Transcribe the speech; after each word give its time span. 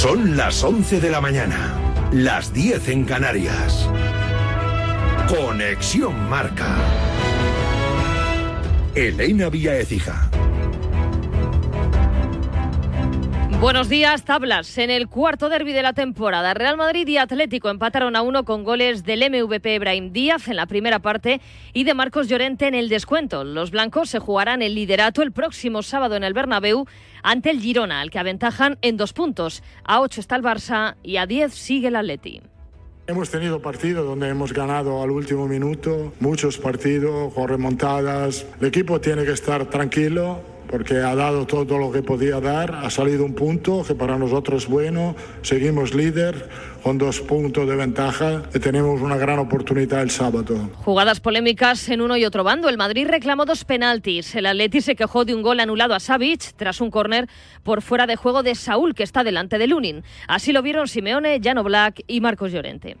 Son 0.00 0.36
las 0.36 0.62
11 0.62 1.00
de 1.00 1.10
la 1.10 1.20
mañana, 1.20 1.74
las 2.12 2.52
10 2.52 2.88
en 2.90 3.04
Canarias. 3.04 3.90
Conexión 5.26 6.30
Marca. 6.30 6.76
Elena 8.94 9.48
Vía 9.48 9.76
Ecija. 9.76 10.30
Buenos 13.60 13.88
días, 13.88 14.24
tablas. 14.24 14.78
En 14.78 14.88
el 14.88 15.08
cuarto 15.08 15.48
derby 15.48 15.72
de 15.72 15.82
la 15.82 15.92
temporada, 15.92 16.54
Real 16.54 16.76
Madrid 16.76 17.08
y 17.08 17.16
Atlético 17.16 17.70
empataron 17.70 18.14
a 18.14 18.22
uno 18.22 18.44
con 18.44 18.62
goles 18.62 19.02
del 19.02 19.28
MVP 19.28 19.74
Ibrahim 19.74 20.12
Díaz 20.12 20.46
en 20.46 20.54
la 20.54 20.66
primera 20.66 21.00
parte 21.00 21.40
y 21.72 21.82
de 21.82 21.92
Marcos 21.92 22.28
Llorente 22.28 22.68
en 22.68 22.76
el 22.76 22.88
descuento. 22.88 23.42
Los 23.42 23.72
blancos 23.72 24.10
se 24.10 24.20
jugarán 24.20 24.62
el 24.62 24.76
liderato 24.76 25.22
el 25.22 25.32
próximo 25.32 25.82
sábado 25.82 26.14
en 26.14 26.22
el 26.22 26.34
Bernabéu 26.34 26.86
ante 27.24 27.50
el 27.50 27.60
Girona, 27.60 28.00
al 28.00 28.12
que 28.12 28.20
aventajan 28.20 28.78
en 28.80 28.96
dos 28.96 29.12
puntos. 29.12 29.64
A 29.82 30.02
ocho 30.02 30.20
está 30.20 30.36
el 30.36 30.44
Barça 30.44 30.94
y 31.02 31.16
a 31.16 31.26
diez 31.26 31.52
sigue 31.52 31.88
el 31.88 31.96
Atleti. 31.96 32.40
Hemos 33.08 33.28
tenido 33.28 33.60
partidos 33.60 34.06
donde 34.06 34.28
hemos 34.28 34.52
ganado 34.52 35.02
al 35.02 35.10
último 35.10 35.48
minuto, 35.48 36.12
muchos 36.20 36.58
partidos 36.58 37.34
con 37.34 37.48
remontadas. 37.48 38.46
El 38.60 38.68
equipo 38.68 39.00
tiene 39.00 39.24
que 39.24 39.32
estar 39.32 39.66
tranquilo, 39.66 40.42
porque 40.68 40.98
ha 40.98 41.14
dado 41.14 41.46
todo 41.46 41.78
lo 41.78 41.90
que 41.90 42.02
podía 42.02 42.40
dar, 42.40 42.74
ha 42.74 42.90
salido 42.90 43.24
un 43.24 43.34
punto 43.34 43.82
que 43.86 43.94
para 43.94 44.18
nosotros 44.18 44.64
es 44.64 44.68
bueno, 44.68 45.14
seguimos 45.42 45.94
líder 45.94 46.48
con 46.82 46.98
dos 46.98 47.20
puntos 47.20 47.68
de 47.68 47.76
ventaja 47.76 48.42
y 48.54 48.58
tenemos 48.58 49.00
una 49.00 49.16
gran 49.16 49.38
oportunidad 49.38 50.02
el 50.02 50.10
sábado. 50.10 50.70
Jugadas 50.76 51.20
polémicas 51.20 51.88
en 51.88 52.00
uno 52.00 52.16
y 52.16 52.24
otro 52.24 52.44
bando. 52.44 52.68
El 52.68 52.76
Madrid 52.76 53.06
reclamó 53.08 53.44
dos 53.44 53.64
penaltis. 53.64 54.34
El 54.34 54.46
Atleti 54.46 54.80
se 54.80 54.96
quejó 54.96 55.24
de 55.24 55.34
un 55.34 55.42
gol 55.42 55.60
anulado 55.60 55.94
a 55.94 56.00
Savic 56.00 56.52
tras 56.56 56.80
un 56.80 56.90
córner 56.90 57.28
por 57.62 57.82
fuera 57.82 58.06
de 58.06 58.16
juego 58.16 58.42
de 58.42 58.54
Saúl, 58.54 58.94
que 58.94 59.02
está 59.02 59.24
delante 59.24 59.58
de 59.58 59.66
Lunin. 59.66 60.02
Así 60.28 60.52
lo 60.52 60.62
vieron 60.62 60.88
Simeone, 60.88 61.40
Jano 61.42 61.64
Black 61.64 62.02
y 62.06 62.20
Marcos 62.20 62.52
Llorente. 62.52 62.96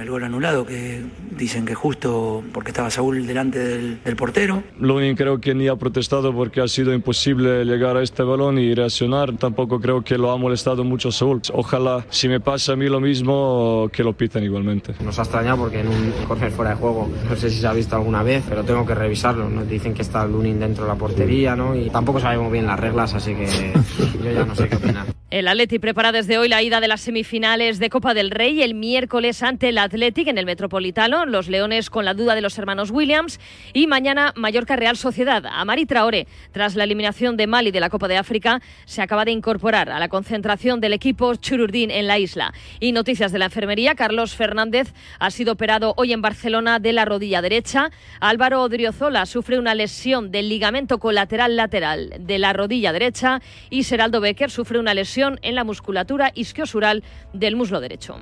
El 0.00 0.08
gol 0.08 0.24
anulado, 0.24 0.64
que 0.64 1.02
dicen 1.36 1.66
que 1.66 1.74
justo 1.74 2.42
porque 2.52 2.70
estaba 2.70 2.90
Saúl 2.90 3.26
delante 3.26 3.58
del, 3.58 3.98
portero. 4.16 4.62
Lunin 4.78 5.14
creo 5.14 5.40
que 5.40 5.54
ni 5.54 5.68
ha 5.68 5.76
protestado 5.76 6.34
porque 6.34 6.60
ha 6.60 6.68
sido 6.68 6.94
imposible 6.94 7.64
llegar 7.64 7.96
a 7.96 8.02
este 8.02 8.22
balón 8.22 8.58
y 8.58 8.74
reaccionar. 8.74 9.36
Tampoco 9.36 9.78
creo 9.78 10.02
que 10.02 10.16
lo 10.16 10.30
ha 10.30 10.38
molestado 10.38 10.84
mucho 10.84 11.12
Saúl. 11.12 11.42
Ojalá, 11.52 12.04
si 12.08 12.28
me 12.28 12.40
pasa 12.40 12.72
a 12.72 12.76
mí 12.76 12.88
lo 12.88 13.00
mismo, 13.00 13.90
que 13.92 14.02
lo 14.02 14.14
piten 14.14 14.42
igualmente. 14.42 14.94
Nos 15.04 15.18
ha 15.18 15.22
extrañado 15.22 15.58
porque 15.58 15.80
en 15.80 15.88
un 15.88 16.12
corner 16.26 16.50
fuera 16.50 16.70
de 16.70 16.76
juego, 16.76 17.10
no 17.28 17.36
sé 17.36 17.50
si 17.50 17.60
se 17.60 17.66
ha 17.66 17.72
visto 17.72 17.94
alguna 17.94 18.22
vez, 18.22 18.42
pero 18.48 18.64
tengo 18.64 18.86
que 18.86 18.94
revisarlo. 18.94 19.48
Nos 19.50 19.68
dicen 19.68 19.92
que 19.92 20.02
está 20.02 20.26
Lunin 20.26 20.58
dentro 20.58 20.84
de 20.84 20.90
la 20.90 20.96
portería, 20.96 21.54
¿no? 21.54 21.76
Y 21.76 21.90
tampoco 21.90 22.20
sabemos 22.20 22.50
bien 22.50 22.66
las 22.66 22.80
reglas, 22.80 23.14
así 23.14 23.34
que 23.34 23.46
yo 24.24 24.32
ya 24.32 24.44
no 24.46 24.54
sé 24.54 24.68
qué 24.68 24.76
opinar. 24.76 25.06
El 25.30 25.46
Atleti 25.46 25.78
prepara 25.78 26.10
desde 26.10 26.38
hoy 26.38 26.48
la 26.48 26.60
ida 26.60 26.80
de 26.80 26.88
las 26.88 27.02
semifinales 27.02 27.78
de 27.78 27.88
Copa 27.88 28.14
del 28.14 28.32
Rey 28.32 28.62
el 28.62 28.74
miércoles 28.74 29.44
ante 29.44 29.70
la 29.70 29.89
Athletic 29.90 30.28
en 30.28 30.38
el 30.38 30.46
Metropolitano, 30.46 31.26
los 31.26 31.48
Leones 31.48 31.90
con 31.90 32.04
la 32.04 32.14
duda 32.14 32.36
de 32.36 32.40
los 32.40 32.56
hermanos 32.58 32.92
Williams 32.92 33.40
y 33.72 33.88
mañana 33.88 34.32
Mallorca 34.36 34.76
Real 34.76 34.96
Sociedad. 34.96 35.44
Amari 35.46 35.84
Traore, 35.84 36.28
tras 36.52 36.76
la 36.76 36.84
eliminación 36.84 37.36
de 37.36 37.48
Mali 37.48 37.72
de 37.72 37.80
la 37.80 37.90
Copa 37.90 38.06
de 38.06 38.16
África, 38.16 38.62
se 38.84 39.02
acaba 39.02 39.24
de 39.24 39.32
incorporar 39.32 39.90
a 39.90 39.98
la 39.98 40.08
concentración 40.08 40.80
del 40.80 40.92
equipo 40.92 41.34
Chururdín 41.34 41.90
en 41.90 42.06
la 42.06 42.20
isla. 42.20 42.54
Y 42.78 42.92
noticias 42.92 43.32
de 43.32 43.40
la 43.40 43.46
enfermería, 43.46 43.96
Carlos 43.96 44.36
Fernández 44.36 44.94
ha 45.18 45.32
sido 45.32 45.54
operado 45.54 45.94
hoy 45.96 46.12
en 46.12 46.22
Barcelona 46.22 46.78
de 46.78 46.92
la 46.92 47.04
rodilla 47.04 47.42
derecha. 47.42 47.90
Álvaro 48.20 48.62
Odriozola 48.62 49.26
sufre 49.26 49.58
una 49.58 49.74
lesión 49.74 50.30
del 50.30 50.48
ligamento 50.48 50.98
colateral 50.98 51.56
lateral 51.56 52.14
de 52.20 52.38
la 52.38 52.52
rodilla 52.52 52.92
derecha 52.92 53.42
y 53.70 53.82
Seraldo 53.82 54.20
Becker 54.20 54.52
sufre 54.52 54.78
una 54.78 54.94
lesión 54.94 55.40
en 55.42 55.56
la 55.56 55.64
musculatura 55.64 56.30
isquiosural 56.36 57.02
del 57.32 57.56
muslo 57.56 57.80
derecho. 57.80 58.20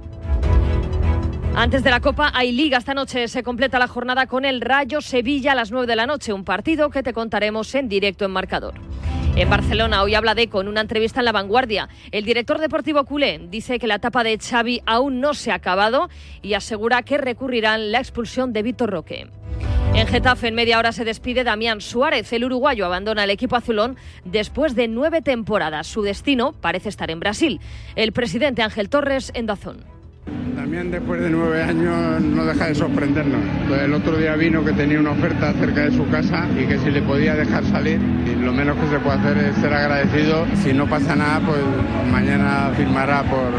Antes 1.55 1.83
de 1.83 1.91
la 1.91 2.01
Copa 2.01 2.31
hay 2.35 2.53
liga. 2.53 2.79
Esta 2.79 2.95
noche 2.95 3.27
se 3.29 3.43
completa 3.43 3.79
la 3.79 3.89
jornada 3.89 4.27
con 4.27 4.45
el 4.45 4.61
Rayo 4.61 5.01
Sevilla 5.01 5.53
a 5.53 5.55
las 5.55 5.73
9 5.73 5.87
de 5.87 5.97
la 5.97 6.07
noche, 6.07 6.33
un 6.33 6.45
partido 6.45 6.91
que 6.91 7.03
te 7.03 7.13
contaremos 7.13 7.75
en 7.75 7.89
directo 7.89 8.25
en 8.25 8.31
marcador. 8.31 8.75
En 9.35 9.51
Barcelona 9.51 10.03
hoy 10.03 10.15
habla 10.15 10.35
de 10.35 10.49
con 10.49 10.69
una 10.69 10.81
entrevista 10.81 11.21
en 11.21 11.25
La 11.25 11.33
Vanguardia. 11.33 11.89
El 12.11 12.25
director 12.25 12.59
deportivo 12.59 13.05
culé 13.05 13.41
dice 13.49 13.79
que 13.79 13.87
la 13.87 13.97
etapa 13.97 14.25
de 14.25 14.39
Xavi 14.39 14.83
aún 14.85 15.21
no 15.21 15.35
se 15.35 15.53
ha 15.53 15.55
acabado 15.55 16.09
y 16.43 16.55
asegura 16.55 17.03
que 17.03 17.19
recurrirán 17.19 17.93
la 17.93 17.99
expulsión 17.99 18.53
de 18.53 18.63
Víctor 18.63 18.91
Roque. 18.91 19.29
En 19.95 20.07
Getafe, 20.07 20.49
en 20.49 20.55
media 20.55 20.79
hora 20.79 20.93
se 20.93 21.05
despide 21.05 21.45
Damián 21.45 21.81
Suárez. 21.81 22.33
El 22.33 22.45
uruguayo 22.45 22.87
abandona 22.87 23.25
el 23.25 23.31
equipo 23.31 23.57
azulón 23.57 23.97
después 24.25 24.75
de 24.75 24.87
nueve 24.87 25.23
temporadas. 25.23 25.87
Su 25.87 26.03
destino 26.03 26.53
parece 26.53 26.89
estar 26.89 27.11
en 27.11 27.21
Brasil. 27.21 27.61
El 27.97 28.13
presidente 28.13 28.63
Ángel 28.63 28.91
Torres 28.91 29.33
en 29.35 29.47
Dazón. 29.47 29.98
También 30.57 30.91
después 30.91 31.21
de 31.21 31.31
nueve 31.31 31.63
años 31.63 32.21
no 32.21 32.45
deja 32.45 32.67
de 32.67 32.75
sorprendernos. 32.75 33.41
El 33.81 33.95
otro 33.95 34.17
día 34.17 34.35
vino 34.35 34.65
que 34.65 34.73
tenía 34.73 34.99
una 34.99 35.13
oferta 35.13 35.53
cerca 35.53 35.83
de 35.83 35.93
su 35.93 36.09
casa 36.09 36.47
y 36.61 36.67
que 36.67 36.79
si 36.79 36.91
le 36.91 37.01
podía 37.03 37.35
dejar 37.35 37.65
salir, 37.65 38.01
y 38.27 38.35
lo 38.35 38.53
menos 38.53 38.77
que 38.77 38.89
se 38.89 38.99
puede 38.99 39.19
hacer 39.19 39.39
es 39.39 39.57
ser 39.57 39.73
agradecido. 39.73 40.47
Si 40.63 40.73
no 40.73 40.87
pasa 40.87 41.15
nada, 41.17 41.41
pues 41.41 41.61
mañana 42.13 42.71
firmará 42.77 43.23
por, 43.23 43.53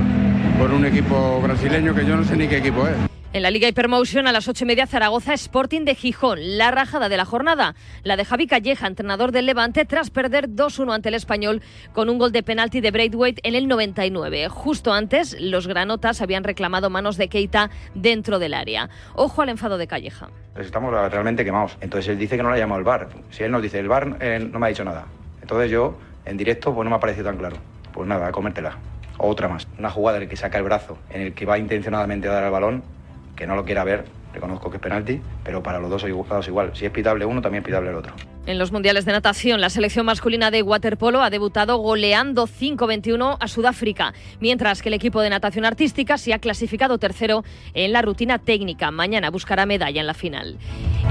por 0.60 0.72
un 0.72 0.86
equipo 0.86 1.42
brasileño 1.42 1.96
que 1.96 2.06
yo 2.06 2.16
no 2.18 2.24
sé 2.24 2.36
ni 2.36 2.48
qué 2.48 2.58
equipo 2.58 2.86
es. 2.88 3.19
En 3.32 3.44
la 3.44 3.52
Liga 3.52 3.68
Hypermotion 3.68 4.26
a 4.26 4.32
las 4.32 4.48
ocho 4.48 4.64
y 4.64 4.68
media 4.68 4.88
Zaragoza 4.88 5.36
Sporting 5.36 5.86
de 5.86 5.94
Gijón. 5.94 6.58
La 6.58 6.72
rajada 6.72 7.10
de 7.10 7.18
la 7.18 7.26
jornada, 7.26 7.76
la 8.02 8.18
de 8.18 8.26
Javi 8.26 8.48
Calleja, 8.48 8.88
entrenador 8.88 9.32
del 9.32 9.46
Levante, 9.46 9.86
tras 9.86 10.10
perder 10.10 10.50
2-1 10.50 10.96
ante 10.96 11.10
el 11.10 11.14
español 11.14 11.62
con 11.94 12.10
un 12.10 12.18
gol 12.18 12.32
de 12.32 12.42
penalti 12.42 12.82
de 12.82 12.90
Braithwaite 12.90 13.48
en 13.48 13.54
el 13.54 13.68
99. 13.68 14.48
Justo 14.50 14.94
antes, 14.94 15.40
los 15.40 15.68
granotas 15.68 16.24
habían 16.24 16.44
reclamado 16.44 16.90
manos 16.90 17.18
de 17.18 17.28
Keita 17.28 17.70
dentro 17.94 18.40
del 18.40 18.56
área. 18.56 18.90
Ojo 19.14 19.44
al 19.44 19.50
enfado 19.50 19.78
de 19.78 19.86
Calleja. 19.86 20.32
Estamos 20.58 20.92
realmente 20.92 21.46
quemados. 21.46 21.78
Entonces 21.82 22.10
él 22.10 22.18
dice 22.18 22.36
que 22.36 22.42
no 22.42 22.50
le 22.50 22.56
ha 22.56 22.60
llamado 22.60 22.80
el 22.80 22.86
bar. 22.86 23.10
Si 23.30 23.44
él 23.44 23.52
nos 23.52 23.62
dice 23.62 23.78
el 23.78 23.90
bar, 23.90 24.18
eh, 24.22 24.40
no 24.40 24.58
me 24.58 24.66
ha 24.66 24.70
dicho 24.70 24.84
nada. 24.84 25.06
Entonces 25.40 25.70
yo, 25.70 26.00
en 26.26 26.36
directo, 26.36 26.74
pues 26.74 26.84
no 26.84 26.90
me 26.90 26.96
ha 26.96 27.00
parecido 27.00 27.26
tan 27.26 27.38
claro. 27.38 27.58
Pues 27.94 28.08
nada, 28.08 28.26
a 28.26 28.32
comértela. 28.32 28.80
Otra 29.20 29.48
más. 29.48 29.68
Una 29.78 29.92
jugada 29.92 30.18
en 30.18 30.24
la 30.24 30.30
que 30.32 30.36
saca 30.36 30.58
el 30.58 30.64
brazo, 30.64 30.98
en 31.12 31.22
el 31.22 31.34
que 31.36 31.46
va 31.46 31.60
intencionadamente 31.60 32.28
a 32.28 32.32
dar 32.32 32.44
el 32.46 32.50
balón 32.50 32.98
que 33.40 33.48
no 33.48 33.56
lo 33.56 33.64
quiera 33.64 33.86
ver, 33.86 34.04
reconozco 34.34 34.70
que 34.70 34.76
es 34.76 34.84
penalti, 34.84 35.22
pero 35.46 35.64
para 35.64 35.80
los 35.80 35.90
dos 35.90 36.04
lados 36.04 36.48
igual. 36.50 36.72
Si 36.76 36.86
es 36.86 36.92
pitable 36.92 37.24
uno, 37.24 37.42
también 37.42 37.64
es 37.64 37.66
pitable 37.66 37.90
el 37.90 37.96
otro. 37.96 38.14
En 38.50 38.58
los 38.58 38.72
mundiales 38.72 39.06
de 39.06 39.12
natación, 39.12 39.62
la 39.62 39.70
selección 39.70 40.08
masculina 40.08 40.50
de 40.50 40.64
waterpolo 40.64 41.22
ha 41.22 41.30
debutado 41.30 41.78
goleando 41.78 42.48
5-21 42.48 43.38
a 43.40 43.48
Sudáfrica, 43.48 44.16
mientras 44.40 44.82
que 44.82 44.90
el 44.90 44.96
equipo 44.96 45.22
de 45.22 45.30
natación 45.30 45.66
artística 45.66 46.18
se 46.18 46.34
ha 46.34 46.40
clasificado 46.40 46.98
tercero 46.98 47.44
en 47.76 47.94
la 47.94 48.02
rutina 48.02 48.40
técnica. 48.40 48.90
Mañana 48.90 49.30
buscará 49.30 49.68
medalla 49.68 50.02
en 50.02 50.08
la 50.08 50.16
final. 50.16 50.58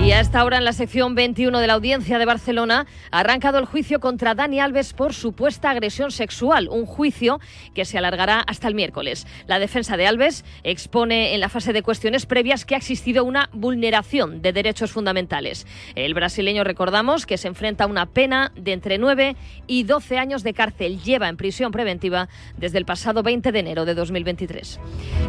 Y 0.04 0.10
a 0.10 0.18
esta 0.18 0.44
hora, 0.44 0.58
en 0.58 0.64
la 0.64 0.72
sección 0.72 1.14
21 1.14 1.60
de 1.60 1.66
la 1.68 1.74
audiencia 1.74 2.18
de 2.18 2.24
Barcelona, 2.24 2.86
ha 3.12 3.20
arrancado 3.20 3.60
el 3.60 3.66
juicio 3.66 4.00
contra 4.00 4.34
Dani 4.34 4.58
Alves 4.58 4.92
por 4.92 5.14
supuesta 5.14 5.70
agresión 5.70 6.10
sexual, 6.10 6.68
un 6.68 6.86
juicio 6.86 7.38
que 7.72 7.84
se 7.84 7.98
alargará 7.98 8.40
hasta 8.40 8.66
el 8.66 8.74
miércoles. 8.74 9.28
La 9.46 9.60
defensa 9.60 9.96
de 9.96 10.08
Alves 10.08 10.44
expone 10.64 11.34
en 11.34 11.40
la 11.40 11.48
fase 11.48 11.72
de 11.72 11.82
cuestiones 11.82 12.26
previas 12.26 12.64
que 12.64 12.74
ha 12.74 12.78
existido 12.78 13.22
una 13.22 13.48
vulneración 13.52 14.42
de 14.42 14.52
derechos 14.52 14.90
fundamentales. 14.90 15.68
El 15.94 16.14
brasileño, 16.14 16.64
recordamos, 16.64 17.27
que 17.28 17.38
se 17.38 17.46
enfrenta 17.46 17.84
a 17.84 17.86
una 17.86 18.06
pena 18.06 18.50
de 18.56 18.72
entre 18.72 18.98
9 18.98 19.36
y 19.68 19.84
12 19.84 20.18
años 20.18 20.42
de 20.42 20.54
cárcel. 20.54 21.00
Lleva 21.00 21.28
en 21.28 21.36
prisión 21.36 21.70
preventiva 21.70 22.28
desde 22.56 22.78
el 22.78 22.84
pasado 22.84 23.22
20 23.22 23.52
de 23.52 23.58
enero 23.60 23.84
de 23.84 23.94
2023. 23.94 24.80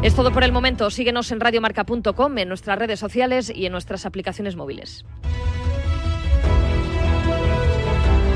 Es 0.02 0.16
todo 0.16 0.32
por 0.32 0.42
el 0.42 0.50
momento. 0.50 0.90
Síguenos 0.90 1.30
en 1.30 1.38
radiomarca.com, 1.38 2.38
en 2.38 2.48
nuestras 2.48 2.78
redes 2.78 2.98
sociales 2.98 3.52
y 3.54 3.66
en 3.66 3.72
nuestras 3.72 4.06
aplicaciones 4.06 4.56
móviles. 4.56 5.04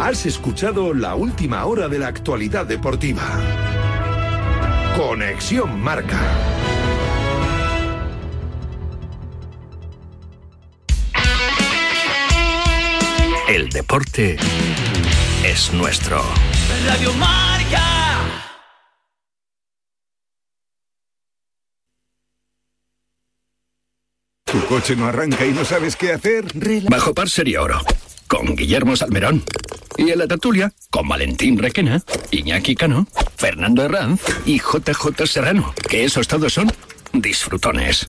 Has 0.00 0.26
escuchado 0.26 0.92
la 0.92 1.14
última 1.14 1.64
hora 1.64 1.88
de 1.88 1.98
la 1.98 2.08
actualidad 2.08 2.66
deportiva. 2.66 3.22
Conexión 4.96 5.80
Marca. 5.80 6.20
El 13.46 13.68
deporte 13.68 14.38
es 15.44 15.70
nuestro. 15.74 16.22
Radio 16.86 17.12
Marca. 17.12 17.82
¿Tu 24.46 24.64
coche 24.66 24.96
no 24.96 25.04
arranca 25.06 25.44
y 25.44 25.52
no 25.52 25.62
sabes 25.62 25.94
qué 25.94 26.12
hacer? 26.12 26.46
Bajo 26.88 27.12
par 27.12 27.28
sería 27.28 27.60
oro. 27.60 27.82
Con 28.28 28.56
Guillermo 28.56 28.96
Salmerón. 28.96 29.44
Y 29.98 30.10
en 30.10 30.20
la 30.20 30.26
tertulia, 30.26 30.72
con 30.88 31.06
Valentín 31.06 31.58
Requena, 31.58 32.02
Iñaki 32.30 32.74
Cano, 32.74 33.06
Fernando 33.36 33.84
Herranz 33.84 34.22
y 34.46 34.58
JJ 34.58 35.26
Serrano. 35.26 35.74
Que 35.86 36.04
esos 36.04 36.26
todos 36.28 36.54
son 36.54 36.72
disfrutones. 37.12 38.06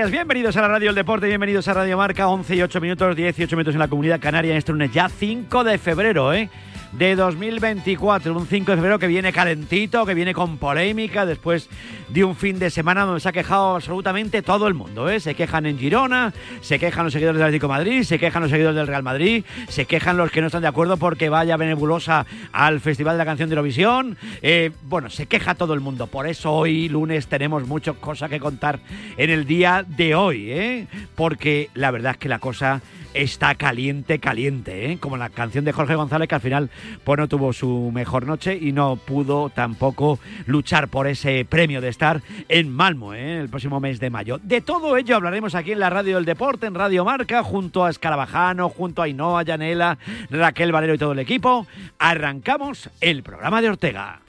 Días, 0.00 0.10
bienvenidos 0.12 0.56
a 0.56 0.62
la 0.62 0.68
Radio 0.68 0.86
del 0.86 0.94
Deporte, 0.94 1.26
bienvenidos 1.26 1.68
a 1.68 1.74
Radio 1.74 1.98
Marca, 1.98 2.28
11 2.28 2.56
y 2.56 2.62
8 2.62 2.80
minutos, 2.80 3.14
18 3.14 3.54
minutos 3.54 3.74
en 3.74 3.80
la 3.80 3.88
Comunidad 3.88 4.18
Canaria, 4.18 4.52
en 4.52 4.56
este 4.56 4.72
lunes 4.72 4.90
ya 4.92 5.10
5 5.10 5.62
de 5.62 5.76
febrero, 5.76 6.32
¿eh? 6.32 6.48
De 6.92 7.16
2024. 7.16 8.36
Un 8.36 8.46
5 8.46 8.70
de 8.70 8.76
febrero 8.76 8.98
que 8.98 9.06
viene 9.06 9.32
calentito, 9.32 10.04
que 10.06 10.14
viene 10.14 10.34
con 10.34 10.58
polémica 10.58 11.26
después 11.26 11.68
de 12.08 12.24
un 12.24 12.34
fin 12.34 12.58
de 12.58 12.70
semana 12.70 13.04
donde 13.04 13.20
se 13.20 13.28
ha 13.28 13.32
quejado 13.32 13.76
absolutamente 13.76 14.42
todo 14.42 14.66
el 14.66 14.74
mundo. 14.74 15.08
¿eh? 15.08 15.20
Se 15.20 15.34
quejan 15.34 15.66
en 15.66 15.78
Girona, 15.78 16.32
se 16.60 16.78
quejan 16.78 17.04
los 17.04 17.12
seguidores 17.12 17.38
del 17.38 17.46
Atlético 17.46 17.68
Madrid, 17.68 18.02
se 18.02 18.18
quejan 18.18 18.42
los 18.42 18.50
seguidores 18.50 18.76
del 18.76 18.86
Real 18.86 19.02
Madrid, 19.02 19.44
se 19.68 19.84
quejan 19.84 20.16
los 20.16 20.30
que 20.30 20.40
no 20.40 20.48
están 20.48 20.62
de 20.62 20.68
acuerdo 20.68 20.96
porque 20.96 21.28
vaya 21.28 21.56
benebulosa 21.56 22.26
al 22.52 22.80
Festival 22.80 23.14
de 23.14 23.18
la 23.18 23.24
Canción 23.24 23.48
de 23.48 23.54
Eurovisión. 23.54 24.16
Eh, 24.42 24.70
bueno, 24.82 25.10
se 25.10 25.26
queja 25.26 25.54
todo 25.54 25.74
el 25.74 25.80
mundo. 25.80 26.06
Por 26.08 26.26
eso 26.26 26.52
hoy, 26.52 26.88
lunes, 26.88 27.28
tenemos 27.28 27.66
muchas 27.66 27.96
cosas 27.96 28.30
que 28.30 28.40
contar 28.40 28.80
en 29.16 29.30
el 29.30 29.46
día 29.46 29.84
de 29.86 30.14
hoy, 30.14 30.50
¿eh? 30.50 30.86
porque 31.14 31.70
la 31.74 31.90
verdad 31.90 32.12
es 32.12 32.18
que 32.18 32.28
la 32.28 32.38
cosa 32.38 32.80
está 33.14 33.54
caliente, 33.54 34.18
caliente, 34.18 34.92
¿eh? 34.92 34.98
como 34.98 35.16
la 35.16 35.30
canción 35.30 35.64
de 35.64 35.72
Jorge 35.72 35.94
González 35.94 36.28
que 36.28 36.34
al 36.34 36.40
final 36.40 36.70
no 37.06 37.28
tuvo 37.28 37.52
su 37.52 37.90
mejor 37.92 38.26
noche 38.26 38.56
y 38.60 38.72
no 38.72 38.96
pudo 38.96 39.50
tampoco 39.50 40.18
luchar 40.46 40.88
por 40.88 41.06
ese 41.06 41.44
premio 41.44 41.80
de 41.80 41.88
estar 41.88 42.22
en 42.48 42.70
Malmo 42.72 43.14
¿eh? 43.14 43.40
el 43.40 43.48
próximo 43.48 43.80
mes 43.80 44.00
de 44.00 44.10
mayo. 44.10 44.38
De 44.42 44.60
todo 44.60 44.96
ello 44.96 45.16
hablaremos 45.16 45.54
aquí 45.54 45.72
en 45.72 45.80
la 45.80 45.90
Radio 45.90 46.16
del 46.16 46.24
Deporte, 46.24 46.66
en 46.66 46.74
Radio 46.74 47.04
Marca, 47.04 47.42
junto 47.42 47.84
a 47.84 47.90
Escarabajano, 47.90 48.68
junto 48.68 49.02
a 49.02 49.06
Ainhoa, 49.06 49.42
Yanela, 49.42 49.98
Raquel 50.30 50.72
Valero 50.72 50.94
y 50.94 50.98
todo 50.98 51.12
el 51.12 51.18
equipo. 51.18 51.66
Arrancamos 51.98 52.90
el 53.00 53.22
programa 53.22 53.60
de 53.60 53.70
Ortega. 53.70 54.20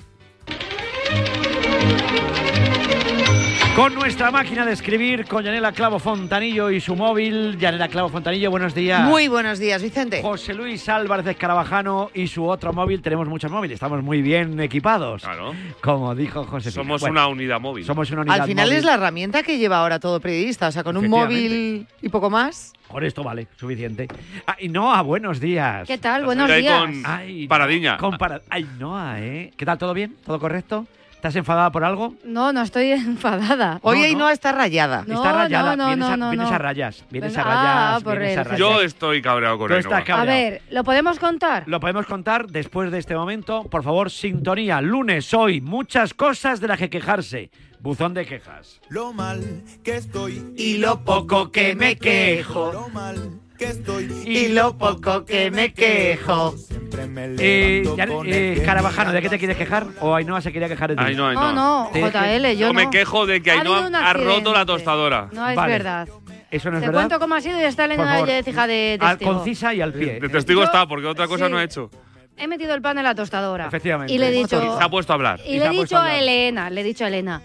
Con 3.76 3.96
nuestra 3.96 4.32
máquina 4.32 4.66
de 4.66 4.74
escribir, 4.74 5.26
con 5.26 5.44
Yanela 5.46 5.72
Clavo 5.72 5.98
Fontanillo 5.98 6.70
y 6.70 6.82
su 6.82 6.94
móvil. 6.96 7.58
Yanela 7.58 7.88
Clavo 7.88 8.10
Fontanillo, 8.10 8.52
buenos 8.52 8.76
días. 8.76 9.02
Muy 9.08 9.30
buenos 9.30 9.60
días, 9.60 9.82
Vicente. 9.82 10.22
José 10.22 10.54
Luis 10.54 10.88
Álvarez 10.90 11.26
Escarabajano 11.26 12.12
y 12.14 12.28
su 12.28 12.46
otro 12.46 12.74
móvil. 12.74 13.02
Tenemos 13.02 13.30
muchos 13.30 13.50
móviles, 13.50 13.76
estamos 13.76 14.04
muy 14.04 14.22
bien 14.22 14.60
equipados. 14.60 15.24
Claro. 15.24 15.54
Como 15.82 16.14
dijo 16.14 16.44
José 16.44 16.68
Luis. 16.68 16.76
Somos 16.76 17.02
Bueno, 17.02 17.14
una 17.14 17.28
unidad 17.28 17.62
móvil. 17.62 17.86
Somos 17.86 18.12
una 18.12 18.22
unidad 18.22 18.42
Al 18.42 18.48
final 18.48 18.66
móvil. 18.68 18.78
es 18.78 18.84
la 18.84 18.94
herramienta 18.96 19.42
que 19.42 19.58
lleva 19.58 19.78
ahora 19.80 20.00
todo 20.00 20.20
periodista, 20.20 20.68
o 20.68 20.72
sea, 20.72 20.84
con 20.84 20.98
un 20.98 21.08
móvil 21.08 21.88
y 22.02 22.10
poco 22.10 22.30
más. 22.30 22.74
Con 22.90 23.06
esto 23.06 23.24
vale, 23.24 23.48
suficiente. 23.58 24.10
Ah, 24.46 24.58
y 24.60 24.68
Noa, 24.68 25.02
buenos 25.02 25.40
días. 25.40 25.88
¿Qué 25.88 25.98
tal? 25.98 26.26
Buenos 26.26 26.54
días. 26.54 26.82
con 26.82 27.04
Ay, 27.06 27.48
Paradiña. 27.48 27.96
Con 27.98 28.18
para- 28.18 28.42
Ay, 28.50 28.68
Noa, 28.78 29.22
¿eh? 29.22 29.54
¿Qué 29.56 29.66
tal? 29.66 29.78
¿Todo 29.78 29.94
bien? 29.94 30.14
¿Todo 30.26 30.40
correcto? 30.40 30.86
¿Estás 31.22 31.36
enfadada 31.36 31.72
por 31.72 31.84
algo? 31.84 32.16
No, 32.24 32.52
no 32.52 32.64
estoy 32.64 32.92
enfadada. 32.94 33.78
Hoy 33.84 34.00
No, 34.00 34.04
Ainhoa 34.06 34.34
está 34.34 34.52
rayada. 34.52 35.04
No, 35.06 35.18
Está 35.18 35.32
rayada. 35.34 35.76
no, 35.76 35.84
no, 35.84 35.88
vienes, 35.90 36.08
a, 36.10 36.18
no, 36.18 36.30
vienes 36.32 36.50
no. 36.50 36.56
a 36.56 36.58
rayas. 36.58 37.06
Vienes 37.12 37.38
a 37.38 37.44
rayas. 37.44 37.62
ah, 37.64 38.00
por 38.04 38.18
vienes 38.18 38.38
a 38.40 38.44
rayas. 38.44 38.60
Yo 38.60 38.82
estoy 38.82 39.22
cabreado 39.22 39.60
con 39.60 39.72
Ainhoa. 39.72 39.80
estás 39.82 40.02
A 40.02 40.04
cabreado. 40.04 40.26
ver, 40.52 40.62
¿lo 40.72 40.84
podemos 40.84 41.20
contar? 41.20 41.66
Lo 41.68 41.80
podemos 41.80 42.08
contar 42.08 42.48
después 42.48 42.92
de 42.92 42.98
este 42.98 43.16
momento. 43.16 43.66
Por 43.66 43.84
favor, 43.84 44.10
sintonía. 44.10 44.82
Lunes, 44.82 45.32
hoy, 45.36 45.62
muchas 45.62 46.16
cosas 46.16 46.60
de 46.60 46.68
las 46.70 46.80
que 46.80 46.90
quejarse. 46.90 47.52
Buzón 47.80 48.16
de 48.16 48.26
quejas. 48.26 48.82
Lo 48.90 49.14
mal 49.14 49.44
que 49.84 49.98
estoy 49.98 50.54
Y 50.58 50.78
lo 50.80 51.04
poco 51.04 51.52
que 51.52 51.76
me 51.76 51.98
quejo. 51.98 52.72
lo 52.74 52.90
mal 52.90 53.40
que 53.62 53.68
estoy 53.70 54.10
Y 54.26 54.48
lo 54.48 54.76
poco 54.76 55.24
que 55.24 55.52
me 55.52 55.72
quejo. 55.72 56.58
siempre 56.58 57.06
me 57.06 57.26
Eh, 57.38 57.82
levanto 57.84 57.96
ya- 57.98 58.08
con 58.08 58.28
eh, 58.28 58.62
Carabajano, 58.66 59.12
¿de 59.12 59.22
qué 59.22 59.30
te 59.30 59.38
quieres 59.38 59.56
quejar? 59.56 59.86
¿O 60.00 60.16
Ainhoa 60.16 60.42
se 60.42 60.52
quería 60.52 60.68
quejar 60.68 60.90
de 60.90 60.96
ti? 60.96 61.04
Ainhoa, 61.04 61.34
No, 61.34 61.54
no, 61.54 61.90
Te- 61.94 62.02
JL, 62.02 62.54
yo 62.56 62.60
Yo 62.62 62.68
no. 62.68 62.74
me 62.74 62.90
quejo 62.90 63.28
de 63.28 63.44
que 63.44 63.52
Ha 63.52 63.60
habido 63.60 63.76
Ainhoa 63.76 63.88
un 63.90 63.96
ha 63.96 64.14
roto 64.14 64.52
la 64.52 64.62
accidente. 64.62 64.66
tostadora. 64.66 65.30
No 65.32 65.48
es 65.48 65.56
Vale. 65.56 65.74
verdad. 65.74 66.08
¿Eso 66.50 66.72
no 66.72 66.78
es 66.78 66.82
Te 66.82 66.88
verdad? 66.88 66.94
cuento 67.02 67.20
cómo 67.20 67.36
ha 67.36 67.42
sido 67.42 67.60
y 67.60 67.64
está 67.64 67.84
Por 67.84 67.94
Elena 67.94 68.14
favor. 68.14 68.28
de 68.30 68.44
fija 68.44 68.66
de 68.68 68.98
Al- 69.00 69.10
testigo. 69.18 69.34
concisa 69.36 69.74
y 69.76 69.82
al 69.82 69.94
pie. 69.94 70.20
De 70.20 70.28
testigo 70.30 70.62
Yo- 70.62 70.66
está, 70.66 70.88
porque 70.88 71.06
otra 71.06 71.28
cosa 71.28 71.46
sí. 71.46 71.52
no 71.52 71.58
ha 71.60 71.64
hecho. 71.64 71.92
He 72.38 72.48
metido 72.48 72.74
el 72.74 72.82
pan 72.82 72.98
en 72.98 73.04
la 73.04 73.14
tostadora. 73.14 73.68
Efectivamente. 73.68 74.12
Y 74.12 74.18
le 74.18 74.30
he 74.30 74.32
dicho... 74.32 74.60
Se 74.78 74.84
ha 74.84 74.90
puesto 74.90 75.14
a 75.14 75.16
hablar. 75.18 75.40
Y 75.46 75.54
Y 75.54 75.60
le 75.60 75.68
he 75.68 75.70
dicho 75.70 75.96
a 75.98 76.00
a 76.00 76.04
hablar. 76.08 76.20
Elena, 76.24 76.70
le 76.72 76.82
he 76.82 76.84
dicho 76.84 77.06
a 77.06 77.10
Elena, 77.10 77.42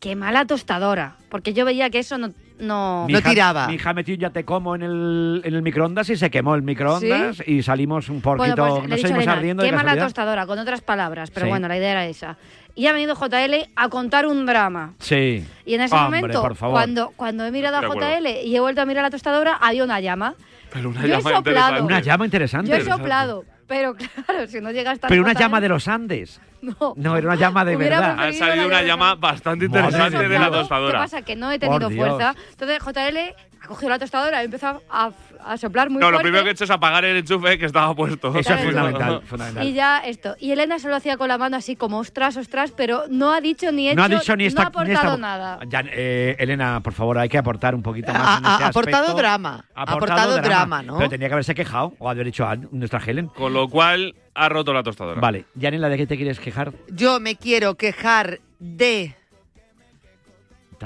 qué 0.00 0.16
mala 0.16 0.44
tostadora. 0.46 1.14
Porque 1.30 1.52
yo 1.54 1.64
veía 1.64 1.88
que 1.90 2.00
eso 2.00 2.18
no... 2.18 2.32
no... 2.60 3.04
Mi 3.06 3.12
No 3.12 3.18
hija- 3.20 3.30
tiraba. 3.30 3.68
Mi 3.68 3.74
hija 3.74 3.92
metió 3.94 4.14
un 4.14 4.20
ya 4.20 4.30
te 4.30 4.44
como 4.44 4.74
en 4.74 4.82
el, 4.82 5.42
en 5.44 5.54
el 5.54 5.62
microondas 5.62 6.08
y 6.10 6.16
se 6.16 6.30
quemó 6.30 6.54
el 6.54 6.62
microondas 6.62 7.42
y 7.46 7.62
salimos 7.62 8.08
un 8.08 8.20
poquito. 8.20 8.56
Bueno, 8.56 8.76
pues 8.78 8.88
nos 8.88 9.00
seguimos 9.00 9.18
Elena, 9.22 9.32
ardiendo 9.32 9.62
mala 9.64 9.76
casualidad. 9.76 10.04
tostadora, 10.06 10.46
con 10.46 10.58
otras 10.58 10.80
palabras. 10.80 11.30
Pero 11.30 11.46
Sí. 11.46 11.50
bueno, 11.50 11.68
la 11.68 11.76
idea 11.76 11.90
era 11.92 12.06
esa. 12.06 12.36
Y 12.74 12.86
ha 12.86 12.92
venido 12.92 13.14
JL 13.16 13.68
a 13.74 13.88
contar 13.88 14.26
un 14.26 14.46
drama. 14.46 14.94
Sí. 15.00 15.44
Y 15.66 15.74
en 15.74 15.80
ese 15.80 15.94
Hombre, 15.96 16.20
momento, 16.20 16.42
por 16.42 16.54
favor. 16.54 16.74
cuando, 16.74 17.10
cuando 17.16 17.44
he 17.44 17.50
mirado 17.50 17.76
a. 17.78 17.82
JL 17.82 18.26
y 18.44 18.54
he 18.54 18.60
vuelto 18.60 18.80
a 18.82 18.84
mirar 18.86 19.02
la 19.02 19.10
tostadora, 19.10 19.54
había 19.60 19.82
una 19.84 19.98
llama. 20.00 20.34
Pero 20.72 20.90
una 20.90 21.00
Yo 21.00 21.06
he 21.06 21.10
llama 21.10 21.22
soplado. 21.22 21.38
interesante. 21.40 21.82
Una 21.82 22.00
llama 22.00 22.24
interesante. 22.26 22.70
Yo 22.70 22.76
he 22.76 22.84
soplado, 22.84 23.44
pero 23.66 23.94
claro, 24.26 24.46
si 24.46 24.60
no 24.60 24.70
llega 24.70 24.90
hasta 24.92 25.08
Pero 25.08 25.22
una 25.22 25.32
llama 25.32 25.60
de 25.60 25.68
los 25.70 25.88
Andes. 25.88 26.40
No, 26.60 26.94
No, 26.96 27.16
era 27.16 27.26
una 27.28 27.36
llama 27.36 27.64
de 27.64 27.76
Hubiera 27.76 28.00
verdad. 28.00 28.24
Ha 28.28 28.32
salido 28.32 28.66
una 28.66 28.82
llama. 28.82 29.14
bastante 29.14 29.66
interesante 29.66 30.18
de 30.18 30.28
de 30.28 30.38
la 30.38 30.46
Dios. 30.46 30.50
¿Qué 30.50 30.58
tostadora. 30.60 30.98
pasa? 31.00 31.22
Que 31.22 31.36
no 31.36 31.50
he 31.52 31.58
tenido 31.58 31.78
Por 31.80 31.88
Dios. 31.90 32.08
fuerza. 32.08 32.34
Entonces 32.50 32.78
JL 32.84 33.34
ha 33.68 33.74
cogido 33.74 33.90
la 33.90 33.98
tostadora 33.98 34.38
y 34.38 34.40
ha 34.40 34.44
empezado 34.44 34.82
a, 34.90 35.10
a 35.44 35.56
soplar 35.58 35.90
muy 35.90 36.00
No, 36.00 36.06
lo 36.10 36.16
fuerte. 36.16 36.22
primero 36.22 36.42
que 36.44 36.50
he 36.50 36.52
hecho 36.52 36.64
es 36.64 36.70
apagar 36.70 37.04
el 37.04 37.18
enchufe 37.18 37.58
que 37.58 37.66
estaba 37.66 37.94
puesto. 37.94 38.28
Eso 38.36 38.54
es 38.54 38.60
fundamental. 38.64 39.20
fundamental. 39.26 39.66
Y 39.66 39.74
ya 39.74 39.98
esto. 39.98 40.34
Y 40.40 40.52
Elena 40.52 40.78
se 40.78 40.88
lo 40.88 40.96
hacía 40.96 41.16
con 41.18 41.28
la 41.28 41.36
mano 41.36 41.56
así 41.58 41.76
como 41.76 41.98
ostras, 41.98 42.36
ostras, 42.38 42.72
pero 42.74 43.02
no 43.10 43.32
ha 43.32 43.40
dicho 43.42 43.70
ni 43.70 43.88
hecho, 43.88 43.96
no 43.96 44.04
ha 44.04 44.08
dicho 44.08 44.34
ni 44.36 44.46
esta. 44.46 44.62
no 44.70 44.78
ha 44.80 44.84
ni 44.84 44.90
esta- 44.92 45.00
aportado 45.00 45.18
nada. 45.18 45.58
Ya, 45.68 45.82
eh, 45.92 46.36
Elena, 46.38 46.80
por 46.82 46.94
favor, 46.94 47.18
hay 47.18 47.28
que 47.28 47.36
aportar 47.38 47.74
un 47.74 47.82
poquito 47.82 48.10
más. 48.12 48.22
Ha, 48.22 48.38
en 48.38 48.46
ha 48.46 48.52
este 48.54 48.64
aportado 48.64 48.96
aspecto. 49.04 49.18
drama. 49.18 49.64
Ha 49.74 49.82
aportado 49.82 50.36
drama, 50.40 50.82
¿no? 50.82 50.96
Pero 50.96 51.10
tenía 51.10 51.28
que 51.28 51.34
haberse 51.34 51.54
quejado 51.54 51.92
o 51.98 52.08
haber 52.08 52.24
dicho 52.24 52.46
a 52.46 52.56
nuestra 52.56 53.00
Helen. 53.04 53.28
Con 53.28 53.52
lo 53.52 53.68
cual 53.68 54.14
ha 54.34 54.48
roto 54.48 54.72
la 54.72 54.82
tostadora. 54.82 55.20
Vale, 55.20 55.44
Yanela, 55.54 55.88
¿de 55.90 55.96
qué 55.98 56.06
te 56.06 56.16
quieres 56.16 56.40
quejar? 56.40 56.72
Yo 56.90 57.20
me 57.20 57.36
quiero 57.36 57.74
quejar 57.74 58.40
de. 58.58 59.14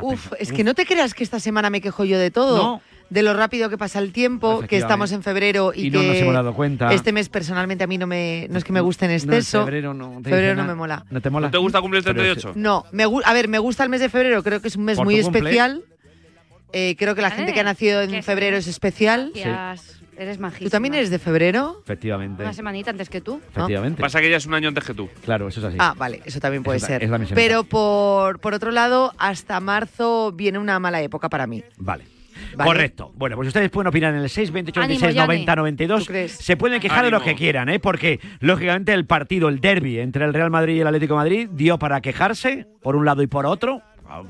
Uf, 0.00 0.32
es 0.38 0.52
que 0.52 0.64
no 0.64 0.74
te 0.74 0.86
creas 0.86 1.12
que 1.14 1.22
esta 1.24 1.38
semana 1.40 1.68
me 1.70 1.80
quejo 1.80 2.04
yo 2.04 2.18
de 2.18 2.30
todo. 2.30 2.56
No. 2.56 2.82
De 3.10 3.22
lo 3.22 3.34
rápido 3.34 3.68
que 3.68 3.76
pasa 3.76 3.98
el 3.98 4.10
tiempo, 4.10 4.62
que 4.66 4.78
estamos 4.78 5.12
en 5.12 5.22
febrero 5.22 5.72
y, 5.74 5.88
Y 5.88 5.90
no 5.90 6.00
que 6.00 6.06
nos 6.06 6.16
hemos 6.16 6.32
dado 6.34 6.54
cuenta. 6.54 6.94
este 6.94 7.12
mes 7.12 7.28
personalmente 7.28 7.84
a 7.84 7.86
mí 7.86 7.98
no 7.98 8.06
me 8.06 8.46
no 8.48 8.56
es 8.56 8.64
que 8.64 8.72
me 8.72 8.80
guste 8.80 9.04
en 9.04 9.10
No, 9.10 9.16
exceso. 9.34 9.60
febrero 9.66 9.92
no, 9.92 10.16
te 10.22 10.30
Febrero 10.30 10.52
dice 10.54 10.62
no 10.62 10.64
me 10.64 10.74
mola. 10.74 11.04
¿No 11.10 11.20
te 11.20 11.28
mola? 11.28 11.48
¿No 11.48 11.50
te 11.50 11.58
gusta 11.58 11.82
cumplir 11.82 11.98
el 11.98 12.04
Pero 12.04 12.14
38? 12.22 12.52
No, 12.54 12.86
me 12.90 13.06
gu- 13.06 13.20
a 13.22 13.34
ver, 13.34 13.48
me 13.48 13.58
gusta 13.58 13.82
el 13.82 13.90
mes 13.90 14.00
de 14.00 14.08
febrero, 14.08 14.42
creo 14.42 14.62
que 14.62 14.68
es 14.68 14.76
un 14.76 14.84
mes 14.84 14.96
¿Por 14.96 15.04
muy 15.04 15.16
especial. 15.18 15.82
Eh, 16.72 16.96
creo 16.98 17.14
que 17.14 17.20
la 17.20 17.30
gente 17.30 17.52
que 17.52 17.60
ha 17.60 17.64
nacido 17.64 18.00
en 18.00 18.22
febrero 18.22 18.56
es 18.56 18.66
especial. 18.66 19.30
Gracias. 19.34 20.00
Eres 20.16 20.38
majísima. 20.38 20.66
¿Tú 20.66 20.70
también 20.70 20.94
eres 20.94 21.10
de 21.10 21.18
febrero? 21.18 21.80
Efectivamente. 21.84 22.42
Una 22.42 22.52
semanita 22.52 22.90
antes 22.90 23.08
que 23.08 23.20
tú. 23.20 23.40
Efectivamente. 23.50 24.00
Pasa 24.00 24.20
que 24.20 24.28
ella 24.28 24.36
es 24.36 24.46
un 24.46 24.54
año 24.54 24.68
antes 24.68 24.84
que 24.84 24.94
tú. 24.94 25.08
Claro, 25.24 25.48
eso 25.48 25.60
es 25.60 25.66
así. 25.66 25.76
Ah, 25.80 25.94
vale, 25.96 26.20
eso 26.24 26.38
también 26.40 26.62
puede 26.62 26.76
Eso 26.78 26.86
ser. 26.86 27.02
es 27.02 27.10
la 27.10 27.18
misión. 27.18 27.34
Pero 27.34 27.64
por, 27.64 28.38
por 28.40 28.54
otro 28.54 28.70
lado, 28.70 29.12
hasta 29.18 29.58
marzo 29.60 30.32
viene 30.32 30.58
una 30.58 30.78
mala 30.78 31.00
época 31.02 31.28
para 31.28 31.46
mí. 31.46 31.62
Vale. 31.78 32.04
Vale. 32.56 32.68
Correcto. 32.68 33.12
Bueno, 33.14 33.36
pues 33.36 33.48
ustedes 33.48 33.70
pueden 33.70 33.86
opinar 33.88 34.14
en 34.14 34.20
el 34.20 34.28
628 34.28 34.80
Ánimo, 34.80 35.00
26 35.00 35.14
Yanni. 35.14 35.26
90 35.46 35.56
92. 35.56 36.00
¿Tú 36.00 36.06
crees? 36.06 36.32
Se 36.32 36.56
pueden 36.56 36.80
quejar 36.80 37.04
de 37.04 37.10
lo 37.10 37.18
Ánimo. 37.18 37.30
que 37.30 37.36
quieran, 37.38 37.68
¿eh? 37.68 37.78
Porque, 37.78 38.20
lógicamente, 38.40 38.92
el 38.92 39.06
partido, 39.06 39.48
el 39.48 39.60
derby 39.60 39.98
entre 40.00 40.24
el 40.24 40.34
Real 40.34 40.50
Madrid 40.50 40.74
y 40.76 40.80
el 40.80 40.86
Atlético 40.86 41.14
de 41.14 41.18
Madrid 41.18 41.48
dio 41.52 41.78
para 41.78 42.00
quejarse, 42.00 42.66
por 42.82 42.96
un 42.96 43.04
lado 43.04 43.22
y 43.22 43.26
por 43.28 43.46
otro. 43.46 43.80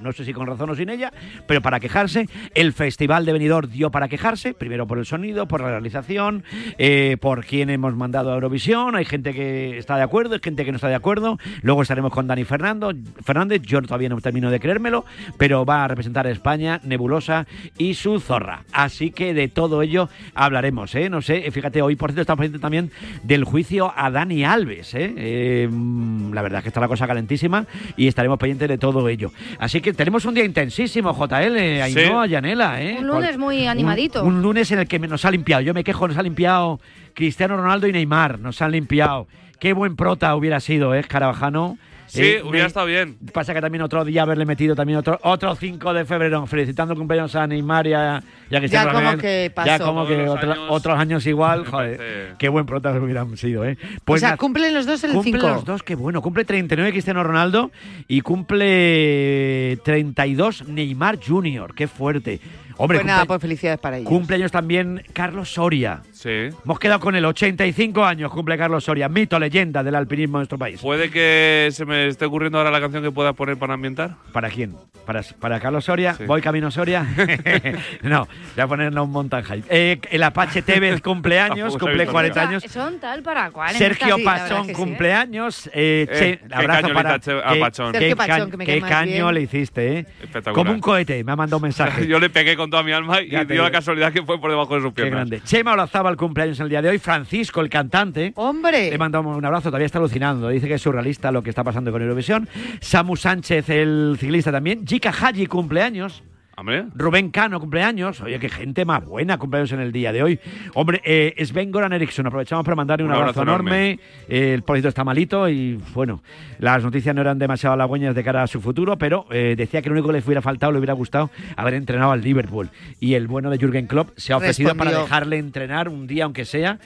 No 0.01 0.12
sé 0.12 0.25
si 0.25 0.33
con 0.33 0.47
razón 0.47 0.71
o 0.71 0.75
sin 0.75 0.89
ella, 0.89 1.12
pero 1.47 1.61
para 1.61 1.81
quejarse. 1.81 2.29
El 2.55 2.73
Festival 2.73 3.25
de 3.25 3.33
Benidorm 3.33 3.71
dio 3.71 3.91
para 3.91 4.09
quejarse, 4.09 4.55
primero 4.55 4.87
por 4.87 4.99
el 4.99 5.07
sonido, 5.07 5.47
por 5.47 5.61
la 5.61 5.69
realización, 5.69 6.45
eh, 6.79 7.17
por 7.21 7.45
quién 7.45 7.71
hemos 7.71 7.95
mandado 7.95 8.31
a 8.31 8.35
Eurovisión. 8.35 8.95
Hay 8.95 9.05
gente 9.05 9.33
que 9.33 9.79
está 9.79 9.97
de 9.97 10.03
acuerdo, 10.03 10.35
hay 10.35 10.41
gente 10.43 10.65
que 10.65 10.73
no 10.73 10.77
está 10.77 10.89
de 10.89 10.95
acuerdo. 10.95 11.39
Luego 11.62 11.83
estaremos 11.83 12.12
con 12.12 12.27
Dani 12.27 12.45
Fernando, 12.45 12.93
Fernández. 13.25 13.62
Yo 13.62 13.81
todavía 13.83 14.09
no 14.09 14.21
termino 14.21 14.51
de 14.51 14.61
creérmelo, 14.61 15.05
pero 15.39 15.65
va 15.65 15.85
a 15.85 15.89
representar 15.89 16.27
a 16.27 16.31
España, 16.31 16.81
Nebulosa 16.85 17.47
y 17.79 17.95
su 17.95 18.21
zorra. 18.21 18.65
Así 18.73 19.11
que 19.11 19.35
de 19.35 19.49
todo 19.49 19.83
ello 19.83 20.09
hablaremos, 20.35 20.95
¿eh? 20.95 21.11
No 21.11 21.23
sé, 21.23 21.51
fíjate, 21.51 21.83
hoy 21.83 21.97
por 21.97 22.11
cierto 22.11 22.23
estamos 22.23 22.39
pendientes 22.41 22.61
también 22.61 22.91
del 23.23 23.45
juicio 23.45 23.93
a 23.97 24.11
Dani 24.11 24.45
Alves, 24.45 24.95
¿eh? 24.95 25.12
Eh, 25.17 25.69
mm, 25.71 26.33
La 26.33 26.43
verdad 26.43 26.59
es 26.59 26.62
que 26.65 26.69
está 26.69 26.81
la 26.81 26.89
cosa 26.89 27.07
calentísima 27.07 27.67
y 27.97 28.09
estaremos 28.09 28.39
pendientes 28.39 28.69
de 28.69 28.79
todo 28.79 29.09
ello. 29.09 29.33
Así 29.59 29.72
que 29.81 29.93
tenemos 29.93 30.25
un 30.25 30.35
día 30.35 30.45
intensísimo, 30.45 31.12
JL, 31.12 31.83
Ainhoa, 31.83 32.26
Yanela, 32.26 32.83
¿eh? 32.83 32.97
Un 32.99 33.07
lunes 33.07 33.38
muy 33.38 33.67
animadito. 33.67 34.23
Un, 34.25 34.37
un 34.37 34.43
lunes 34.43 34.71
en 34.73 34.81
el 34.81 34.88
que 34.88 34.99
nos 34.99 35.25
ha 35.25 35.31
limpiado. 35.31 35.62
Yo 35.62 35.73
me 35.75 35.85
quejo, 35.85 36.07
nos 36.09 36.17
ha 36.17 36.23
limpiado 36.23 36.81
Cristiano 37.14 37.57
Ronaldo 37.57 37.87
y 37.87 37.93
Neymar. 37.93 38.38
Nos 38.38 38.61
han 38.61 38.73
limpiado. 38.73 39.26
Qué 39.59 39.73
buen 39.73 39.97
prota 39.97 40.35
hubiera 40.35 40.61
sido, 40.61 40.95
¿eh, 40.95 41.05
Carabajano? 41.05 41.79
Sí, 42.14 42.23
Eh, 42.23 42.42
hubiera 42.45 42.66
estado 42.66 42.85
bien. 42.85 43.16
Pasa 43.33 43.54
que 43.54 43.61
también 43.62 43.81
otro 43.81 44.04
día 44.04 44.21
haberle 44.23 44.45
metido 44.45 44.75
también 44.75 44.99
otro 44.99 45.19
otro 45.23 45.54
5 45.54 45.95
de 45.95 46.04
febrero, 46.04 46.47
felicitando 46.47 46.92
el 46.92 46.99
cumpleaños 46.99 47.35
a 47.37 47.47
Neymar 47.47 47.87
y 47.87 47.95
a, 47.95 48.23
y 48.50 48.54
a 48.54 48.59
Cristiano 48.59 48.85
Ya 48.87 48.92
como 48.92 49.00
Ronaldo. 49.00 49.23
que 49.23 49.52
pasó. 49.54 49.66
Ya 49.66 49.78
como 49.78 50.07
que 50.07 50.28
otro- 50.28 50.52
años 50.52 50.66
otros 50.69 50.99
años 50.99 51.26
igual, 51.26 51.64
joder, 51.64 51.97
parece- 51.97 52.35
qué 52.38 52.49
buen 52.50 52.66
prota 52.66 52.92
hubieran 52.92 53.35
sido, 53.38 53.64
¿eh? 53.64 53.78
o 54.07 54.19
sea, 54.19 54.37
cumplen 54.37 54.75
los 54.75 54.85
dos 54.85 55.02
el 55.04 55.12
Cumple 55.12 55.33
5. 55.33 55.49
los 55.49 55.64
dos, 55.64 55.83
qué 55.83 55.95
bueno. 55.95 56.21
Cumple 56.21 56.45
39 56.45 56.92
Cristiano 56.92 57.25
Ronaldo 57.25 57.71
y 58.09 58.21
cumple 58.21 59.78
32 59.85 60.69
Neymar 60.69 61.19
Jr. 61.26 61.75
Qué 61.75 61.88
fuerte. 61.88 62.40
Hombre, 62.76 62.99
Pues 62.99 63.07
nada, 63.07 63.21
cumple- 63.23 63.26
pues 63.29 63.41
felicidades 63.43 63.79
para 63.81 63.97
ellos. 63.99 64.09
cumpleaños 64.09 64.52
también 64.52 65.02
Carlos 65.12 65.52
Soria. 65.52 66.00
Sí. 66.12 66.49
Hemos 66.64 66.79
quedado 66.79 67.00
con 67.00 67.14
el 67.17 67.25
85 67.25 68.05
años, 68.05 68.31
cumple 68.31 68.57
Carlos 68.57 68.85
Soria, 68.85 69.09
mito, 69.09 69.38
leyenda 69.38 69.83
del 69.83 69.95
alpinismo 69.95 70.38
en 70.38 70.41
nuestro 70.41 70.59
país. 70.59 70.81
¿Puede 70.81 71.11
que 71.11 71.69
se 71.73 71.85
me 71.85 72.07
esté 72.09 72.25
ocurriendo 72.25 72.59
ahora 72.59 72.71
la 72.71 72.81
canción 72.81 73.02
que 73.02 73.11
pueda 73.11 73.33
poner 73.33 73.57
para 73.57 73.75
ambientar? 73.75 74.17
¿Para 74.33 74.49
quién? 74.50 74.75
¿Para, 75.07 75.23
para 75.41 75.59
Carlos 75.59 75.85
Soria? 75.85 76.14
Sí. 76.14 76.25
¿Voy 76.26 76.41
camino 76.41 76.71
Soria? 76.71 77.05
no, 78.02 78.29
voy 78.55 78.62
a 78.62 78.67
ponerle 78.69 79.00
un 79.00 79.11
mountain 79.11 79.43
high. 79.43 79.64
Eh, 79.69 79.99
el 80.11 80.23
Apache 80.23 80.62
Tevez 80.62 81.00
cumpleaños, 81.00 81.73
cumple 81.76 82.07
sabéis 82.07 82.11
40 82.11 82.41
Son- 82.41 82.49
años. 82.49 82.62
Son 82.69 83.00
tal 83.00 83.23
para 83.23 83.50
cual. 83.50 83.75
Sergio 83.75 84.17
Pachón 84.23 84.73
cumpleaños. 84.73 85.67
Eh, 85.75 86.07
Eh, 86.11 86.38
che, 86.41 86.55
abrazo 86.55 86.93
para 86.95 87.14
a 87.14 87.19
Pachón. 87.59 87.93
qué 87.93 87.99
Sergio 87.99 88.17
Pachón, 88.17 88.50
que 88.50 88.57
me 88.57 88.64
qué 88.67 88.81
caño 88.81 89.11
bien. 89.12 89.35
le 89.35 89.41
hiciste, 89.43 89.99
¿eh? 89.99 90.07
Espectacular. 90.23 90.55
Como 90.55 90.71
un 90.73 90.81
cohete, 90.81 91.23
me 91.25 91.33
ha 91.33 91.37
mandado 91.37 91.57
un 91.59 91.62
mensaje. 91.64 92.07
Yo 92.07 92.19
le 92.21 92.31
pegué 92.31 92.57
con 92.57 92.62
toda 92.71 92.83
mi 92.83 92.92
alma 92.92 93.21
y 93.23 93.31
Ya 93.31 93.45
dio 93.45 93.62
la 93.62 93.71
casualidad 93.71 94.12
que 94.12 94.23
fue 94.23 94.40
por 94.40 94.50
debajo 94.50 94.75
de 94.75 94.81
sus 94.83 94.90
Qué 94.92 95.02
piernas. 95.02 95.28
grande. 95.28 95.40
Chema 95.45 95.73
Olazaba 95.73 96.11
el 96.11 96.16
cumpleaños 96.16 96.59
el 96.61 96.69
día 96.69 96.83
de 96.83 96.88
hoy. 96.90 96.99
Francisco, 96.99 97.61
el 97.61 97.69
cantante. 97.69 98.33
¡Hombre! 98.37 98.90
Le 98.90 98.99
mandamos 98.99 99.37
un 99.37 99.45
abrazo, 99.45 99.69
todavía 99.69 99.87
está 99.87 99.99
alucinando. 99.99 100.49
Dice 100.49 100.69
que 100.69 100.75
es 100.75 100.83
surrealista 100.83 101.31
lo 101.33 101.42
que 101.42 101.50
está 101.50 101.64
pasando 101.64 101.92
con 101.92 102.02
Eurovisión. 102.02 102.49
Samu 102.81 103.16
Sánchez, 103.16 103.69
el 103.71 104.16
ciclista 104.19 104.50
también. 104.52 104.87
Jika 104.87 105.11
Haji, 105.11 105.47
cumpleaños. 105.47 106.23
Hombre, 106.62 106.85
Rubén 106.95 107.33
Cano, 107.33 107.59
cumpleaños. 107.59 108.21
Oye, 108.21 108.38
qué 108.38 108.49
gente 108.49 108.85
más 108.85 109.04
buena, 109.04 109.37
cumpleaños 109.37 109.73
en 109.73 109.81
el 109.81 109.90
día 109.90 110.12
de 110.12 110.23
hoy. 110.23 110.38
Hombre, 110.75 111.02
eh, 111.04 111.35
Sven 111.45 111.73
Goran 111.73 111.92
Eriksson, 111.92 112.25
aprovechamos 112.25 112.64
para 112.64 112.76
mandarle 112.76 113.04
un, 113.04 113.11
Un 113.11 113.16
abrazo, 113.16 113.40
abrazo 113.40 113.42
enorme. 113.42 113.99
Eh, 114.28 114.54
el 114.54 114.62
pobrecito 114.62 114.88
está 114.88 115.02
malito 115.02 115.49
y, 115.49 115.81
bueno, 115.92 116.23
las 116.61 116.85
noticias 116.85 117.12
no 117.16 117.21
eran 117.21 117.37
demasiado 117.40 117.75
halagüeñas 117.75 118.14
de 118.14 118.23
cara 118.23 118.45
a 118.45 118.47
su 118.47 118.61
futuro, 118.61 118.97
pero 118.97 119.26
eh, 119.33 119.57
decía 119.57 119.83
que 119.83 119.88
lo 119.88 119.95
único 119.95 120.07
que 120.07 120.12
le 120.12 120.25
hubiera 120.25 120.40
faltado, 120.40 120.71
le 120.71 120.78
hubiera 120.78 120.95
gustado 120.95 121.33
haber 121.57 121.75
entrenado 121.75 122.12
al 122.12 122.21
Liverpool. 122.21 122.71
Y 123.00 123.14
el 123.14 123.26
bueno 123.26 123.50
de 123.50 123.59
Jürgen 123.59 123.88
Klopp 123.88 124.11
se 124.16 124.33
ha 124.33 124.37
ofrecido 124.37 124.69
Respondió. 124.69 124.92
para 124.92 125.02
dejarle 125.02 125.38
entrenar 125.38 125.88
un 125.88 126.07
día, 126.07 126.23
aunque 126.23 126.45
sea, 126.45 126.78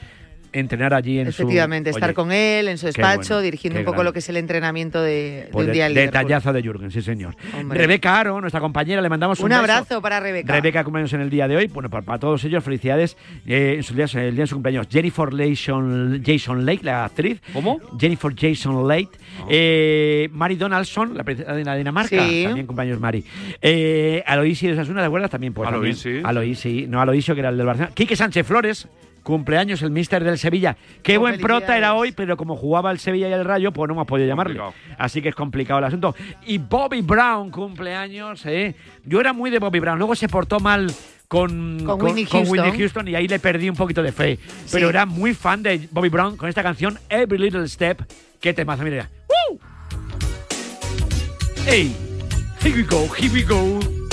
entrenar 0.59 0.95
allí 0.95 1.19
en 1.19 1.33
su... 1.33 1.43
Efectivamente, 1.43 1.91
estar 1.91 2.11
Oye, 2.11 2.15
con 2.15 2.33
él 2.33 2.69
en 2.69 2.79
su 2.79 2.87
despacho, 2.87 3.35
bueno, 3.35 3.43
dirigiendo 3.43 3.79
un 3.81 3.85
poco 3.85 3.97
grande. 3.97 4.09
lo 4.09 4.13
que 4.13 4.19
es 4.21 4.29
el 4.29 4.37
entrenamiento 4.37 5.03
de, 5.03 5.11
de 5.13 5.49
pues 5.53 5.67
un 5.67 5.73
día 5.73 5.89
de- 5.89 5.95
detallazo 5.95 6.53
de 6.53 6.63
Jürgen, 6.63 6.91
sí 6.91 7.03
señor. 7.03 7.37
Hombre. 7.59 7.79
Rebeca 7.79 8.19
Aro, 8.21 8.41
nuestra 8.41 8.61
compañera, 8.61 9.01
le 9.01 9.09
mandamos 9.09 9.39
un, 9.41 9.45
Un 9.45 9.49
beso. 9.51 9.61
abrazo 9.61 10.03
para 10.03 10.21
Rebeca. 10.21 10.53
Rebeca 10.53 10.83
cumpleaños 10.85 11.13
en 11.13 11.21
el 11.21 11.31
día 11.31 11.47
de 11.49 11.57
hoy. 11.57 11.67
Bueno, 11.69 11.91
para, 11.91 12.05
para 12.05 12.19
todos 12.19 12.43
ellos, 12.45 12.63
felicidades 12.65 13.17
eh, 13.47 13.75
en 13.77 13.83
su 13.83 13.95
día, 13.95 14.07
el 14.15 14.35
día 14.35 14.43
de 14.45 14.47
su 14.47 14.55
cumpleaños. 14.57 14.87
Jennifer 14.91 15.29
Jason, 15.37 16.23
Jason 16.25 16.65
Lake, 16.67 16.81
la 16.83 17.05
actriz. 17.05 17.41
¿Cómo? 17.53 17.81
Jennifer 17.99 18.33
Jason 18.37 18.87
Lake. 18.89 19.11
Eh, 19.49 20.29
Mary 20.33 20.57
Donaldson, 20.57 21.17
la 21.17 21.25
princesa 21.25 21.53
de 21.55 21.65
la 21.65 21.75
Dinamarca. 21.77 22.27
Sí. 22.29 22.45
También 22.45 22.67
cumpleaños 22.67 22.99
Mari. 23.01 23.25
Eh, 23.61 24.23
Aloisi 24.27 24.67
de 24.69 24.73
Osasuna, 24.75 25.01
¿te 25.01 25.07
acuerdas? 25.07 25.31
También, 25.31 25.53
pues. 25.53 25.69
también. 25.69 25.93
Aloisi. 25.95 26.21
Aloisi, 26.25 26.87
no 26.89 27.01
Aloisio, 27.01 27.35
que 27.35 27.41
era 27.41 27.51
el 27.51 27.57
del 27.57 27.67
Barcelona. 27.67 27.93
Quique 27.95 28.17
Sánchez 28.17 28.47
Flores. 28.47 28.89
Cumpleaños 29.27 29.83
el 29.83 29.91
mister 29.91 30.23
del 30.23 30.39
Sevilla. 30.39 30.77
Qué 31.03 31.17
Oh, 31.17 31.21
buen 31.23 31.41
prota 31.41 31.77
era 31.77 31.95
hoy, 31.95 32.13
pero 32.13 32.37
como 32.37 32.55
jugaba 32.55 32.93
el 32.93 33.01
Sevilla 33.01 33.29
y 33.29 33.33
el 33.33 33.45
Rayo, 33.45 33.73
pues 33.73 33.89
no 33.89 33.95
hemos 33.95 34.07
podido 34.07 34.29
llamarle. 34.29 34.57
Complicado. 34.57 34.95
Así 34.99 35.21
que 35.21 35.31
es 35.31 35.35
complicado 35.35 35.81
el 35.81 35.85
asunto. 35.87 36.15
Y 36.47 36.59
Bobby 36.59 37.01
Brown, 37.03 37.51
cumpleaños, 37.51 38.47
¿eh? 38.47 38.77
Yo 39.05 39.19
era 39.19 39.33
muy 39.33 39.51
de 39.51 39.59
Bobby 39.59 39.81
Brown. 39.81 39.99
Luego 39.99 40.15
se 40.15 40.29
portó 40.29 40.61
mal 40.61 40.87
con, 41.27 41.83
Con 41.85 41.99
Houston. 42.15 42.45
Whitney 42.47 42.79
Houston 42.79 43.09
y 43.09 43.17
ahí 43.17 43.27
le 43.27 43.41
perdí 43.41 43.69
un 43.69 43.75
poquito 43.75 44.01
de 44.01 44.13
fe. 44.13 44.39
Pero 44.71 44.91
era 44.91 45.07
muy 45.07 45.35
fan 45.35 45.61
de 45.61 45.89
Bobby 45.91 46.09
Brown 46.09 46.37
con 46.37 46.49
esta 46.49 46.63
canción 46.63 46.97
Every 47.09 47.37
Little 47.37 47.67
Step. 47.67 48.03
Qué 48.41 48.55
temazo, 48.55 48.85
mira. 48.85 49.11
¡Woo! 49.51 49.59
¡Hey! 51.67 51.93
Here 52.63 52.77
we 52.77 52.85
go, 52.85 53.09
here 53.13 53.35
we 53.35 53.43
go. 53.43 54.06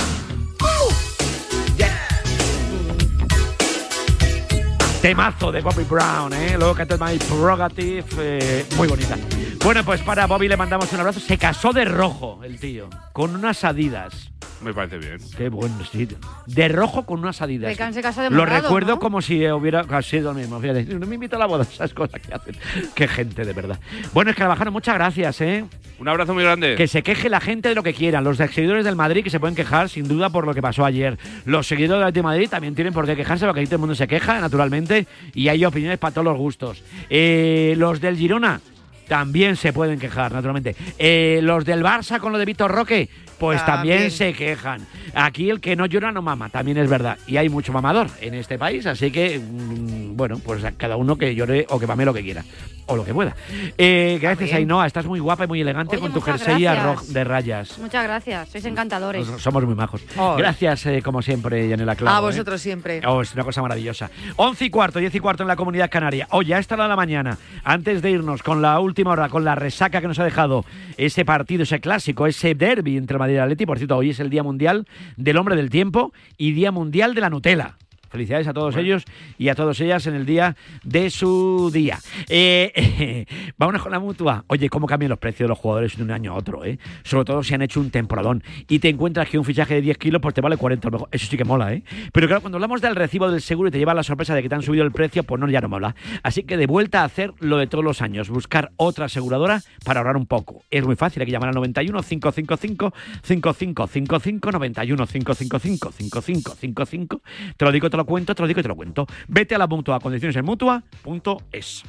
Temazo 5.04 5.52
de 5.52 5.60
Bobby 5.60 5.84
Brown, 5.84 6.32
¿eh? 6.32 6.56
Luego 6.56 6.74
cantó 6.74 6.96
My 6.96 7.18
Prerogative, 7.18 8.06
eh, 8.16 8.64
muy 8.74 8.88
bonita. 8.88 9.18
Bueno, 9.64 9.82
pues 9.82 10.02
para 10.02 10.26
Bobby 10.26 10.46
le 10.46 10.58
mandamos 10.58 10.92
un 10.92 11.00
abrazo. 11.00 11.20
Se 11.20 11.38
casó 11.38 11.72
de 11.72 11.86
rojo 11.86 12.42
el 12.44 12.60
tío, 12.60 12.90
con 13.14 13.34
unas 13.34 13.64
adidas. 13.64 14.30
me 14.62 14.74
parece 14.74 14.98
bien. 14.98 15.16
Qué 15.38 15.48
bueno, 15.48 15.74
sí. 15.90 16.06
De 16.46 16.68
rojo 16.68 17.06
con 17.06 17.20
unas 17.20 17.40
adidas. 17.40 17.74
Se 17.74 18.02
casa 18.02 18.24
de 18.24 18.28
Lo 18.28 18.36
morado, 18.36 18.60
recuerdo 18.60 18.92
¿no? 18.92 18.98
como 18.98 19.22
si 19.22 19.48
hubiera 19.50 19.86
sido 20.02 20.34
lo 20.34 20.38
mismo. 20.38 20.60
Fíjate, 20.60 20.84
no 20.84 21.06
me 21.06 21.14
invito 21.14 21.36
a 21.36 21.38
la 21.38 21.46
boda, 21.46 21.62
esas 21.64 21.94
cosas 21.94 22.20
que 22.20 22.34
hacen. 22.34 22.54
Qué 22.94 23.08
gente, 23.08 23.42
de 23.42 23.54
verdad. 23.54 23.80
Bueno, 24.12 24.32
es 24.32 24.36
que 24.36 24.42
Carvajal, 24.42 24.70
muchas 24.70 24.96
gracias, 24.96 25.40
¿eh? 25.40 25.64
Un 25.98 26.08
abrazo 26.08 26.34
muy 26.34 26.44
grande. 26.44 26.74
Que 26.76 26.86
se 26.86 27.02
queje 27.02 27.30
la 27.30 27.40
gente 27.40 27.70
de 27.70 27.74
lo 27.74 27.82
que 27.82 27.94
quieran. 27.94 28.22
Los 28.22 28.36
seguidores 28.36 28.84
del 28.84 28.96
Madrid 28.96 29.24
que 29.24 29.30
se 29.30 29.40
pueden 29.40 29.56
quejar, 29.56 29.88
sin 29.88 30.06
duda, 30.06 30.28
por 30.28 30.44
lo 30.44 30.52
que 30.52 30.60
pasó 30.60 30.84
ayer. 30.84 31.18
Los 31.46 31.66
seguidores 31.66 32.12
de 32.12 32.22
Madrid 32.22 32.50
también 32.50 32.74
tienen 32.74 32.92
por 32.92 33.06
qué 33.06 33.16
quejarse, 33.16 33.46
porque 33.46 33.60
ahí 33.60 33.66
todo 33.66 33.76
el 33.76 33.80
mundo 33.80 33.94
se 33.94 34.06
queja, 34.06 34.40
naturalmente, 34.40 35.06
y 35.32 35.48
hay 35.48 35.64
opiniones 35.64 35.98
para 35.98 36.12
todos 36.12 36.26
los 36.26 36.36
gustos. 36.36 36.82
Eh, 37.08 37.74
los 37.78 38.02
del 38.02 38.18
Girona 38.18 38.60
también 39.06 39.56
se 39.56 39.72
pueden 39.72 39.98
quejar, 39.98 40.32
naturalmente. 40.32 40.74
Eh, 40.98 41.40
los 41.42 41.64
del 41.64 41.82
Barça 41.82 42.18
con 42.18 42.32
lo 42.32 42.38
de 42.38 42.44
Víctor 42.44 42.70
Roque, 42.70 43.08
pues 43.38 43.64
también. 43.64 43.96
También. 43.96 44.10
se 44.10 44.32
quejan. 44.32 44.86
Aquí 45.14 45.50
el 45.50 45.60
que 45.60 45.76
no 45.76 45.86
llora 45.86 46.10
no 46.12 46.22
mama, 46.22 46.48
también 46.48 46.78
es 46.78 46.88
verdad. 46.88 47.18
Y 47.26 47.36
hay 47.36 47.48
mucho 47.48 47.72
mamador 47.72 48.08
en 48.20 48.34
este 48.34 48.58
país, 48.58 48.86
así 48.86 49.10
que, 49.10 49.38
mm, 49.38 50.16
bueno, 50.16 50.38
pues 50.44 50.64
a 50.64 50.72
cada 50.72 50.96
uno 50.96 51.16
que 51.16 51.34
llore 51.34 51.66
o 51.70 51.78
que 51.78 51.86
mame 51.86 52.04
lo 52.04 52.12
que 52.14 52.22
quiera, 52.22 52.44
o 52.86 52.96
lo 52.96 53.04
que 53.04 53.14
pueda. 53.14 53.34
Eh, 53.78 54.18
gracias, 54.20 54.50
bien. 54.50 54.56
Ainhoa, 54.68 54.86
estás 54.86 55.06
muy 55.06 55.20
guapa 55.20 55.44
y 55.44 55.46
muy 55.46 55.60
elegante 55.60 55.96
Oye, 55.96 56.00
con 56.02 56.12
tu 56.12 56.20
jersey 56.20 56.64
de 57.08 57.24
rayas. 57.24 57.78
Muchas 57.78 58.04
gracias, 58.04 58.48
sois 58.48 58.64
encantadores. 58.64 59.26
Nos- 59.26 59.42
Somos 59.42 59.64
muy 59.64 59.74
majos. 59.74 60.02
Oh. 60.16 60.36
Gracias, 60.36 60.86
eh, 60.86 61.02
como 61.02 61.22
siempre, 61.22 61.68
Yanela 61.68 61.94
Clavo. 61.96 62.16
A 62.16 62.18
¿eh? 62.18 62.22
vosotros 62.22 62.60
siempre. 62.60 63.00
Oh, 63.06 63.22
es 63.22 63.32
una 63.34 63.44
cosa 63.44 63.62
maravillosa. 63.62 64.10
11 64.36 64.64
y 64.64 64.70
cuarto, 64.70 64.98
10 64.98 65.14
y 65.14 65.20
cuarto 65.20 65.42
en 65.42 65.48
la 65.48 65.56
comunidad 65.56 65.90
canaria. 65.90 66.26
Hoy 66.30 66.46
ya 66.46 66.58
está 66.58 66.76
la 66.76 66.96
mañana. 66.96 67.38
Antes 67.62 68.02
de 68.02 68.10
irnos 68.10 68.42
con 68.42 68.60
la 68.62 68.80
última 68.80 69.12
hora, 69.12 69.28
con 69.28 69.44
la 69.44 69.54
resaca 69.54 70.00
que 70.00 70.08
nos 70.08 70.18
ha 70.18 70.24
dejado 70.24 70.64
ese 70.96 71.24
partido, 71.24 71.62
ese 71.62 71.80
clásico, 71.80 72.26
ese 72.26 72.54
derby 72.54 72.96
entre 72.96 73.18
Madrid 73.24 73.38
Atleti. 73.38 73.66
Por 73.66 73.78
cierto, 73.78 73.96
hoy 73.96 74.10
es 74.10 74.20
el 74.20 74.30
Día 74.30 74.42
Mundial 74.42 74.86
del 75.16 75.38
Hombre 75.38 75.56
del 75.56 75.70
Tiempo 75.70 76.12
y 76.36 76.52
Día 76.52 76.72
Mundial 76.72 77.14
de 77.14 77.20
la 77.22 77.30
Nutella. 77.30 77.76
Felicidades 78.14 78.46
a 78.46 78.52
todos 78.52 78.76
ellos 78.76 79.02
y 79.38 79.48
a 79.48 79.56
todas 79.56 79.80
ellas 79.80 80.06
en 80.06 80.14
el 80.14 80.24
día 80.24 80.54
de 80.84 81.10
su 81.10 81.68
día. 81.72 81.98
Eh, 82.28 83.26
vámonos 83.58 83.82
con 83.82 83.90
la 83.90 83.98
mutua. 83.98 84.44
Oye, 84.46 84.68
¿cómo 84.68 84.86
cambian 84.86 85.10
los 85.10 85.18
precios 85.18 85.46
de 85.46 85.48
los 85.48 85.58
jugadores 85.58 85.96
de 85.96 86.04
un 86.04 86.12
año 86.12 86.30
a 86.32 86.36
otro? 86.36 86.64
Eh? 86.64 86.78
Sobre 87.02 87.24
todo 87.24 87.42
si 87.42 87.54
han 87.54 87.62
hecho 87.62 87.80
un 87.80 87.90
temporadón 87.90 88.44
y 88.68 88.78
te 88.78 88.88
encuentras 88.88 89.28
que 89.28 89.36
un 89.36 89.44
fichaje 89.44 89.74
de 89.74 89.80
10 89.80 89.98
kilos 89.98 90.22
pues 90.22 90.32
te 90.32 90.40
vale 90.40 90.56
40 90.56 90.86
a 90.86 90.90
lo 90.92 90.98
mejor. 90.98 91.08
Eso 91.10 91.26
sí 91.28 91.36
que 91.36 91.42
mola, 91.42 91.72
¿eh? 91.72 91.82
Pero 92.12 92.28
claro, 92.28 92.40
cuando 92.40 92.58
hablamos 92.58 92.80
del 92.80 92.94
recibo 92.94 93.28
del 93.28 93.40
seguro 93.40 93.68
y 93.68 93.72
te 93.72 93.78
lleva 93.78 93.94
la 93.94 94.04
sorpresa 94.04 94.32
de 94.32 94.44
que 94.44 94.48
te 94.48 94.54
han 94.54 94.62
subido 94.62 94.84
el 94.84 94.92
precio, 94.92 95.24
pues 95.24 95.40
no, 95.40 95.50
ya 95.50 95.60
no 95.60 95.68
mola. 95.68 95.96
Así 96.22 96.44
que 96.44 96.56
de 96.56 96.68
vuelta 96.68 97.00
a 97.00 97.04
hacer 97.06 97.32
lo 97.40 97.58
de 97.58 97.66
todos 97.66 97.82
los 97.82 98.00
años, 98.00 98.30
buscar 98.30 98.70
otra 98.76 99.06
aseguradora 99.06 99.60
para 99.84 99.98
ahorrar 99.98 100.16
un 100.16 100.26
poco. 100.26 100.62
Es 100.70 100.84
muy 100.84 100.94
fácil, 100.94 101.20
hay 101.20 101.26
que 101.26 101.32
llamar 101.32 101.48
al 101.48 101.56
91 101.56 102.00
555 102.00 102.92
5555 103.24 104.52
91 104.52 105.04
555 105.04 105.90
5555. 105.90 107.22
Te 107.56 107.64
lo 107.64 107.72
digo, 107.72 107.90
te 107.90 107.96
lo 107.96 108.03
cuento, 108.04 108.34
te 108.34 108.42
lo 108.42 108.48
digo 108.48 108.60
y 108.60 108.62
te 108.62 108.68
lo 108.68 108.76
cuento. 108.76 109.06
Vete 109.28 109.54
a 109.54 109.58
la 109.58 109.66
mutua, 109.66 110.00
condiciones 110.00 110.36
en 110.36 110.44
mutua.es. 110.44 111.84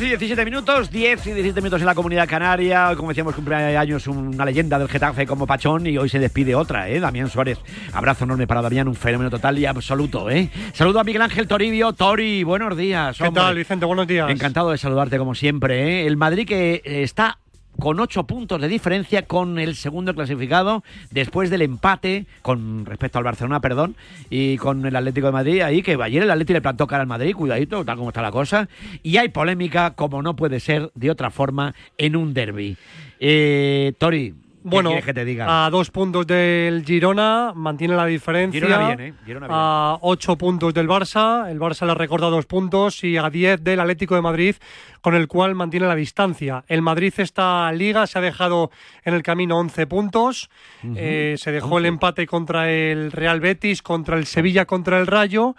11 0.00 0.06
y 0.06 0.16
17 0.16 0.44
minutos, 0.46 0.90
10 0.90 1.26
y 1.26 1.32
17 1.32 1.60
minutos 1.60 1.80
en 1.82 1.86
la 1.86 1.94
comunidad 1.94 2.26
canaria. 2.26 2.88
Hoy, 2.88 2.96
como 2.96 3.10
decíamos, 3.10 3.34
cumpleaños 3.34 4.06
una 4.06 4.46
leyenda 4.46 4.78
del 4.78 4.88
Getafe 4.88 5.26
como 5.26 5.46
Pachón 5.46 5.86
y 5.86 5.98
hoy 5.98 6.08
se 6.08 6.18
despide 6.18 6.54
otra, 6.54 6.88
¿eh? 6.88 7.00
Damián 7.00 7.28
Suárez. 7.28 7.58
Abrazo 7.92 8.24
enorme 8.24 8.46
para 8.46 8.62
Damián, 8.62 8.88
un 8.88 8.94
fenómeno 8.94 9.28
total 9.28 9.58
y 9.58 9.66
absoluto, 9.66 10.30
¿eh? 10.30 10.48
Saludo 10.72 11.00
a 11.00 11.04
Miguel 11.04 11.20
Ángel 11.20 11.46
Toribio. 11.46 11.92
Tori, 11.92 12.44
buenos 12.44 12.78
días. 12.78 13.18
¿Qué 13.18 13.30
tal, 13.30 13.54
Vicente? 13.54 13.84
Buenos 13.84 14.06
días. 14.06 14.30
Encantado 14.30 14.70
de 14.70 14.78
saludarte 14.78 15.18
como 15.18 15.34
siempre, 15.34 16.00
¿eh? 16.00 16.06
El 16.06 16.16
Madrid 16.16 16.48
que 16.48 16.80
eh, 16.82 17.02
está 17.02 17.36
con 17.80 17.98
ocho 17.98 18.24
puntos 18.24 18.60
de 18.60 18.68
diferencia 18.68 19.26
con 19.26 19.58
el 19.58 19.74
segundo 19.74 20.14
clasificado 20.14 20.84
después 21.10 21.50
del 21.50 21.62
empate 21.62 22.26
con 22.42 22.86
respecto 22.86 23.18
al 23.18 23.24
Barcelona, 23.24 23.60
perdón, 23.60 23.96
y 24.28 24.56
con 24.58 24.86
el 24.86 24.94
Atlético 24.94 25.26
de 25.26 25.32
Madrid 25.32 25.60
ahí 25.62 25.82
que 25.82 25.98
ayer 26.00 26.22
el 26.22 26.30
Atlético 26.30 26.54
le 26.54 26.62
plantó 26.62 26.86
cara 26.86 27.02
al 27.02 27.08
Madrid, 27.08 27.34
cuidadito, 27.34 27.84
tal 27.84 27.96
como 27.96 28.10
está 28.10 28.22
la 28.22 28.30
cosa, 28.30 28.68
y 29.02 29.16
hay 29.16 29.30
polémica 29.30 29.94
como 29.94 30.22
no 30.22 30.36
puede 30.36 30.60
ser 30.60 30.90
de 30.94 31.10
otra 31.10 31.30
forma 31.30 31.74
en 31.98 32.16
un 32.16 32.34
derby. 32.34 32.76
Eh, 33.18 33.94
Tori, 33.98 34.32
¿qué 34.32 34.49
Bueno, 34.62 34.90
quieres 34.90 35.06
que 35.06 35.14
te 35.14 35.24
diga? 35.24 35.66
a 35.66 35.70
dos 35.70 35.90
puntos 35.90 36.26
del 36.26 36.84
Girona, 36.84 37.52
mantiene 37.54 37.94
la 37.96 38.06
diferencia. 38.06 38.60
Girona 38.60 38.86
bien, 38.88 39.00
¿eh? 39.00 39.14
Girona 39.24 39.46
bien. 39.46 39.58
A 39.58 39.98
ocho 40.02 40.36
puntos 40.36 40.74
del 40.74 40.88
Barça, 40.88 41.50
el 41.50 41.58
Barça 41.58 41.86
le 41.86 41.94
recorta 41.94 42.26
dos 42.26 42.46
puntos 42.46 43.02
y 43.04 43.16
a 43.16 43.30
diez 43.30 43.62
del 43.62 43.80
Atlético 43.80 44.14
de 44.14 44.22
Madrid, 44.22 44.56
con 45.00 45.14
el 45.14 45.28
cual 45.28 45.54
mantiene 45.54 45.86
la 45.86 45.94
distancia. 45.94 46.64
El 46.68 46.82
Madrid 46.82 47.12
esta 47.16 47.72
liga 47.72 48.06
se 48.06 48.18
ha 48.18 48.22
dejado 48.22 48.70
en 49.04 49.14
el 49.14 49.22
camino 49.22 49.58
11 49.58 49.86
puntos, 49.86 50.50
eh, 50.94 51.36
se 51.38 51.52
dejó 51.52 51.78
el 51.78 51.86
empate 51.86 52.26
contra 52.26 52.70
el 52.70 53.12
Real 53.12 53.40
Betis, 53.40 53.82
contra 53.82 54.16
el 54.16 54.26
Sevilla, 54.26 54.66
contra 54.66 54.98
el 54.98 55.06
Rayo. 55.06 55.54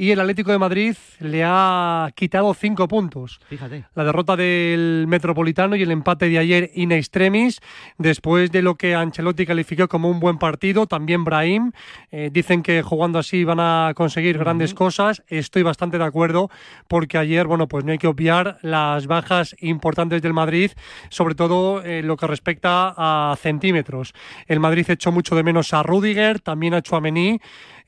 Y 0.00 0.12
el 0.12 0.20
Atlético 0.20 0.50
de 0.50 0.58
Madrid 0.58 0.96
le 1.18 1.42
ha 1.44 2.10
quitado 2.14 2.54
cinco 2.54 2.88
puntos. 2.88 3.38
Fíjate. 3.50 3.84
La 3.94 4.02
derrota 4.02 4.34
del 4.34 5.04
Metropolitano 5.06 5.76
y 5.76 5.82
el 5.82 5.90
empate 5.90 6.30
de 6.30 6.38
ayer 6.38 6.70
in 6.72 6.90
extremis, 6.90 7.60
después 7.98 8.50
de 8.50 8.62
lo 8.62 8.76
que 8.76 8.94
Ancelotti 8.94 9.44
calificó 9.44 9.88
como 9.88 10.08
un 10.08 10.18
buen 10.18 10.38
partido, 10.38 10.86
también 10.86 11.22
Brahim. 11.22 11.72
eh, 12.10 12.30
dicen 12.32 12.62
que 12.62 12.80
jugando 12.80 13.18
así 13.18 13.44
van 13.44 13.60
a 13.60 13.92
conseguir 13.94 14.38
grandes 14.38 14.72
cosas. 14.72 15.22
Estoy 15.28 15.64
bastante 15.64 15.98
de 15.98 16.04
acuerdo 16.04 16.48
porque 16.88 17.18
ayer, 17.18 17.46
bueno, 17.46 17.68
pues 17.68 17.84
no 17.84 17.92
hay 17.92 17.98
que 17.98 18.06
obviar 18.06 18.56
las 18.62 19.06
bajas 19.06 19.54
importantes 19.60 20.22
del 20.22 20.32
Madrid, 20.32 20.70
sobre 21.10 21.34
todo 21.34 21.82
eh, 21.84 22.02
lo 22.02 22.16
que 22.16 22.26
respecta 22.26 22.94
a 22.96 23.36
centímetros. 23.36 24.14
El 24.46 24.60
Madrid 24.60 24.88
echó 24.88 25.12
mucho 25.12 25.36
de 25.36 25.42
menos 25.42 25.74
a 25.74 25.82
Rudiger, 25.82 26.40
también 26.40 26.72
a 26.72 26.80
Chouameni. 26.80 27.38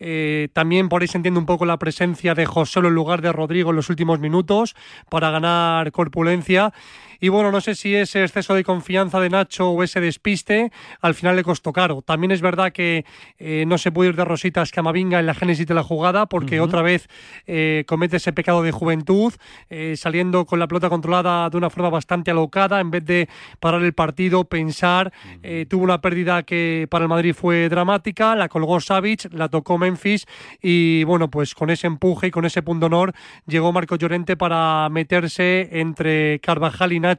Eh, 0.04 0.49
también 0.52 0.88
por 0.88 1.02
ahí 1.02 1.09
se 1.09 1.16
entiende 1.16 1.38
un 1.38 1.47
poco 1.47 1.64
la 1.64 1.78
presencia 1.78 2.35
de 2.35 2.44
Joselo 2.44 2.88
en 2.88 2.94
lugar 2.94 3.23
de 3.23 3.30
Rodrigo 3.30 3.71
en 3.71 3.76
los 3.76 3.88
últimos 3.88 4.18
minutos 4.18 4.75
para 5.09 5.30
ganar 5.30 5.92
corpulencia. 5.92 6.73
Y 7.22 7.28
bueno, 7.28 7.52
no 7.52 7.60
sé 7.60 7.76
si 7.76 7.94
ese 7.94 8.24
exceso 8.24 8.52
de 8.52 8.64
confianza 8.64 9.20
de 9.20 9.30
Nacho 9.30 9.70
o 9.70 9.84
ese 9.84 10.00
despiste 10.00 10.72
al 11.00 11.14
final 11.14 11.37
le 11.37 11.44
costó 11.44 11.72
caro. 11.72 12.02
También 12.02 12.32
es 12.32 12.40
verdad 12.40 12.72
que 12.72 13.04
eh, 13.38 13.62
no 13.64 13.78
se 13.78 13.92
puede 13.92 14.11
ir 14.11 14.16
de 14.16 14.24
rositas 14.24 14.72
Camavinga 14.72 15.20
en 15.20 15.26
la 15.26 15.35
génesis 15.35 15.64
de 15.64 15.74
la 15.74 15.85
jugada 15.85 16.26
porque 16.26 16.58
otra 16.58 16.82
vez 16.82 17.08
eh, 17.46 17.85
comete 17.87 18.16
ese 18.16 18.32
pecado 18.32 18.64
de 18.64 18.72
juventud, 18.72 19.32
eh, 19.70 19.94
saliendo 19.96 20.46
con 20.46 20.58
la 20.58 20.66
pelota 20.66 20.88
controlada 20.88 21.48
de 21.48 21.56
una 21.56 21.70
forma 21.70 21.90
bastante 21.90 22.32
alocada 22.32 22.80
en 22.80 22.90
vez 22.90 23.04
de 23.04 23.28
parar 23.61 23.82
el 23.85 23.92
partido, 23.92 24.42
pensar. 24.42 25.12
eh, 25.44 25.64
tuvo 25.70 25.85
una 25.85 26.00
pérdida 26.00 26.42
que 26.42 26.88
para 26.90 27.04
el 27.04 27.08
Madrid 27.08 27.35
fue 27.35 27.68
dramática, 27.68 28.35
la 28.35 28.48
colgó 28.48 28.80
Savic, 28.80 29.32
la 29.32 29.48
tocó 29.48 29.78
Memphis 29.78 30.26
y 30.61 31.04
bueno, 31.04 31.30
pues 31.30 31.54
con 31.54 31.70
ese 31.70 31.87
empuje 31.87 32.26
y 32.26 32.30
con 32.32 32.46
ese 32.46 32.62
punto 32.62 32.87
honor 32.87 33.12
llegó 33.46 33.70
Marco 33.70 33.94
Llorente 33.94 34.37
para 34.37 34.88
meterse 34.90 35.68
entre 35.70 36.40
Carvajal 36.40 36.92
y 36.92 36.98
Nacho, 36.98 37.12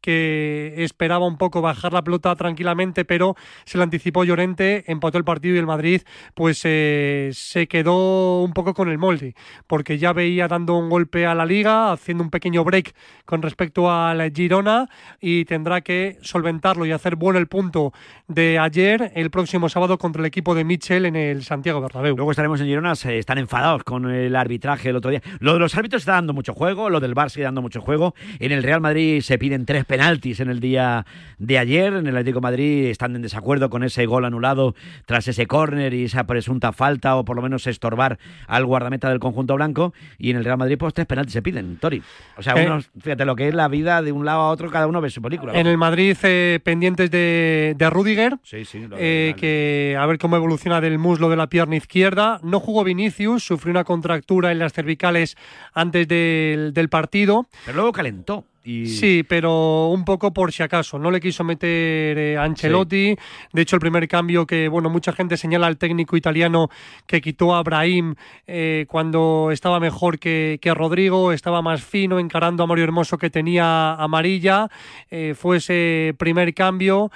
que 0.00 0.74
esperaba 0.78 1.26
un 1.26 1.36
poco 1.36 1.60
bajar 1.60 1.92
la 1.92 2.02
pelota 2.02 2.34
tranquilamente, 2.36 3.04
pero 3.04 3.36
se 3.64 3.78
le 3.78 3.84
anticipó 3.84 4.24
Llorente, 4.24 4.84
empató 4.86 5.18
el 5.18 5.24
partido 5.24 5.56
y 5.56 5.58
el 5.58 5.66
Madrid 5.66 6.02
pues 6.34 6.60
eh, 6.64 7.30
se 7.32 7.66
quedó 7.66 8.42
un 8.42 8.52
poco 8.52 8.74
con 8.74 8.88
el 8.88 8.98
molde, 8.98 9.34
porque 9.66 9.98
ya 9.98 10.12
veía 10.12 10.48
dando 10.48 10.74
un 10.74 10.88
golpe 10.88 11.26
a 11.26 11.34
la 11.34 11.46
liga, 11.46 11.92
haciendo 11.92 12.24
un 12.24 12.30
pequeño 12.30 12.64
break 12.64 12.94
con 13.24 13.42
respecto 13.42 13.90
a 13.90 14.14
la 14.14 14.30
Girona 14.30 14.88
y 15.20 15.44
tendrá 15.44 15.80
que 15.80 16.18
solventarlo 16.22 16.86
y 16.86 16.92
hacer 16.92 17.16
bueno 17.16 17.38
el 17.38 17.46
punto 17.46 17.92
de 18.26 18.58
ayer 18.58 19.12
el 19.14 19.30
próximo 19.30 19.68
sábado 19.68 19.98
contra 19.98 20.20
el 20.20 20.26
equipo 20.26 20.54
de 20.54 20.64
Mitchell 20.64 21.06
en 21.06 21.16
el 21.16 21.44
Santiago 21.44 21.80
Bernabéu. 21.80 22.16
Luego 22.16 22.30
estaremos 22.30 22.60
en 22.60 22.66
Girona, 22.66 22.94
se 22.94 23.18
están 23.18 23.38
enfadados 23.38 23.84
con 23.84 24.10
el 24.10 24.34
arbitraje 24.36 24.90
el 24.90 24.96
otro 24.96 25.10
día. 25.10 25.22
Lo 25.40 25.54
de 25.54 25.58
los 25.58 25.74
árbitros 25.76 26.02
está 26.02 26.12
dando 26.12 26.32
mucho 26.32 26.54
juego, 26.54 26.90
lo 26.90 27.00
del 27.00 27.14
Barça 27.14 27.30
sigue 27.30 27.44
dando 27.44 27.62
mucho 27.62 27.80
juego. 27.80 28.14
En 28.38 28.52
el 28.52 28.62
Real 28.62 28.80
Madrid 28.80 29.17
se 29.22 29.38
piden 29.38 29.64
tres 29.66 29.84
penaltis 29.84 30.40
en 30.40 30.48
el 30.50 30.60
día 30.60 31.04
de 31.38 31.58
ayer. 31.58 31.92
En 31.94 32.06
el 32.06 32.16
Atlético 32.16 32.38
de 32.38 32.42
Madrid 32.42 32.84
están 32.86 33.14
en 33.16 33.22
desacuerdo 33.22 33.70
con 33.70 33.82
ese 33.84 34.06
gol 34.06 34.24
anulado 34.24 34.74
tras 35.06 35.28
ese 35.28 35.46
córner 35.46 35.94
y 35.94 36.04
esa 36.04 36.24
presunta 36.24 36.72
falta 36.72 37.16
o 37.16 37.24
por 37.24 37.36
lo 37.36 37.42
menos 37.42 37.66
estorbar 37.66 38.18
al 38.46 38.64
guardameta 38.66 39.08
del 39.08 39.18
conjunto 39.18 39.54
blanco. 39.54 39.92
Y 40.18 40.30
en 40.30 40.36
el 40.36 40.44
Real 40.44 40.58
Madrid 40.58 40.76
pues 40.78 40.94
tres 40.94 41.06
penaltis 41.06 41.32
se 41.32 41.42
piden, 41.42 41.76
Tori. 41.78 42.02
O 42.36 42.42
sea, 42.42 42.54
Eh. 42.56 42.80
fíjate 43.00 43.24
lo 43.24 43.36
que 43.36 43.48
es 43.48 43.54
la 43.54 43.68
vida 43.68 44.02
de 44.02 44.12
un 44.12 44.24
lado 44.24 44.40
a 44.40 44.50
otro, 44.50 44.70
cada 44.70 44.86
uno 44.86 45.00
ve 45.00 45.10
su 45.10 45.22
película. 45.22 45.52
En 45.58 45.66
el 45.66 45.76
Madrid 45.78 46.16
eh, 46.22 46.60
pendientes 46.62 47.10
de, 47.10 47.74
de 47.76 47.90
Rudiger, 47.90 48.36
Sí, 48.42 48.64
sí, 48.64 48.86
eh, 48.98 49.34
que 49.36 49.96
a 49.98 50.06
ver 50.06 50.18
cómo 50.18 50.36
evoluciona 50.36 50.80
del 50.80 50.98
muslo 50.98 51.28
de 51.28 51.36
la 51.36 51.48
pierna 51.48 51.76
izquierda. 51.76 52.40
No 52.42 52.60
jugó 52.60 52.84
Vinicius, 52.84 53.42
sufrió 53.44 53.70
una 53.70 53.84
contractura 53.84 54.52
en 54.52 54.58
las 54.58 54.72
cervicales 54.72 55.36
antes 55.74 56.06
del, 56.08 56.72
del 56.74 56.88
partido. 56.88 57.46
Pero 57.64 57.76
luego 57.76 57.92
calentó. 57.92 58.44
Y... 58.64 58.86
Sí, 58.86 59.24
pero 59.26 59.88
un 59.88 60.04
poco 60.04 60.32
por 60.32 60.52
si 60.52 60.62
acaso. 60.62 60.98
No 60.98 61.10
le 61.10 61.20
quiso 61.20 61.42
meter 61.44 62.18
eh, 62.18 62.36
Ancelotti. 62.36 63.16
De 63.52 63.62
hecho, 63.62 63.76
el 63.76 63.80
primer 63.80 64.06
cambio 64.08 64.46
que, 64.46 64.68
bueno, 64.68 64.90
mucha 64.90 65.12
gente 65.12 65.36
señala 65.36 65.66
al 65.66 65.78
técnico 65.78 66.16
italiano 66.16 66.68
que 67.06 67.20
quitó 67.20 67.54
a 67.54 67.62
Brahim 67.62 68.14
eh, 68.46 68.84
cuando 68.88 69.50
estaba 69.52 69.80
mejor 69.80 70.18
que, 70.18 70.58
que 70.60 70.74
Rodrigo, 70.74 71.32
estaba 71.32 71.62
más 71.62 71.82
fino, 71.82 72.18
encarando 72.18 72.62
a 72.62 72.66
Mario 72.66 72.84
Hermoso 72.84 73.16
que 73.16 73.30
tenía 73.30 73.94
amarilla. 73.94 74.68
Eh, 75.10 75.34
fue 75.34 75.58
ese 75.58 76.14
primer 76.18 76.52
cambio 76.54 77.10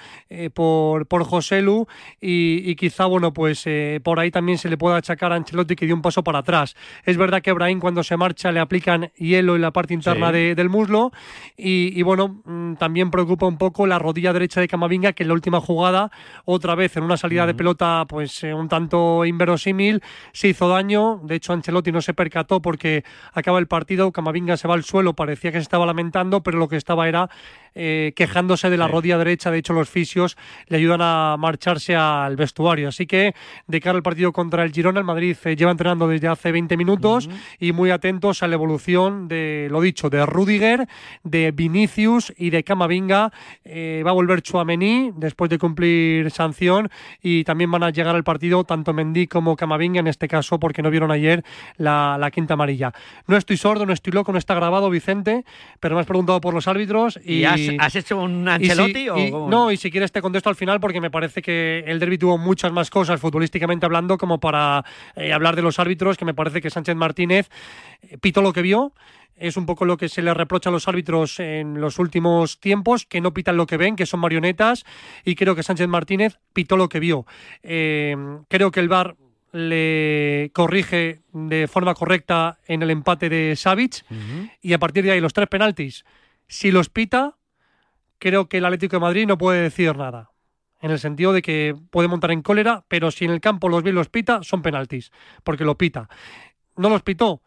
por, 0.55 1.07
por 1.07 1.25
Joselu 1.25 1.87
y, 2.21 2.63
y 2.71 2.77
quizá, 2.77 3.07
bueno, 3.07 3.33
pues 3.33 3.65
por 4.03 4.19
ahí 4.21 4.31
también 4.31 4.59
se 4.59 4.69
le 4.69 4.77
puede 4.79 4.97
achacar 4.97 5.33
a 5.33 5.37
Ancelotti 5.37 5.77
que 5.77 5.87
dio 5.87 5.95
un 5.95 6.03
paso 6.03 6.23
para 6.25 6.39
atrás. 6.39 6.75
Es 7.05 7.17
verdad 7.17 7.43
que 7.43 7.53
Brahim 7.53 7.81
cuando 7.81 8.03
se 8.03 8.17
marcha 8.17 8.51
le 8.53 8.61
aplican 8.61 9.11
hielo 9.17 9.55
en 9.57 9.63
la 9.63 9.71
parte 9.73 9.95
interna 9.95 10.29
Sí. 10.29 10.33
de- 10.35 10.55
del 10.55 10.69
muslo 10.69 11.13
y, 11.57 11.99
y 11.99 12.03
bueno, 12.03 12.43
mm, 12.45 12.75
también 12.75 13.11
preocupa 13.11 13.47
un 13.47 13.59
poco 13.59 13.87
la 13.87 13.99
rodilla 13.99 14.33
derecha 14.33 14.61
de 14.61 14.69
Camavinga, 14.69 15.13
que 15.13 15.23
en 15.23 15.29
la 15.29 15.35
última 15.35 15.61
jugada, 15.61 16.11
otra 16.45 16.75
vez 16.75 16.97
en 16.97 17.05
una 17.05 17.17
salida 17.17 17.47
de 17.47 17.55
pelota, 17.55 18.05
pues 18.09 18.43
eh, 18.45 18.55
un 18.55 18.69
tanto 18.69 19.25
inverosímil, 19.25 20.03
se 20.33 20.49
hizo 20.49 20.69
daño. 20.69 21.21
De 21.25 21.37
hecho, 21.37 21.53
Ancelotti 21.53 21.93
no 21.93 22.01
se 22.01 22.15
percató 22.15 22.61
porque 22.61 23.05
acaba 23.33 23.59
el 23.59 23.67
partido, 23.67 24.13
Camavinga 24.13 24.57
se 24.57 24.69
va 24.69 24.75
al 24.75 24.85
suelo, 24.85 25.15
parecía 25.15 25.53
que 25.53 25.59
se 25.59 25.63
estaba 25.63 25.87
lamentando, 25.87 26.43
pero 26.43 26.59
lo 26.59 26.69
que 26.69 26.77
estaba 26.77 27.09
era 27.09 27.31
eh, 27.75 28.13
quejándose 28.15 28.69
de 28.69 28.77
la 28.77 28.87
rodilla 28.87 29.17
derecha. 29.17 29.51
De 29.51 29.59
hecho, 29.59 29.73
los 29.73 29.89
fisios 29.89 30.37
le 30.67 30.77
ayudan 30.77 31.01
a 31.03 31.37
marcharse 31.39 31.97
al 31.97 32.37
vestuario. 32.37 32.89
Así 32.89 33.07
que, 33.07 33.35
de 33.67 33.81
cara 33.81 33.97
al 33.97 34.03
partido 34.03 34.33
contra 34.33 34.63
el 34.65 34.73
Girona, 34.73 34.99
el 34.99 35.07
Madrid 35.07 35.37
eh, 35.45 35.57
lleva 35.57 35.71
entrenando 35.71 36.07
desde 36.07 36.29
hace 36.29 36.53
20 36.53 36.77
minutos 36.77 37.31
y 37.59 37.73
muy 37.73 37.91
atentos 37.91 38.43
a 38.43 38.49
la 38.49 38.55
evolución 38.55 39.27
de, 39.27 39.69
lo 39.71 39.81
dicho, 39.81 40.11
de 40.11 40.27
Rudiger, 40.27 40.87
de 41.25 41.53
Vinicius 41.53 42.33
y 42.37 42.51
de 42.51 42.65
Camavinga. 42.65 43.33
Eh, 43.65 44.03
va 44.05 44.11
a 44.11 44.15
volver 44.15 44.43
Chuamení 44.43 45.13
después 45.17 45.49
de 45.51 45.59
cumplir 45.59 46.31
sanción 46.31 46.91
y 47.23 47.45
también 47.45 47.71
van 47.71 47.83
a 47.83 47.91
llegar 47.91 48.15
al 48.17 48.25
partido 48.25 48.65
tanto 48.65 48.93
Mendy 48.93 49.27
como 49.27 49.57
Camavinga, 49.57 50.01
en 50.01 50.07
este 50.09 50.29
caso, 50.29 50.59
porque 50.59 50.83
no 50.83 50.91
vieron 50.91 51.11
ayer 51.11 51.45
la, 51.77 52.17
la 52.19 52.31
quinta 52.31 52.55
amarilla. 52.55 52.93
No 53.27 53.37
estoy 53.37 53.57
sordo, 53.57 53.87
no 53.87 53.93
estoy 53.93 54.13
loco, 54.13 54.33
no 54.33 54.39
está 54.39 54.55
grabado, 54.55 54.91
Vicente, 54.91 55.45
pero 55.81 55.95
me 55.95 56.01
has 56.01 56.07
preguntado 56.07 56.41
por 56.41 56.55
los 56.55 56.67
árbitros 56.69 57.19
y... 57.25 57.33
¿Y 57.35 57.45
has, 57.45 57.61
has 57.79 57.97
hecho 57.97 58.19
un 58.21 58.45
y 58.47 58.51
Ancelotti 58.51 58.93
si- 58.93 59.09
o 59.09 59.19
y- 59.19 59.31
no, 59.31 59.71
y 59.71 59.77
si 59.77 59.91
quieres 59.91 60.13
te 60.13 60.21
contesto 60.23 60.49
al 60.49 60.57
final 60.57 60.81
porque 60.81 61.01
me 61.01 61.11
parece 61.11 61.43
que 61.43 61.85
el 61.87 61.99
derby 61.99 62.19
tuvo 62.19 62.39
muchas 62.39 62.73
más 62.73 62.91
cosas 62.91 63.21
futbolísticamente 63.21 63.87
hablando 63.87 64.19
como 64.19 64.39
para 64.41 64.85
eh, 65.17 65.33
hablar 65.33 65.57
de 65.57 65.63
los 65.63 65.79
árbitros, 65.79 66.17
que 66.17 66.25
me 66.25 66.35
parece 66.35 66.61
que 66.61 66.71
Sánchez 66.71 66.97
Martínez 66.97 67.49
eh, 68.03 68.19
pitó 68.21 68.43
lo 68.43 68.53
que 68.53 68.63
vio. 68.63 68.93
Es 69.37 69.57
un 69.57 69.67
poco 69.67 69.85
lo 69.85 69.97
que 69.97 70.09
se 70.09 70.23
le 70.23 70.35
reprocha 70.35 70.69
a 70.69 70.73
los 70.73 70.89
árbitros 70.89 71.41
en 71.41 71.81
los 71.81 71.99
últimos 71.99 72.61
tiempos, 72.61 73.07
que 73.07 73.21
no 73.21 73.35
pitan 73.35 73.57
lo 73.57 73.67
que 73.67 73.77
ven, 73.77 73.97
que 73.97 74.07
son 74.07 74.21
marionetas, 74.21 74.85
y 75.25 75.35
creo 75.35 75.55
que 75.55 75.63
Sánchez 75.63 75.89
Martínez 75.89 76.39
pitó 76.53 76.77
lo 76.77 76.89
que 76.89 77.01
vio. 77.01 77.27
Eh, 77.63 78.17
creo 78.49 78.71
que 78.71 78.81
el 78.81 78.89
VAR 78.89 79.17
le 79.53 80.51
corrige 80.55 81.23
de 81.33 81.69
forma 81.69 81.95
correcta 81.95 82.59
en 82.67 82.83
el 82.83 82.91
empate 82.91 83.29
de 83.29 83.57
Savic, 83.57 84.05
y 84.61 84.73
a 84.73 84.79
partir 84.79 85.05
de 85.05 85.13
ahí 85.13 85.21
los 85.21 85.33
tres 85.33 85.49
penaltis, 85.49 86.05
si 86.47 86.71
los 86.71 86.89
pita, 86.89 87.37
creo 88.19 88.49
que 88.49 88.59
el 88.59 88.65
Atlético 88.65 88.97
de 88.97 89.01
Madrid 89.01 89.27
no 89.27 89.39
puede 89.39 89.63
decir 89.63 89.97
nada. 89.97 90.31
En 90.81 90.91
el 90.91 90.99
sentido 90.99 91.33
de 91.33 91.43
que 91.43 91.77
puede 91.91 92.09
montar 92.09 92.33
en 92.33 92.43
cólera, 92.43 92.85
pero 92.89 93.11
si 93.11 93.25
en 93.25 93.31
el 93.31 93.41
campo 93.41 93.69
los 93.69 93.85
y 93.85 93.93
los 93.93 94.09
pita, 94.09 94.43
son 94.43 94.63
penaltis, 94.63 95.13
porque 95.45 95.65
lo 95.65 95.79
pita. 95.79 96.09
No 96.77 96.89
los 96.89 97.03
pitó. 97.03 97.43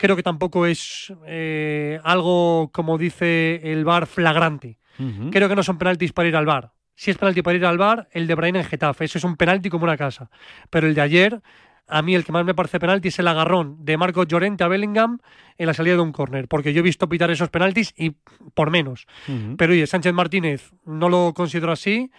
Creo 0.00 0.16
que 0.16 0.22
tampoco 0.22 0.64
es 0.64 1.12
eh, 1.26 2.00
algo, 2.04 2.70
como 2.72 2.96
dice 2.96 3.60
el 3.62 3.84
VAR, 3.84 4.06
flagrante. 4.06 4.78
Ujú. 4.98 5.30
Creo 5.30 5.46
que 5.46 5.54
no 5.54 5.62
son 5.62 5.76
penaltis 5.76 6.14
para 6.14 6.26
ir 6.26 6.36
al 6.36 6.46
bar. 6.46 6.72
Si 6.94 7.10
es 7.10 7.18
penalti 7.18 7.42
para 7.42 7.58
ir 7.58 7.66
al 7.66 7.76
bar, 7.76 8.08
el 8.12 8.26
de 8.26 8.34
Brain 8.34 8.56
en 8.56 8.64
Getafe. 8.64 9.04
Eso 9.04 9.18
es 9.18 9.24
un 9.24 9.36
penalti 9.36 9.68
como 9.68 9.84
una 9.84 9.98
casa. 9.98 10.30
Pero 10.70 10.86
el 10.86 10.94
de 10.94 11.02
ayer, 11.02 11.42
a 11.86 12.00
mí 12.00 12.14
el 12.14 12.24
que 12.24 12.32
más 12.32 12.46
me 12.46 12.54
parece 12.54 12.80
penalti 12.80 13.08
es 13.08 13.18
el 13.18 13.28
agarrón 13.28 13.84
de 13.84 13.98
Marcos 13.98 14.26
Llorente 14.26 14.64
a 14.64 14.68
Bellingham 14.68 15.18
en 15.58 15.66
la 15.66 15.74
salida 15.74 15.96
de 15.96 16.00
un 16.00 16.12
córner. 16.12 16.48
Porque 16.48 16.72
yo 16.72 16.80
he 16.80 16.82
visto 16.82 17.06
pitar 17.06 17.30
esos 17.30 17.50
penaltis 17.50 17.92
y 17.94 18.12
por 18.54 18.70
menos. 18.70 19.06
Ujú. 19.28 19.58
Pero 19.58 19.74
oye, 19.74 19.86
Sánchez 19.86 20.14
Martínez 20.14 20.72
no 20.86 21.10
lo 21.10 21.34
considero 21.34 21.72
así. 21.72 22.10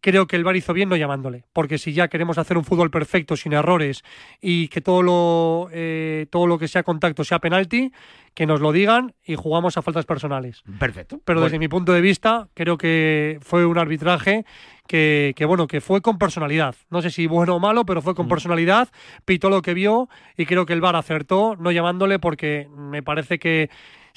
Creo 0.00 0.26
que 0.28 0.36
el 0.36 0.44
VAR 0.44 0.54
hizo 0.56 0.72
bien 0.72 0.88
no 0.88 0.94
llamándole, 0.96 1.44
porque 1.52 1.76
si 1.76 1.92
ya 1.92 2.06
queremos 2.06 2.38
hacer 2.38 2.56
un 2.56 2.64
fútbol 2.64 2.90
perfecto, 2.90 3.36
sin 3.36 3.52
errores, 3.52 4.04
y 4.40 4.68
que 4.68 4.80
todo 4.80 5.02
lo, 5.02 5.68
eh, 5.72 6.26
todo 6.30 6.46
lo 6.46 6.56
que 6.58 6.68
sea 6.68 6.84
contacto 6.84 7.24
sea 7.24 7.40
penalti, 7.40 7.90
que 8.34 8.46
nos 8.46 8.60
lo 8.60 8.70
digan 8.70 9.14
y 9.24 9.34
jugamos 9.34 9.76
a 9.76 9.82
faltas 9.82 10.06
personales. 10.06 10.62
Perfecto. 10.78 11.20
Pero 11.24 11.40
Bueno. 11.40 11.46
desde 11.46 11.58
mi 11.58 11.66
punto 11.66 11.92
de 11.92 12.00
vista, 12.00 12.48
creo 12.54 12.78
que 12.78 13.38
fue 13.42 13.66
un 13.66 13.76
arbitraje 13.76 14.44
que, 14.86 15.32
que, 15.36 15.44
bueno, 15.44 15.66
que 15.66 15.80
fue 15.80 16.00
con 16.00 16.16
personalidad. 16.18 16.76
No 16.90 17.02
sé 17.02 17.10
si 17.10 17.26
bueno 17.26 17.56
o 17.56 17.58
malo, 17.60 17.84
pero 17.84 18.00
fue 18.00 18.14
con 18.14 18.28
personalidad, 18.28 18.88
pitó 19.24 19.50
lo 19.50 19.62
que 19.62 19.74
vio 19.74 20.08
y 20.36 20.46
creo 20.46 20.64
que 20.64 20.74
el 20.74 20.80
VAR 20.80 20.94
acertó 20.94 21.56
no 21.56 21.72
llamándole 21.72 22.20
porque 22.20 22.68
me 22.76 23.02
parece 23.02 23.40
que 23.40 23.68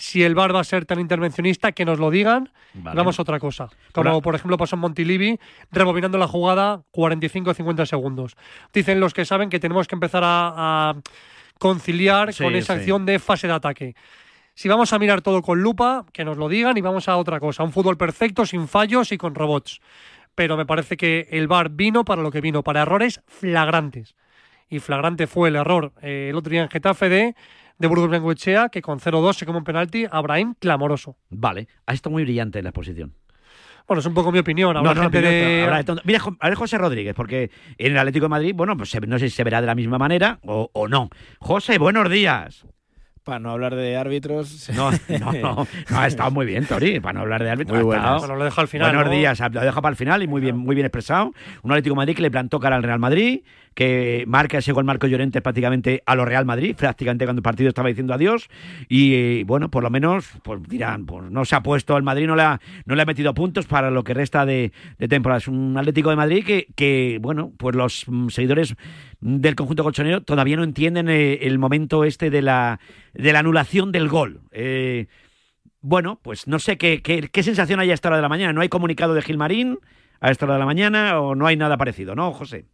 si 0.02 0.24
el 0.24 0.34
VAR 0.34 0.56
va 0.56 0.62
a 0.62 0.64
ser 0.64 0.86
tan 0.86 1.00
intervencionista, 1.00 1.74
que 1.74 1.86
nos 1.86 2.00
lo 2.00 2.10
digan, 2.10 2.50
Vale. 2.74 2.98
vamos 2.98 3.20
a 3.20 3.22
otra 3.22 3.40
cosa. 3.40 3.70
Como 3.94 4.10
Hola. 4.10 4.22
por 4.22 4.34
ejemplo 4.34 4.58
pasó 4.58 4.76
en 4.76 4.80
Montilivi, 4.80 5.40
rebobinando 5.72 6.18
la 6.18 6.28
jugada 6.28 6.82
45 6.90 7.52
o 7.52 7.54
50 7.54 7.86
segundos. 7.86 8.36
Dicen 8.74 9.00
los 9.00 9.14
que 9.14 9.26
saben 9.26 9.50
que 9.52 9.60
tenemos 9.60 9.88
que 9.88 9.94
empezar 9.96 10.24
a, 10.24 10.90
a 10.90 10.96
conciliar 11.60 12.34
Sí, 12.34 12.44
con 12.44 12.56
esa 12.56 12.74
sí. 12.74 12.80
acción 12.80 13.06
de 13.06 13.20
fase 13.20 13.46
de 13.48 13.54
ataque. 13.54 13.96
Si 14.56 14.68
vamos 14.68 14.92
a 14.92 14.98
mirar 15.00 15.22
todo 15.22 15.42
con 15.44 15.62
lupa, 15.62 16.06
que 16.12 16.26
nos 16.26 16.38
lo 16.38 16.50
digan 16.50 16.78
y 16.78 16.82
vamos 16.82 17.08
a 17.08 17.18
otra 17.18 17.40
cosa. 17.40 17.64
Un 17.64 17.72
fútbol 17.72 17.98
perfecto, 17.98 18.46
sin 18.46 18.68
fallos 18.68 19.12
y 19.12 19.18
con 19.18 19.36
robots. 19.36 19.82
Pero 20.34 20.58
me 20.58 20.66
parece 20.66 20.98
que 20.98 21.28
el 21.32 21.48
VAR 21.48 21.70
vino 21.70 22.04
para 22.06 22.22
lo 22.22 22.32
que 22.32 22.42
vino, 22.42 22.64
para 22.64 22.82
errores 22.82 23.22
flagrantes. 23.28 24.16
Y 24.70 24.80
flagrante 24.80 25.28
fue 25.28 25.50
el 25.50 25.58
error 25.58 25.92
eh, 26.02 26.28
el 26.30 26.36
otro 26.38 26.50
día 26.50 26.64
en 26.64 26.70
Getafe 26.70 27.10
de, 27.10 27.36
de 27.82 27.88
Burgos 27.88 28.10
Bengoechea, 28.10 28.70
que 28.70 28.82
con 28.82 29.00
0-2 29.00 29.34
se 29.34 29.46
come 29.46 29.58
un 29.58 29.64
penalti 29.64 30.06
a 30.10 30.22
Brahim 30.22 30.54
clamoroso. 30.60 31.18
Vale, 31.30 31.68
ha 31.86 31.94
estado 31.94 32.12
muy 32.12 32.24
brillante 32.24 32.60
en 32.60 32.64
la 32.66 32.70
exposición. 32.70 33.14
Bueno, 33.88 34.00
es 34.00 34.06
un 34.06 34.14
poco 34.14 34.32
mi 34.32 34.40
opinión. 34.40 34.78
Habrá 34.78 34.92
gente 35.02 35.18
opinión, 35.18 35.34
de- 35.34 35.40
pero 35.42 35.64
habrá 35.66 35.78
de 35.78 35.84
todo. 35.84 36.02
Mira, 36.06 36.22
a 36.40 36.48
ver 36.48 36.56
José 36.58 36.78
Rodríguez, 36.78 37.14
porque 37.16 37.50
en 37.78 37.92
el 37.92 37.98
Atlético 37.98 38.26
de 38.26 38.30
Madrid, 38.30 38.54
bueno, 38.56 38.78
pues 38.78 38.96
no 39.08 39.20
sé 39.20 39.30
si 39.30 39.36
se 39.36 39.44
verá 39.44 39.60
de 39.60 39.68
la 39.68 39.76
misma 39.76 39.98
manera 39.98 40.40
o, 40.46 40.70
o 40.72 40.88
no. 40.88 41.10
José, 41.40 41.78
buenos 41.80 42.10
días. 42.10 42.66
Para 43.24 43.38
no 43.38 43.52
hablar 43.52 43.76
de 43.76 43.96
árbitros. 43.98 44.70
No, 44.76 44.90
no, 44.92 45.32
no, 45.32 45.68
no, 45.90 46.00
ha 46.00 46.08
estado 46.08 46.32
muy 46.32 46.46
bien, 46.48 46.66
Tori, 46.66 47.00
para 47.00 47.14
no 47.14 47.20
hablar 47.22 47.44
de 47.44 47.52
árbitro. 47.52 47.76
Muy 47.76 47.84
Bueno, 47.84 48.36
lo 48.36 48.44
deja 48.44 48.62
al 48.62 48.68
final, 48.68 48.96
Buenos 48.96 49.12
¿no? 49.12 49.18
días, 49.18 49.40
lo 49.40 49.62
deja 49.62 49.80
para 49.80 49.92
el 49.92 49.96
final 49.96 50.24
y 50.24 50.28
muy 50.28 50.42
bien, 50.42 50.58
muy 50.58 50.74
bien 50.74 50.86
expresado. 50.86 51.32
Un 51.62 51.72
Atlético 51.72 51.94
de 51.94 51.98
Madrid 51.98 52.16
que 52.16 52.24
le 52.24 52.32
plantó 52.32 52.60
cara 52.60 52.78
al 52.78 52.84
Real 52.84 52.98
Madrid, 52.98 53.42
que 53.76 54.24
marca 54.28 54.58
ese 54.58 54.72
gol 54.72 54.86
Marco 54.86 55.06
Llorente 55.06 55.40
prácticamente 55.42 56.02
a 56.06 56.16
lo 56.16 56.26
Real 56.26 56.46
Madrid, 56.46 56.76
prácticamente 56.76 57.26
cuando 57.26 57.40
el 57.40 57.44
partido 57.44 57.70
estaba 57.70 57.90
diciendo 57.90 58.14
adiós. 58.14 58.50
Y 58.90 59.14
eh, 59.14 59.44
bueno, 59.46 59.70
por 59.70 59.84
lo 59.84 59.92
menos, 59.92 60.28
pues 60.42 60.62
dirán, 60.64 61.06
pues 61.06 61.30
no 61.30 61.46
se 61.46 61.56
ha 61.56 61.62
puesto 61.62 61.96
el 61.98 62.04
Madrid, 62.04 62.26
no 62.26 62.36
le 62.36 62.44
ha, 62.44 62.60
no 62.86 62.96
le 62.96 63.04
ha 63.04 63.06
metido 63.06 63.36
puntos 63.36 63.68
para 63.68 63.92
lo 63.92 64.04
que 64.04 64.16
resta 64.16 64.48
de, 64.48 64.72
de 64.98 65.08
temporada. 65.08 65.38
Es 65.38 65.48
un 65.48 65.78
Atlético 65.78 66.10
de 66.10 66.16
Madrid 66.16 66.44
que, 66.44 66.68
que, 66.76 67.20
bueno, 67.22 67.52
pues 67.58 67.76
los 67.76 68.06
mm, 68.08 68.30
seguidores 68.30 68.76
del 69.22 69.56
conjunto 69.56 69.84
colchonero 69.84 70.22
todavía 70.22 70.58
no 70.58 70.64
entienden 70.64 71.08
eh, 71.08 71.40
el 71.44 71.60
momento 71.60 72.04
este 72.04 72.30
de 72.30 72.42
la, 72.42 72.80
de 73.14 73.32
la 73.32 73.40
anulación 73.40 73.92
del 73.92 74.10
gol. 74.10 74.42
Eh, 74.52 75.08
bueno, 75.80 76.20
pues 76.22 76.48
no 76.48 76.60
sé 76.60 76.78
qué, 76.78 77.02
qué, 77.02 77.30
qué 77.32 77.44
sensación 77.44 77.80
hay 77.80 77.92
a 77.92 77.94
esta 77.94 78.10
hora 78.10 78.18
de 78.18 78.24
la 78.24 78.30
mañana. 78.30 78.54
¿No 78.54 78.62
hay 78.62 78.70
comunicado 78.70 79.14
de 79.14 79.22
Gilmarín 79.22 79.80
a 80.20 80.32
esta 80.32 80.46
hora 80.46 80.56
de 80.56 80.60
la 80.60 80.66
mañana 80.66 81.20
o 81.22 81.36
no 81.36 81.48
hay 81.48 81.56
nada 81.56 81.78
parecido, 81.78 82.16
no, 82.16 82.34
José? 82.34 82.66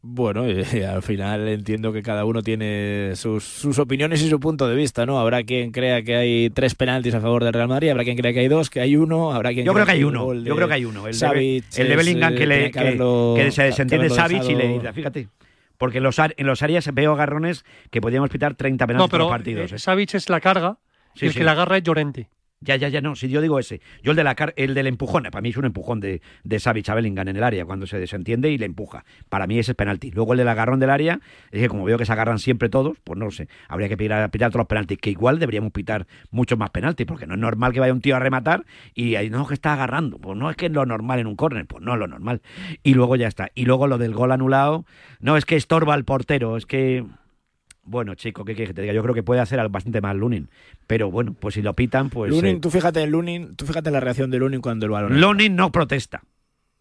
Bueno, 0.00 0.46
eh, 0.46 0.86
al 0.86 1.02
final 1.02 1.48
entiendo 1.48 1.92
que 1.92 2.02
cada 2.02 2.24
uno 2.24 2.42
tiene 2.42 3.12
sus, 3.16 3.42
sus 3.44 3.78
opiniones 3.78 4.22
y 4.22 4.28
su 4.28 4.38
punto 4.38 4.68
de 4.68 4.76
vista, 4.76 5.06
¿no? 5.06 5.18
Habrá 5.18 5.42
quien 5.42 5.72
crea 5.72 6.02
que 6.02 6.14
hay 6.14 6.50
tres 6.50 6.74
penaltis 6.74 7.14
a 7.14 7.20
favor 7.20 7.42
del 7.44 7.52
Real 7.52 7.68
Madrid, 7.68 7.90
habrá 7.90 8.04
quien 8.04 8.16
crea 8.16 8.32
que 8.32 8.40
hay 8.40 8.48
dos, 8.48 8.70
que 8.70 8.80
hay 8.80 8.96
uno, 8.96 9.32
habrá 9.32 9.52
quien 9.52 9.66
Yo 9.66 9.72
creo 9.72 9.84
crea 9.84 9.94
que 9.94 9.98
hay 9.98 10.04
uno, 10.04 10.32
yo 10.34 10.54
creo 10.54 10.68
que 10.68 10.74
hay 10.74 10.84
uno. 10.84 11.00
El 11.06 11.12
de, 11.12 11.18
Savic 11.18 11.64
el 11.78 11.88
de 11.88 11.96
Bellingham 11.96 12.32
eh, 12.32 12.36
que, 12.36 12.46
le, 12.46 12.70
que, 12.70 12.78
haberlo- 12.80 13.34
que 13.36 13.50
se 13.50 13.62
desentiende 13.64 14.08
Savic 14.10 14.44
y 14.48 14.54
le 14.54 14.68
dice, 14.68 14.92
fíjate. 14.92 15.28
Porque 15.76 15.98
en 15.98 16.04
los, 16.04 16.18
en 16.18 16.46
los 16.46 16.62
áreas 16.62 16.92
veo 16.92 17.12
agarrones 17.12 17.64
que 17.90 18.00
podíamos 18.00 18.30
pitar 18.30 18.54
30 18.56 18.84
penaltis 18.86 19.04
No, 19.04 19.08
pero 19.10 19.24
por 19.26 19.36
partidos. 19.36 19.70
eh, 19.72 19.76
¿eh? 19.76 19.78
Savic 19.78 20.14
es 20.14 20.28
la 20.28 20.40
carga 20.40 20.78
Sí, 21.14 21.24
y 21.24 21.28
el 21.28 21.32
sí. 21.32 21.38
que 21.38 21.44
la 21.44 21.52
agarra 21.52 21.76
es 21.76 21.82
Llorente. 21.84 22.28
Ya, 22.60 22.74
ya, 22.74 22.88
ya, 22.88 23.00
no. 23.00 23.14
Si 23.14 23.28
yo 23.28 23.40
digo 23.40 23.60
ese. 23.60 23.80
Yo 24.02 24.10
el, 24.10 24.16
de 24.16 24.24
la 24.24 24.34
car- 24.34 24.52
el 24.56 24.74
del 24.74 24.88
empujón. 24.88 25.22
Para 25.24 25.40
mí 25.40 25.50
es 25.50 25.56
un 25.56 25.64
empujón 25.64 26.00
de, 26.00 26.20
de 26.42 26.58
Savic 26.58 26.88
en 26.88 27.16
el 27.28 27.42
área 27.44 27.64
cuando 27.64 27.86
se 27.86 28.00
desentiende 28.00 28.50
y 28.50 28.58
le 28.58 28.66
empuja. 28.66 29.04
Para 29.28 29.46
mí 29.46 29.58
ese 29.60 29.72
es 29.72 29.76
penalti. 29.76 30.10
Luego 30.10 30.32
el 30.32 30.38
del 30.38 30.48
agarrón 30.48 30.80
del 30.80 30.90
área, 30.90 31.20
es 31.52 31.60
que 31.62 31.68
como 31.68 31.84
veo 31.84 31.96
que 31.98 32.04
se 32.04 32.12
agarran 32.12 32.40
siempre 32.40 32.68
todos, 32.68 32.96
pues 33.04 33.16
no 33.16 33.26
lo 33.26 33.30
sé. 33.30 33.48
Habría 33.68 33.88
que 33.88 33.96
pitar, 33.96 34.28
pitar 34.32 34.50
todos 34.50 34.60
los 34.62 34.66
penaltis. 34.66 34.98
Que 34.98 35.10
igual 35.10 35.38
deberíamos 35.38 35.70
pitar 35.70 36.08
muchos 36.32 36.58
más 36.58 36.70
penaltis, 36.70 37.06
porque 37.06 37.28
no 37.28 37.34
es 37.34 37.40
normal 37.40 37.72
que 37.72 37.78
vaya 37.78 37.92
un 37.92 38.00
tío 38.00 38.16
a 38.16 38.18
rematar 38.18 38.64
y 38.92 39.14
ahí 39.14 39.30
no 39.30 39.46
que 39.46 39.54
está 39.54 39.74
agarrando. 39.74 40.18
Pues 40.18 40.36
no 40.36 40.50
es 40.50 40.56
que 40.56 40.66
es 40.66 40.72
lo 40.72 40.84
normal 40.84 41.20
en 41.20 41.28
un 41.28 41.36
córner, 41.36 41.64
pues 41.66 41.82
no 41.84 41.92
es 41.94 42.00
lo 42.00 42.08
normal. 42.08 42.42
Y 42.82 42.94
luego 42.94 43.14
ya 43.14 43.28
está. 43.28 43.50
Y 43.54 43.66
luego 43.66 43.86
lo 43.86 43.98
del 43.98 44.14
gol 44.14 44.32
anulado, 44.32 44.84
no 45.20 45.36
es 45.36 45.44
que 45.44 45.54
estorba 45.54 45.94
al 45.94 46.04
portero, 46.04 46.56
es 46.56 46.66
que. 46.66 47.04
Bueno, 47.88 48.14
chico, 48.14 48.44
¿qué 48.44 48.54
quieres 48.54 48.70
que 48.70 48.74
te 48.74 48.82
diga? 48.82 48.92
Yo 48.92 49.02
creo 49.02 49.14
que 49.14 49.22
puede 49.22 49.40
hacer 49.40 49.66
bastante 49.68 50.00
más 50.00 50.14
Lunin. 50.14 50.48
Pero 50.86 51.10
bueno, 51.10 51.34
pues 51.38 51.54
si 51.54 51.62
lo 51.62 51.74
pitan, 51.74 52.10
pues. 52.10 52.30
Lunin, 52.30 52.56
eh, 52.56 52.60
tú 52.60 52.70
fíjate 52.70 53.02
en 53.02 53.10
Lunin, 53.10 53.56
tú 53.56 53.64
fíjate 53.66 53.88
en 53.88 53.94
la 53.94 54.00
reacción 54.00 54.30
de 54.30 54.38
Lunin 54.38 54.60
cuando 54.60 54.84
el 54.86 54.92
balón. 54.92 55.20
Lunin 55.20 55.56
no 55.56 55.72
protesta. 55.72 56.22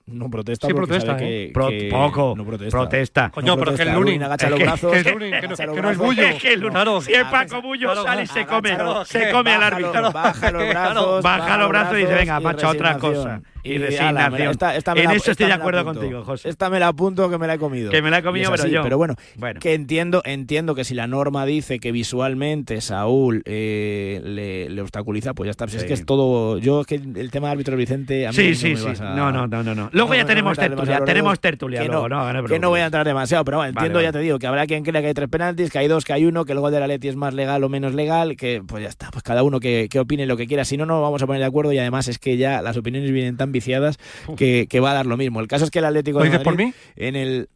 No 0.06 0.30
protesta 0.30 0.68
Sí 0.68 0.74
porque 0.74 0.88
protesta, 0.88 1.12
sabe 1.18 1.26
¿eh? 1.44 1.48
que, 1.48 1.54
Pro- 1.54 1.68
que 1.68 1.90
poco. 1.92 2.34
no 2.38 2.46
protesta. 2.46 2.78
Protesta. 2.78 3.30
Coño, 3.30 3.58
pero 3.58 3.72
es 3.72 3.78
que 3.78 3.84
el. 3.84 3.90
Lunin- 3.96 4.24
agacha 4.24 4.46
es 4.46 4.52
los 4.52 4.58
que- 4.60 4.66
brazos. 4.66 4.94
es 4.96 5.04
que- 5.04 5.12
Lunin, 5.12 5.32
que 5.32 5.48
no- 5.50 5.56
que 5.74 5.82
no 5.82 5.90
es 5.92 5.98
bullo. 5.98 6.24
Es 6.24 6.42
que 6.42 6.54
el- 6.54 6.62
Claro. 6.70 7.02
si 7.02 7.14
el 7.14 7.26
Paco 7.26 7.62
Bullo 7.62 7.88
Claro, 7.92 8.04
sale 8.04 8.24
y 8.24 8.28
se 8.28 8.46
come, 8.46 8.78
se 9.06 9.32
come 9.32 9.52
al 9.52 9.64
árbitro. 9.64 10.12
baja 10.14 10.52
los 10.52 10.70
brazos, 10.70 11.24
baja 11.24 11.58
los 11.58 11.70
brazos 11.70 11.98
y 11.98 12.02
dice, 12.02 12.14
venga, 12.14 12.40
macho, 12.40 12.70
otra 12.70 12.98
cosa. 12.98 13.42
Y, 13.74 13.78
resignación. 13.78 14.16
la- 14.16 14.50
esta- 14.78 14.94
en 14.94 15.04
la- 15.06 15.14
eso 15.14 15.32
estoy 15.32 15.48
de 15.48 15.54
acuerdo 15.54 15.84
contigo, 15.84 16.24
José. 16.24 16.50
Esta 16.50 16.70
me 16.70 16.80
la 16.80 16.88
apunto 16.90 17.30
que 17.30 17.38
me 17.38 17.48
la 17.48 17.56
he 17.56 17.58
comido. 17.60 17.92
Que 17.92 18.02
me 18.02 18.10
la 18.10 18.20
he 18.20 18.24
comido, 18.24 18.52
pero 18.52 18.68
yo- 18.68 18.84
Pero 18.84 18.98
bueno, 18.98 19.16
Bueno. 19.36 19.60
que 19.60 19.74
entiendo, 19.74 20.22
entiendo 20.26 20.76
que 20.76 20.84
si 20.84 20.94
la 20.94 21.08
norma 21.08 21.46
dice 21.46 21.80
que 21.80 21.92
visualmente 21.92 22.80
Saúl 22.82 23.42
eh, 23.46 24.22
le, 24.24 24.70
le 24.70 24.82
obstaculiza, 24.82 25.34
pues 25.34 25.48
ya 25.48 25.52
está. 25.52 25.66
Pues 25.66 25.76
Es 25.76 25.84
que 25.86 25.94
es 25.94 26.06
todo. 26.06 26.58
Yo, 26.60 26.82
es 26.82 26.88
que 26.88 26.96
el 26.96 27.32
tema 27.32 27.48
de 27.48 27.54
árbitro 27.54 27.76
Vicente. 27.76 28.28
A 28.28 28.32
mí 28.32 28.36
Sí, 28.36 28.50
no 28.50 28.56
sí, 28.56 28.70
me 28.70 28.76
sí. 28.78 28.86
vas 28.86 29.02
a- 29.02 29.16
No, 29.16 29.32
no, 29.32 29.48
no, 29.48 29.64
no. 29.64 29.90
Luego 29.92 30.10
No 30.10 30.16
ya 30.16 30.26
tenemos 30.26 30.58
no 30.58 30.62
metas 30.62 30.78
tertulia, 30.78 31.04
tenemos 31.06 31.40
tertulia 31.40 31.82
que 31.82 31.88
luego, 31.88 32.08
no, 32.10 32.46
que 32.46 32.60
voy 32.68 32.80
a 32.82 32.86
entrar 32.86 33.06
demasiado, 33.06 33.44
pero 33.46 33.58
bueno, 33.58 33.74
Vale, 33.74 33.88
entiendo, 33.88 34.02
ya 34.02 34.08
vale. 34.10 34.20
te 34.20 34.24
digo, 34.24 34.40
que 34.40 34.48
habrá 34.48 34.66
quien 34.68 34.84
crea 34.84 35.02
que 35.02 35.08
hay 35.08 35.14
tres 35.14 35.30
penaltis, 35.30 35.72
que 35.72 35.80
hay 35.80 35.88
dos, 35.88 36.04
que 36.06 36.14
hay 36.14 36.26
uno, 36.26 36.46
que 36.46 36.52
el 36.54 36.60
gol 36.60 36.72
de 36.72 36.80
la 36.80 36.88
Leti 36.88 37.08
es 37.08 37.16
más 37.16 37.34
legal 37.34 37.64
o 37.64 37.70
menos 37.70 37.94
legal, 37.94 38.36
que 38.36 38.62
pues 38.66 38.84
ya 38.84 38.90
está, 38.90 39.10
pues 39.12 39.24
cada 39.24 39.44
uno 39.44 39.60
que, 39.60 39.88
que 39.90 40.00
opine 40.00 40.26
lo 40.26 40.38
que 40.38 40.48
quiera. 40.48 40.66
Si 40.66 40.78
no, 40.78 40.86
no 40.86 41.02
vamos 41.02 41.22
a 41.22 41.28
poner 41.28 41.40
de 41.40 41.46
acuerdo 41.46 41.72
y 41.74 41.80
además 41.80 42.08
es 42.08 42.20
que 42.20 42.38
ya 42.38 42.62
las 42.62 42.78
opiniones 42.78 43.12
vienen 43.12 43.38
tan 43.38 43.52
viciadas 43.58 43.98
que, 44.38 44.68
que 44.70 44.80
va 44.80 44.92
a 44.92 44.94
dar 44.94 45.06
lo 45.06 45.18
mismo. 45.18 45.40
El 45.40 45.48
caso 45.48 45.66
es 45.66 45.72
que 45.72 45.80
el 45.80 45.86
Atlético 45.86 46.20
¿Lo 46.20 46.24
de 46.26 46.30
dices 46.32 46.44
por 46.44 46.54
Madrid, 46.54 46.68
mí? 46.68 46.74
en 46.96 47.16
el 47.16 47.50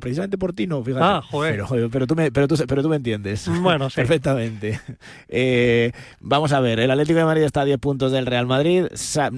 precisamente 0.00 0.38
por 0.38 0.52
ti 0.52 0.66
no, 0.66 0.82
fíjate. 0.82 1.04
Ah, 1.04 1.22
joder. 1.30 1.64
Pero, 1.68 1.90
pero, 1.90 2.06
tú, 2.06 2.14
me, 2.14 2.30
pero, 2.32 2.48
tú, 2.48 2.56
pero 2.66 2.82
tú 2.82 2.88
me 2.88 2.96
entiendes. 2.96 3.48
Bueno, 3.60 3.90
sí. 3.90 3.96
Perfectamente. 3.96 4.80
Eh, 5.28 5.92
vamos 6.20 6.52
a 6.52 6.60
ver, 6.60 6.80
el 6.80 6.90
Atlético 6.90 7.18
de 7.18 7.24
Madrid 7.24 7.42
está 7.42 7.62
a 7.62 7.64
10 7.64 7.78
puntos 7.78 8.12
del 8.12 8.26
Real 8.26 8.46
Madrid, 8.46 8.86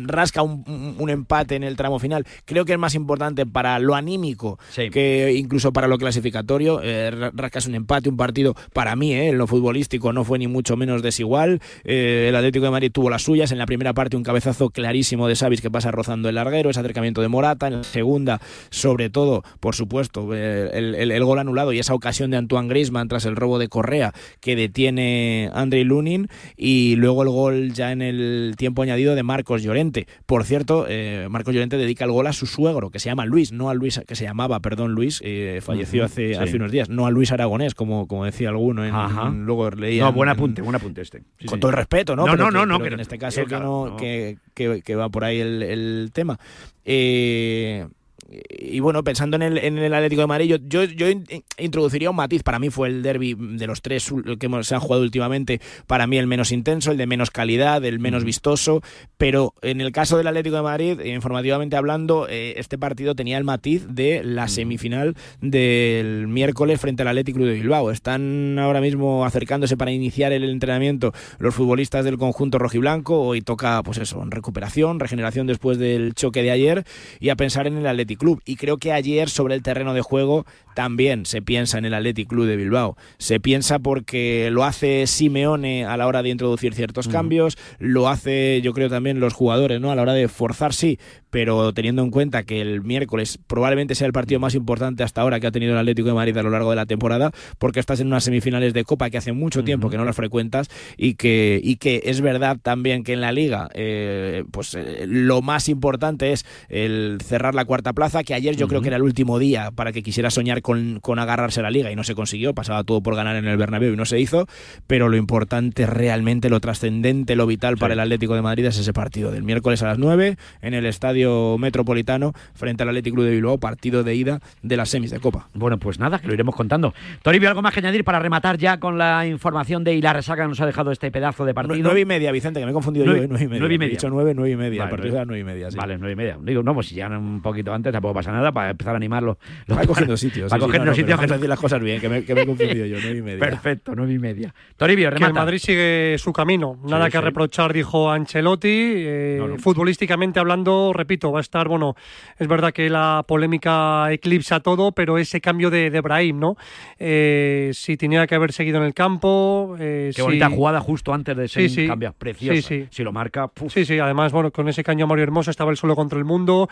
rasca 0.06 0.42
un, 0.42 0.96
un- 0.98 1.10
empate 1.10 1.54
en 1.56 1.62
el 1.62 1.76
tramo 1.76 1.98
final. 1.98 2.26
Creo 2.44 2.64
que 2.64 2.72
es 2.72 2.78
más 2.78 2.94
importante 2.94 3.46
para 3.46 3.78
lo 3.78 3.94
anímico 3.94 4.58
que 4.90 5.32
incluso 5.36 5.72
para 5.72 5.86
lo 5.88 5.98
clasificatorio. 5.98 6.80
Eh, 6.82 7.10
ra- 7.10 7.30
rascas 7.34 7.66
un 7.66 7.74
empate, 7.74 8.08
un 8.08 8.16
partido 8.16 8.54
para 8.72 8.96
mí, 8.96 9.12
eh, 9.14 9.28
en 9.28 9.38
lo 9.38 9.46
futbolístico 9.46 10.12
no 10.12 10.24
fue 10.24 10.38
ni 10.38 10.46
mucho 10.46 10.76
menos 10.76 11.02
desigual. 11.02 11.60
Eh, 11.84 12.26
el 12.28 12.36
Atlético 12.36 12.64
de 12.66 12.70
Madrid 12.70 12.90
tuvo 12.92 13.08
las 13.10 13.22
suyas. 13.22 13.50
En 13.52 13.58
la 13.58 13.66
primera 13.66 13.94
parte 13.94 14.16
un 14.16 14.22
cabezazo 14.22 14.70
clarísimo 14.70 15.28
de 15.28 15.36
Savic 15.36 15.60
que 15.60 15.70
pasa 15.70 15.90
rozando 15.90 16.28
el 16.28 16.34
larguero, 16.34 16.70
ese 16.70 16.80
acercamiento 16.80 17.20
de 17.22 17.28
Morata. 17.28 17.68
En 17.68 17.78
la 17.78 17.84
segunda, 17.84 18.40
sobre 18.70 19.08
todo, 19.10 19.42
por 19.60 19.74
supuesto, 19.74 19.95
eh, 20.00 20.70
el, 20.72 20.94
el- 20.94 21.10
el 21.10 21.24
gol 21.24 21.38
anulado 21.38 21.72
y 21.72 21.78
esa 21.78 21.94
ocasión 21.94 22.30
de 22.30 22.36
Antoine 22.36 22.68
Griezmann 22.68 23.08
tras 23.08 23.24
el 23.24 23.36
robo 23.36 23.58
de 23.58 23.68
Correa 23.68 24.12
que 24.40 24.56
detiene 24.56 25.50
Andrei 25.54 25.84
Lunin 25.84 26.28
y 26.56 26.96
luego 26.96 27.22
el 27.22 27.28
gol 27.28 27.72
ya 27.72 27.92
en 27.92 28.02
el 28.02 28.54
tiempo 28.56 28.82
añadido 28.82 29.14
de 29.14 29.22
Marcos 29.22 29.62
Llorente. 29.62 30.06
Por 30.26 30.44
cierto, 30.44 30.86
eh, 30.88 31.26
Marcos 31.30 31.54
Llorente 31.54 31.76
dedica 31.76 32.04
el 32.04 32.10
gol 32.12 32.26
a 32.26 32.32
su 32.32 32.46
suegro, 32.46 32.90
que 32.90 32.98
se 32.98 33.08
llama 33.08 33.24
Luis, 33.26 33.52
no 33.52 33.70
a 33.70 33.74
Luis, 33.74 34.00
que 34.06 34.14
se 34.16 34.24
llamaba, 34.24 34.60
perdón, 34.60 34.92
Luis, 34.92 35.20
eh, 35.24 35.60
falleció 35.62 36.04
hace, 36.04 36.34
sí. 36.34 36.40
hace 36.40 36.56
unos 36.56 36.70
días, 36.70 36.88
no 36.88 37.06
a 37.06 37.10
Luis 37.10 37.32
Aragonés, 37.32 37.74
como, 37.74 38.06
como 38.06 38.24
decía 38.24 38.48
alguno, 38.50 38.84
en, 38.84 39.44
luego 39.46 39.70
leía. 39.70 40.04
No, 40.04 40.12
buen 40.12 40.28
en- 40.28 40.34
apunte, 40.36 40.62
buen 40.62 40.74
apunte 40.76 41.00
este. 41.02 41.22
Sí, 41.38 41.46
con 41.46 41.56
sí. 41.56 41.60
todo 41.60 41.70
el 41.70 41.76
respeto, 41.76 42.14
¿no? 42.16 42.26
No, 42.26 42.32
Pero 42.32 42.44
no, 42.44 42.48
que- 42.50 42.54
no, 42.54 42.66
no, 42.66 42.78
pero 42.78 42.88
que 42.90 42.94
en 42.94 43.00
este 43.00 43.18
caso 43.18 43.40
eh, 43.40 43.46
que, 43.46 43.58
no, 43.58 43.96
que- 43.96 44.36
que 44.82 44.94
va 44.96 45.08
por 45.08 45.24
ahí 45.24 45.38
el, 45.40 45.62
el 45.62 46.10
tema. 46.12 46.38
Eh, 46.84 47.86
y 48.28 48.80
bueno, 48.80 49.04
pensando 49.04 49.36
en 49.36 49.42
el, 49.42 49.58
en 49.58 49.78
el 49.78 49.94
Atlético 49.94 50.22
de 50.22 50.26
Madrid, 50.26 50.46
yo, 50.46 50.56
yo, 50.56 50.84
yo 50.84 51.08
in- 51.08 51.24
introduciría 51.58 52.10
un 52.10 52.16
matiz. 52.16 52.42
Para 52.42 52.58
mí 52.58 52.70
fue 52.70 52.88
el 52.88 53.02
derby 53.02 53.36
de 53.38 53.66
los 53.66 53.82
tres 53.82 54.12
que 54.38 54.48
se 54.62 54.74
han 54.74 54.80
jugado 54.80 55.02
últimamente, 55.02 55.60
para 55.86 56.06
mí 56.06 56.18
el 56.18 56.26
menos 56.26 56.50
intenso, 56.52 56.90
el 56.90 56.96
de 56.96 57.06
menos 57.06 57.30
calidad, 57.30 57.84
el 57.84 58.00
menos 58.00 58.24
vistoso. 58.24 58.82
Pero 59.16 59.54
en 59.62 59.80
el 59.80 59.92
caso 59.92 60.16
del 60.18 60.26
Atlético 60.26 60.56
de 60.56 60.62
Madrid, 60.62 61.00
informativamente 61.04 61.76
hablando, 61.76 62.26
eh, 62.28 62.54
este 62.56 62.78
partido 62.78 63.14
tenía 63.14 63.38
el 63.38 63.44
matiz 63.44 63.86
de 63.88 64.22
la 64.24 64.48
semifinal 64.48 65.14
del 65.40 66.26
miércoles 66.28 66.80
frente 66.80 67.02
al 67.02 67.08
Atlético 67.08 67.38
de 67.40 67.54
Bilbao. 67.54 67.90
Están 67.90 68.58
ahora 68.58 68.80
mismo 68.80 69.24
acercándose 69.24 69.76
para 69.76 69.92
iniciar 69.92 70.32
el 70.32 70.44
entrenamiento 70.44 71.12
los 71.38 71.54
futbolistas 71.54 72.04
del 72.04 72.18
conjunto 72.18 72.58
rojiblanco. 72.58 73.20
Hoy 73.20 73.42
toca, 73.42 73.82
pues 73.82 73.98
eso, 73.98 74.22
en 74.22 74.30
recuperación, 74.30 75.00
regeneración 75.00 75.46
después 75.46 75.78
del 75.78 76.14
choque 76.14 76.42
de 76.42 76.50
ayer 76.50 76.84
y 77.20 77.28
a 77.28 77.36
pensar 77.36 77.66
en 77.66 77.76
el 77.76 77.86
Athletic 78.16 78.18
Club. 78.18 78.42
Y 78.44 78.56
creo 78.56 78.78
que 78.78 78.92
ayer 78.92 79.28
sobre 79.28 79.54
el 79.54 79.62
terreno 79.62 79.94
de 79.94 80.02
juego 80.02 80.46
también 80.74 81.24
se 81.24 81.40
piensa 81.40 81.78
en 81.78 81.86
el 81.86 81.94
Athletic 81.94 82.28
Club 82.28 82.46
de 82.46 82.56
Bilbao. 82.56 82.96
Se 83.18 83.40
piensa 83.40 83.78
porque 83.78 84.50
lo 84.52 84.64
hace 84.64 85.06
Simeone 85.06 85.84
a 85.84 85.96
la 85.96 86.06
hora 86.06 86.22
de 86.22 86.28
introducir 86.28 86.74
ciertos 86.74 87.08
cambios, 87.08 87.56
lo 87.78 88.08
hace 88.08 88.60
yo 88.62 88.72
creo 88.72 88.90
también 88.90 89.20
los 89.20 89.32
jugadores, 89.32 89.80
¿no? 89.80 89.90
A 89.90 89.94
la 89.94 90.02
hora 90.02 90.12
de 90.12 90.28
forzar 90.28 90.74
sí, 90.74 90.98
pero 91.36 91.74
teniendo 91.74 92.02
en 92.02 92.10
cuenta 92.10 92.44
que 92.44 92.62
el 92.62 92.80
miércoles 92.80 93.38
probablemente 93.46 93.94
sea 93.94 94.06
el 94.06 94.14
partido 94.14 94.40
más 94.40 94.54
importante 94.54 95.02
hasta 95.02 95.20
ahora 95.20 95.38
que 95.38 95.46
ha 95.46 95.50
tenido 95.50 95.74
el 95.74 95.78
Atlético 95.78 96.08
de 96.08 96.14
Madrid 96.14 96.34
a 96.38 96.42
lo 96.42 96.48
largo 96.48 96.70
de 96.70 96.76
la 96.76 96.86
temporada, 96.86 97.30
porque 97.58 97.78
estás 97.78 98.00
en 98.00 98.06
unas 98.06 98.24
semifinales 98.24 98.72
de 98.72 98.84
Copa 98.84 99.10
que 99.10 99.18
hace 99.18 99.32
mucho 99.32 99.62
tiempo 99.62 99.90
que 99.90 99.98
no 99.98 100.06
las 100.06 100.16
frecuentas 100.16 100.70
y 100.96 101.12
que, 101.12 101.60
y 101.62 101.76
que 101.76 102.00
es 102.06 102.22
verdad 102.22 102.56
también 102.62 103.04
que 103.04 103.12
en 103.12 103.20
la 103.20 103.32
Liga 103.32 103.68
eh, 103.74 104.44
pues 104.50 104.76
eh, 104.76 105.04
lo 105.06 105.42
más 105.42 105.68
importante 105.68 106.32
es 106.32 106.46
el 106.70 107.18
cerrar 107.22 107.54
la 107.54 107.66
cuarta 107.66 107.92
plaza, 107.92 108.24
que 108.24 108.32
ayer 108.32 108.56
yo 108.56 108.66
creo 108.66 108.80
que 108.80 108.88
era 108.88 108.96
el 108.96 109.02
último 109.02 109.38
día 109.38 109.72
para 109.72 109.92
que 109.92 110.02
quisiera 110.02 110.30
soñar 110.30 110.62
con, 110.62 111.00
con 111.02 111.18
agarrarse 111.18 111.60
a 111.60 111.64
la 111.64 111.70
Liga 111.70 111.92
y 111.92 111.96
no 111.96 112.04
se 112.04 112.14
consiguió, 112.14 112.54
pasaba 112.54 112.82
todo 112.82 113.02
por 113.02 113.14
ganar 113.14 113.36
en 113.36 113.46
el 113.46 113.58
Bernabéu 113.58 113.92
y 113.92 113.96
no 113.98 114.06
se 114.06 114.18
hizo, 114.18 114.46
pero 114.86 115.10
lo 115.10 115.18
importante 115.18 115.84
realmente, 115.84 116.48
lo 116.48 116.60
trascendente, 116.60 117.36
lo 117.36 117.46
vital 117.46 117.76
para 117.76 117.92
el 117.92 118.00
Atlético 118.00 118.34
de 118.36 118.40
Madrid 118.40 118.64
es 118.64 118.78
ese 118.78 118.94
partido 118.94 119.30
del 119.30 119.42
miércoles 119.42 119.82
a 119.82 119.88
las 119.88 119.98
9 119.98 120.38
en 120.62 120.72
el 120.72 120.86
Estadio 120.86 121.25
Metropolitano 121.58 122.32
frente 122.54 122.82
al 122.82 122.88
Atlético 122.90 123.14
Club 123.16 123.26
de 123.26 123.32
Bilbao, 123.32 123.58
partido 123.58 124.02
de 124.02 124.14
ida 124.14 124.40
de 124.62 124.76
las 124.76 124.88
semis 124.88 125.10
de 125.10 125.20
Copa. 125.20 125.48
Bueno, 125.54 125.78
pues 125.78 125.98
nada, 125.98 126.18
que 126.18 126.26
lo 126.28 126.34
iremos 126.34 126.54
contando. 126.54 126.94
Toribio, 127.22 127.48
¿algo 127.48 127.62
más 127.62 127.72
que 127.74 127.80
añadir 127.80 128.04
para 128.04 128.18
rematar 128.18 128.58
ya 128.58 128.78
con 128.78 128.98
la 128.98 129.26
información 129.26 129.84
de 129.84 129.94
Hilar 129.94 130.16
Resaca 130.16 130.42
que 130.42 130.48
nos 130.48 130.60
ha 130.60 130.66
dejado 130.66 130.90
este 130.92 131.10
pedazo 131.10 131.44
de 131.44 131.54
partido? 131.54 131.78
Nueve 131.82 132.00
y 132.00 132.04
media, 132.04 132.32
Vicente, 132.32 132.60
que 132.60 132.66
me 132.66 132.70
he 132.70 132.74
confundido 132.74 133.06
Nueve- 133.06 133.20
yo, 133.20 133.24
eh, 133.24 133.28
nueve 133.28 133.44
y 133.44 133.48
media. 133.48 133.60
nueve 133.60 133.74
y 133.74 133.76
He 133.76 133.78
media. 133.78 133.90
dicho 133.90 134.10
nueve, 134.10 134.32
nueve 134.34 134.50
y 134.50 134.56
media. 134.56 134.82
Vale, 134.82 134.88
a 134.88 134.96
partir 134.96 135.12
de 135.12 135.18
las 135.18 135.26
nueve 135.26 135.40
y 135.40 135.44
media, 135.44 135.70
sí. 135.70 135.76
Vale, 135.76 135.98
nueve 135.98 136.12
y 136.12 136.16
media. 136.16 136.38
Digo, 136.40 136.62
no, 136.62 136.74
pues 136.74 136.86
si 136.88 136.94
ya 136.96 137.08
un 137.08 137.40
poquito 137.42 137.72
antes 137.72 137.92
tampoco 137.92 138.14
pasa 138.14 138.32
nada 138.32 138.52
para 138.52 138.70
empezar 138.70 138.94
a 138.94 138.96
animarlo. 138.96 139.38
Va 139.70 139.84
cogiendo 139.86 140.16
sitios. 140.16 140.52
Va 140.52 140.56
sí, 140.56 140.60
sí, 140.60 140.66
cogiendo 140.66 140.84
no, 140.86 140.90
no, 140.92 140.96
sitios. 140.96 141.20
decir 141.20 141.48
las 141.48 141.58
cosas 141.60 141.80
bien, 141.80 142.00
que 142.00 142.08
me, 142.08 142.24
que 142.24 142.34
me 142.34 142.42
he 142.42 142.46
confundido 142.46 142.86
yo, 142.86 142.96
nueve 143.02 143.18
y 143.18 143.22
media. 143.22 143.38
Perfecto, 143.40 143.92
nueve 143.94 144.12
y 144.14 144.18
media. 144.18 144.54
Toribio, 144.76 145.08
Que 145.10 145.14
el 145.16 145.20
remata. 145.20 145.40
Madrid 145.40 145.58
sigue 145.58 146.16
su 146.18 146.32
camino. 146.32 146.78
Nada 146.84 147.06
Sí, 147.06 147.12
que 147.12 147.18
sí. 147.18 147.24
reprochar, 147.24 147.72
dijo 147.72 148.10
Ancelotti. 148.10 148.68
Eh, 148.70 149.36
No, 149.40 149.48
no. 149.48 149.58
Futbolísticamente 149.58 150.38
hablando, 150.40 150.92
repito, 151.06 151.30
va 151.30 151.38
a 151.38 151.40
estar, 151.40 151.68
bueno, 151.68 151.94
es 152.36 152.48
verdad 152.48 152.72
que 152.72 152.90
la 152.90 153.24
polémica 153.26 154.12
eclipsa 154.12 154.58
todo, 154.58 154.90
pero 154.90 155.18
ese 155.18 155.40
cambio 155.40 155.70
de, 155.70 155.88
de 155.90 156.00
Brahim, 156.00 156.40
¿no? 156.40 156.56
Eh, 156.98 157.70
si 157.72 157.96
tenía 157.96 158.26
que 158.26 158.34
haber 158.34 158.52
seguido 158.52 158.78
en 158.78 158.84
el 158.84 158.92
campo. 158.94 159.76
eh, 159.78 160.08
Qué 160.08 160.20
si- 160.20 160.22
bonita 160.22 160.50
jugada 160.50 160.80
justo 160.80 161.14
antes 161.14 161.36
de 161.36 161.44
ese 161.44 161.68
Sí, 161.68 161.74
sí. 161.82 161.86
cambio. 161.86 162.12
Preciosa. 162.18 162.60
Sí. 162.68 162.86
Si 162.90 163.04
lo 163.04 163.12
marca, 163.12 163.46
puf. 163.46 163.72
Sí, 163.72 163.84
sí, 163.84 163.98
además, 164.00 164.32
bueno, 164.32 164.50
con 164.50 164.68
ese 164.68 164.82
caño 164.82 165.04
a 165.04 165.08
Mario 165.08 165.22
Hermoso 165.24 165.50
estaba 165.50 165.70
el 165.70 165.76
solo 165.76 165.94
contra 165.94 166.18
el 166.18 166.24
mundo. 166.24 166.68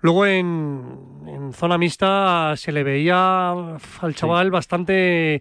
Luego 0.00 0.26
en, 0.26 0.84
en 1.26 1.52
zona 1.52 1.76
mixta 1.78 2.52
se 2.56 2.70
le 2.70 2.84
veía 2.84 3.50
al 3.50 4.14
chaval 4.14 4.50
bastante 4.50 5.40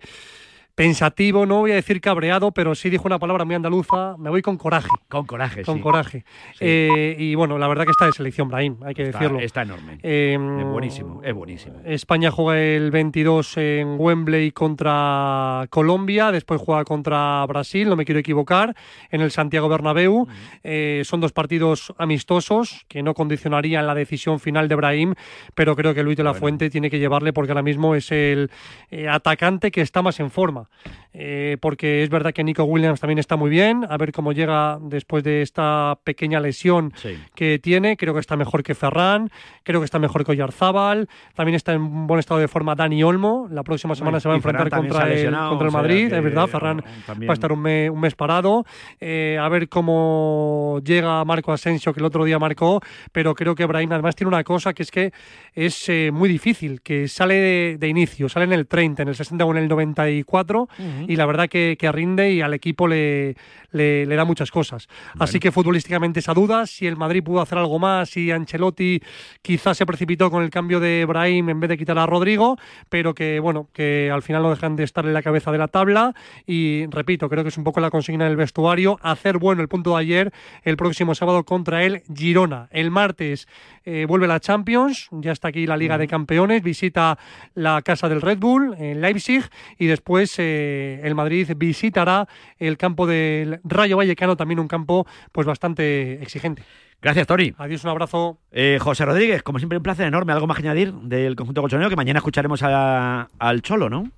pensativo, 0.75 1.45
no 1.45 1.59
voy 1.59 1.71
a 1.71 1.75
decir 1.75 2.01
cabreado, 2.01 2.51
pero 2.51 2.75
sí 2.75 2.89
dijo 2.89 3.03
una 3.07 3.17
palabra 3.17 3.45
muy 3.45 3.55
andaluza, 3.55 4.15
me 4.17 4.29
voy 4.29 4.41
con 4.41 4.57
coraje. 4.57 4.89
Con 5.07 5.25
coraje, 5.25 5.63
Con 5.63 5.77
sí. 5.77 5.81
coraje. 5.81 6.25
Eh, 6.59 7.15
y 7.17 7.33
bueno, 7.35 7.57
la 7.57 7.67
verdad 7.69 7.85
que 7.85 7.91
está 7.91 8.05
de 8.07 8.11
selección, 8.11 8.49
Brahim, 8.49 8.77
hay 8.83 8.93
que 8.93 9.03
Está- 9.03 9.19
decirlo. 9.19 9.39
está 9.39 9.61
enorme. 9.61 9.99
Eh, 10.03 10.33
Es 10.59 10.65
buenísimo, 10.65 11.21
es 11.23 11.33
buenísimo. 11.33 11.79
España 11.85 12.29
juega 12.29 12.59
el 12.61 12.91
22 12.91 13.55
en 13.57 13.95
Wembley 13.97 14.51
contra 14.51 15.65
Colombia, 15.69 16.31
después 16.31 16.59
juega 16.61 16.83
contra 16.83 17.45
Brasil, 17.47 17.87
no 17.87 17.95
me 17.95 18.03
quiero 18.03 18.19
equivocar, 18.19 18.75
en 19.11 19.21
el 19.21 19.31
Santiago 19.31 19.69
Bernabéu. 19.69 20.27
Eh, 20.63 21.03
son 21.05 21.21
dos 21.21 21.31
partidos 21.31 21.93
amistosos 21.97 22.85
que 22.89 23.01
no 23.01 23.13
condicionarían 23.13 23.87
la 23.87 23.95
decisión 23.95 24.41
final 24.41 24.67
de 24.67 24.75
Brahim, 24.75 25.13
pero 25.53 25.75
creo 25.75 25.93
que 25.93 26.03
Luis 26.03 26.17
de 26.17 26.23
la 26.23 26.33
Fuente 26.33 26.69
tiene 26.69 26.89
que 26.89 26.99
llevarle 26.99 27.31
porque 27.31 27.51
ahora 27.53 27.63
mismo 27.63 27.95
es 27.95 28.11
el 28.11 28.51
atacante 29.09 29.71
que 29.71 29.79
está 29.81 30.01
más 30.01 30.19
en 30.19 30.29
forma. 30.31 30.64
Eh, 31.17 31.55
porque 31.61 32.03
es 32.03 32.09
verdad 32.09 32.33
que 32.33 32.43
Nico 32.43 32.65
Williams 32.65 32.99
también 32.99 33.19
está 33.19 33.37
muy 33.37 33.49
bien, 33.49 33.85
a 33.89 33.95
ver 33.97 34.11
cómo 34.11 34.33
llega 34.33 34.77
después 34.81 35.23
de 35.23 35.41
esta 35.43 35.97
pequeña 36.03 36.41
lesión 36.41 36.91
Sí. 36.95 37.17
que 37.33 37.57
tiene. 37.57 37.95
Creo 37.95 38.13
que 38.13 38.19
está 38.19 38.35
mejor 38.35 38.63
que 38.63 38.75
Ferran, 38.75 39.29
creo 39.63 39.79
que 39.79 39.85
está 39.85 39.97
mejor 39.97 40.25
que 40.25 40.31
Oyarzábal. 40.33 41.07
También 41.33 41.55
está 41.55 41.71
en 41.71 42.05
buen 42.05 42.19
estado 42.19 42.41
de 42.41 42.49
forma 42.49 42.75
Dani 42.75 43.01
Olmo. 43.01 43.47
La 43.49 43.63
próxima 43.63 43.95
semana 43.95 44.11
Bueno, 44.11 44.19
se 44.19 44.27
va 44.27 44.33
a 44.33 44.37
enfrentar 44.37 44.69
contra 44.69 45.09
el, 45.09 45.31
contra 45.33 45.69
Madrid. 45.71 46.09
que, 46.09 46.17
es 46.17 46.23
verdad, 46.23 46.47
Ferran 46.47 46.83
también- 47.05 47.29
va 47.29 47.33
a 47.33 47.35
estar 47.35 47.51
un, 47.53 47.61
me- 47.61 47.89
un 47.89 47.99
mes 48.01 48.13
parado. 48.15 48.65
Eh, 48.99 49.37
a 49.39 49.47
ver 49.47 49.69
cómo 49.69 50.79
llega 50.83 51.23
Marco 51.25 51.53
Asensio, 51.53 51.93
que 51.93 52.01
el 52.01 52.05
otro 52.05 52.25
día 52.25 52.39
marcó. 52.39 52.81
Pero 53.11 53.33
creo 53.35 53.55
que 53.55 53.65
Brahim 53.65 53.91
además 53.93 54.15
tiene 54.15 54.27
una 54.27 54.43
cosa 54.43 54.73
que 54.73 54.83
es 54.83 54.91
que 54.91 55.13
es 55.53 55.87
eh, 55.89 56.09
muy 56.11 56.27
difícil, 56.27 56.81
que 56.81 57.07
sale 57.07 57.35
de, 57.35 57.77
de 57.79 57.87
inicio, 57.87 58.27
sale 58.27 58.45
en 58.45 58.53
el 58.53 58.67
30, 58.67 59.03
en 59.03 59.09
el 59.09 59.15
60 59.15 59.45
o 59.45 59.51
en 59.51 59.57
el 59.63 59.67
94. 59.69 60.54
Y 61.07 61.15
la 61.15 61.25
verdad 61.25 61.47
que, 61.49 61.75
que 61.79 61.91
rinde 61.91 62.31
y 62.31 62.41
al 62.41 62.53
equipo 62.53 62.87
le, 62.87 63.35
le, 63.71 64.05
le 64.05 64.15
da 64.15 64.25
muchas 64.25 64.51
cosas. 64.51 64.87
Así 65.19 65.39
que 65.39 65.51
futbolísticamente 65.51 66.19
esa 66.19 66.33
duda, 66.33 66.65
si 66.65 66.87
el 66.87 66.95
Madrid 66.95 67.23
pudo 67.23 67.41
hacer 67.41 67.57
algo 67.57 67.79
más, 67.79 68.09
si 68.09 68.31
Ancelotti 68.31 69.01
quizás 69.41 69.77
se 69.77 69.85
precipitó 69.85 70.31
con 70.31 70.43
el 70.43 70.49
cambio 70.49 70.79
de 70.79 71.05
Brahim 71.05 71.49
en 71.49 71.59
vez 71.59 71.69
de 71.69 71.77
quitar 71.77 71.97
a 71.97 72.05
Rodrigo, 72.05 72.57
pero 72.89 73.13
que 73.13 73.39
bueno, 73.39 73.67
que 73.73 74.09
al 74.11 74.21
final 74.21 74.43
no 74.43 74.49
dejan 74.49 74.75
de 74.75 74.83
estar 74.83 75.05
en 75.05 75.13
la 75.13 75.21
cabeza 75.21 75.51
de 75.51 75.57
la 75.57 75.67
tabla 75.67 76.13
y 76.45 76.85
repito, 76.87 77.29
creo 77.29 77.43
que 77.43 77.49
es 77.49 77.57
un 77.57 77.63
poco 77.63 77.79
la 77.79 77.89
consigna 77.89 78.25
del 78.25 78.35
vestuario, 78.35 78.99
hacer 79.01 79.37
bueno 79.37 79.61
el 79.61 79.67
punto 79.67 79.95
de 79.95 80.01
ayer 80.01 80.31
el 80.63 80.77
próximo 80.77 81.15
sábado 81.15 81.43
contra 81.43 81.83
el 81.83 82.03
Girona. 82.13 82.67
El 82.71 82.91
martes 82.91 83.47
eh, 83.83 84.05
vuelve 84.07 84.27
la 84.27 84.39
Champions, 84.39 85.09
ya 85.11 85.31
está 85.31 85.49
aquí 85.49 85.67
la 85.67 85.77
Liga 85.77 85.97
de 85.97 86.07
Campeones, 86.07 86.63
visita 86.63 87.17
la 87.53 87.81
casa 87.81 88.09
del 88.09 88.21
Red 88.21 88.39
Bull 88.39 88.75
en 88.77 89.01
Leipzig 89.01 89.43
y 89.77 89.85
después 89.87 90.37
eh, 90.39 90.44
el 91.03 91.15
Madrid 91.15 91.51
visitará 91.57 92.27
el 92.57 92.77
campo 92.77 93.07
del 93.07 93.59
Rayo 93.63 93.97
Vallecano, 93.97 94.35
también 94.37 94.59
un 94.59 94.67
campo 94.67 95.05
pues 95.31 95.45
bastante 95.47 96.21
exigente. 96.21 96.63
Gracias, 97.01 97.27
Tori. 97.27 97.53
Adiós, 97.57 97.83
un 97.83 97.89
abrazo. 97.91 98.39
Eh, 98.51 98.77
José 98.81 99.05
Rodríguez, 99.05 99.43
como 99.43 99.59
siempre, 99.59 99.77
un 99.77 99.83
placer 99.83 100.07
enorme. 100.07 100.33
¿Algo 100.33 100.47
más 100.47 100.57
que 100.57 100.63
añadir 100.63 100.91
del 100.93 101.35
conjunto 101.35 101.61
colchonero? 101.61 101.89
Que 101.89 101.95
mañana 101.95 102.19
escucharemos 102.19 102.63
a- 102.63 103.27
al 103.37 103.61
Cholo, 103.61 103.89
¿no? 103.89 104.09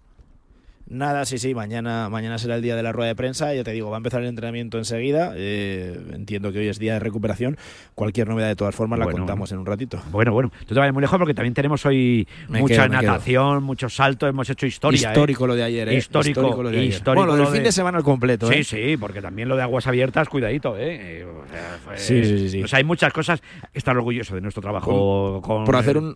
Nada, 0.90 1.26
sí, 1.26 1.38
sí, 1.38 1.54
mañana, 1.54 2.08
mañana 2.10 2.38
será 2.38 2.56
el 2.56 2.62
día 2.62 2.78
de 2.78 2.82
la 2.84 2.94
rueda 2.94 3.10
de 3.10 3.16
prensa, 3.16 3.54
ya 3.54 3.64
te 3.66 3.72
digo, 3.72 3.90
va 3.90 3.98
a 3.98 4.00
empezar 4.00 4.22
el 4.22 4.28
entrenamiento 4.30 4.78
enseguida, 4.78 5.34
eh, 5.36 6.00
entiendo 6.14 6.54
que 6.54 6.60
hoy 6.60 6.70
es 6.70 6.80
día 6.80 6.94
de 6.94 7.00
recuperación, 7.00 7.58
cualquier 7.94 8.30
novedad 8.30 8.48
de 8.48 8.56
todas 8.56 8.74
formas 8.74 8.98
la 8.98 9.04
Bueno, 9.06 9.18
contamos 9.20 9.52
en 9.52 9.58
un 9.58 9.66
ratito. 9.66 10.02
Bueno, 10.12 10.32
bueno, 10.32 10.50
tú 10.66 10.74
te 10.74 10.80
vayas 10.80 10.94
muy 10.94 11.02
lejos 11.02 11.20
porque 11.20 11.34
también 11.34 11.54
tenemos 11.54 11.86
hoy 11.86 12.26
Me 12.48 12.62
mucha 12.62 12.88
quedo, 12.88 13.02
natación, 13.02 13.64
muchos 13.64 13.96
saltos, 13.96 14.30
hemos 14.30 14.50
hecho 14.50 14.66
historia. 14.66 15.10
¿eh? 15.10 15.12
Histórico 15.12 15.46
lo 15.46 15.56
de 15.56 15.64
ayer, 15.64 15.90
¿eh? 15.90 15.96
Histórico, 15.96 16.40
Histórico 16.40 16.64
lo 16.64 16.70
de 16.70 16.78
ayer. 16.80 16.90
histórico 16.90 17.22
Bueno, 17.26 17.36
del 17.36 17.44
lo 17.46 17.52
fin 17.52 17.64
de 17.64 17.72
semana 17.74 17.98
al 17.98 18.04
completo, 18.06 18.48
Sí, 18.48 18.60
¿eh? 18.60 18.64
sí, 18.64 18.98
porque 18.98 19.22
también 19.22 19.50
lo 19.50 19.58
de 19.58 19.64
aguas 19.64 19.88
abiertas, 19.88 20.30
cuidadito, 20.30 20.78
¿eh? 20.78 21.26
O 21.26 21.48
sea, 21.52 21.80
fue- 21.84 21.98
Sí, 21.98 22.24
sí, 22.24 22.40
sí, 22.40 22.50
sí. 22.50 22.64
O 22.64 22.68
sea, 22.68 22.78
hay 22.78 22.86
muchas 22.86 23.12
cosas. 23.12 23.42
Estar 23.74 23.98
orgulloso 23.98 24.36
de 24.36 24.42
nuestro 24.42 24.62
trabajo 24.62 25.42
con. 25.44 25.66
Por 25.66 25.76
hacer 25.76 25.98
un, 25.98 26.16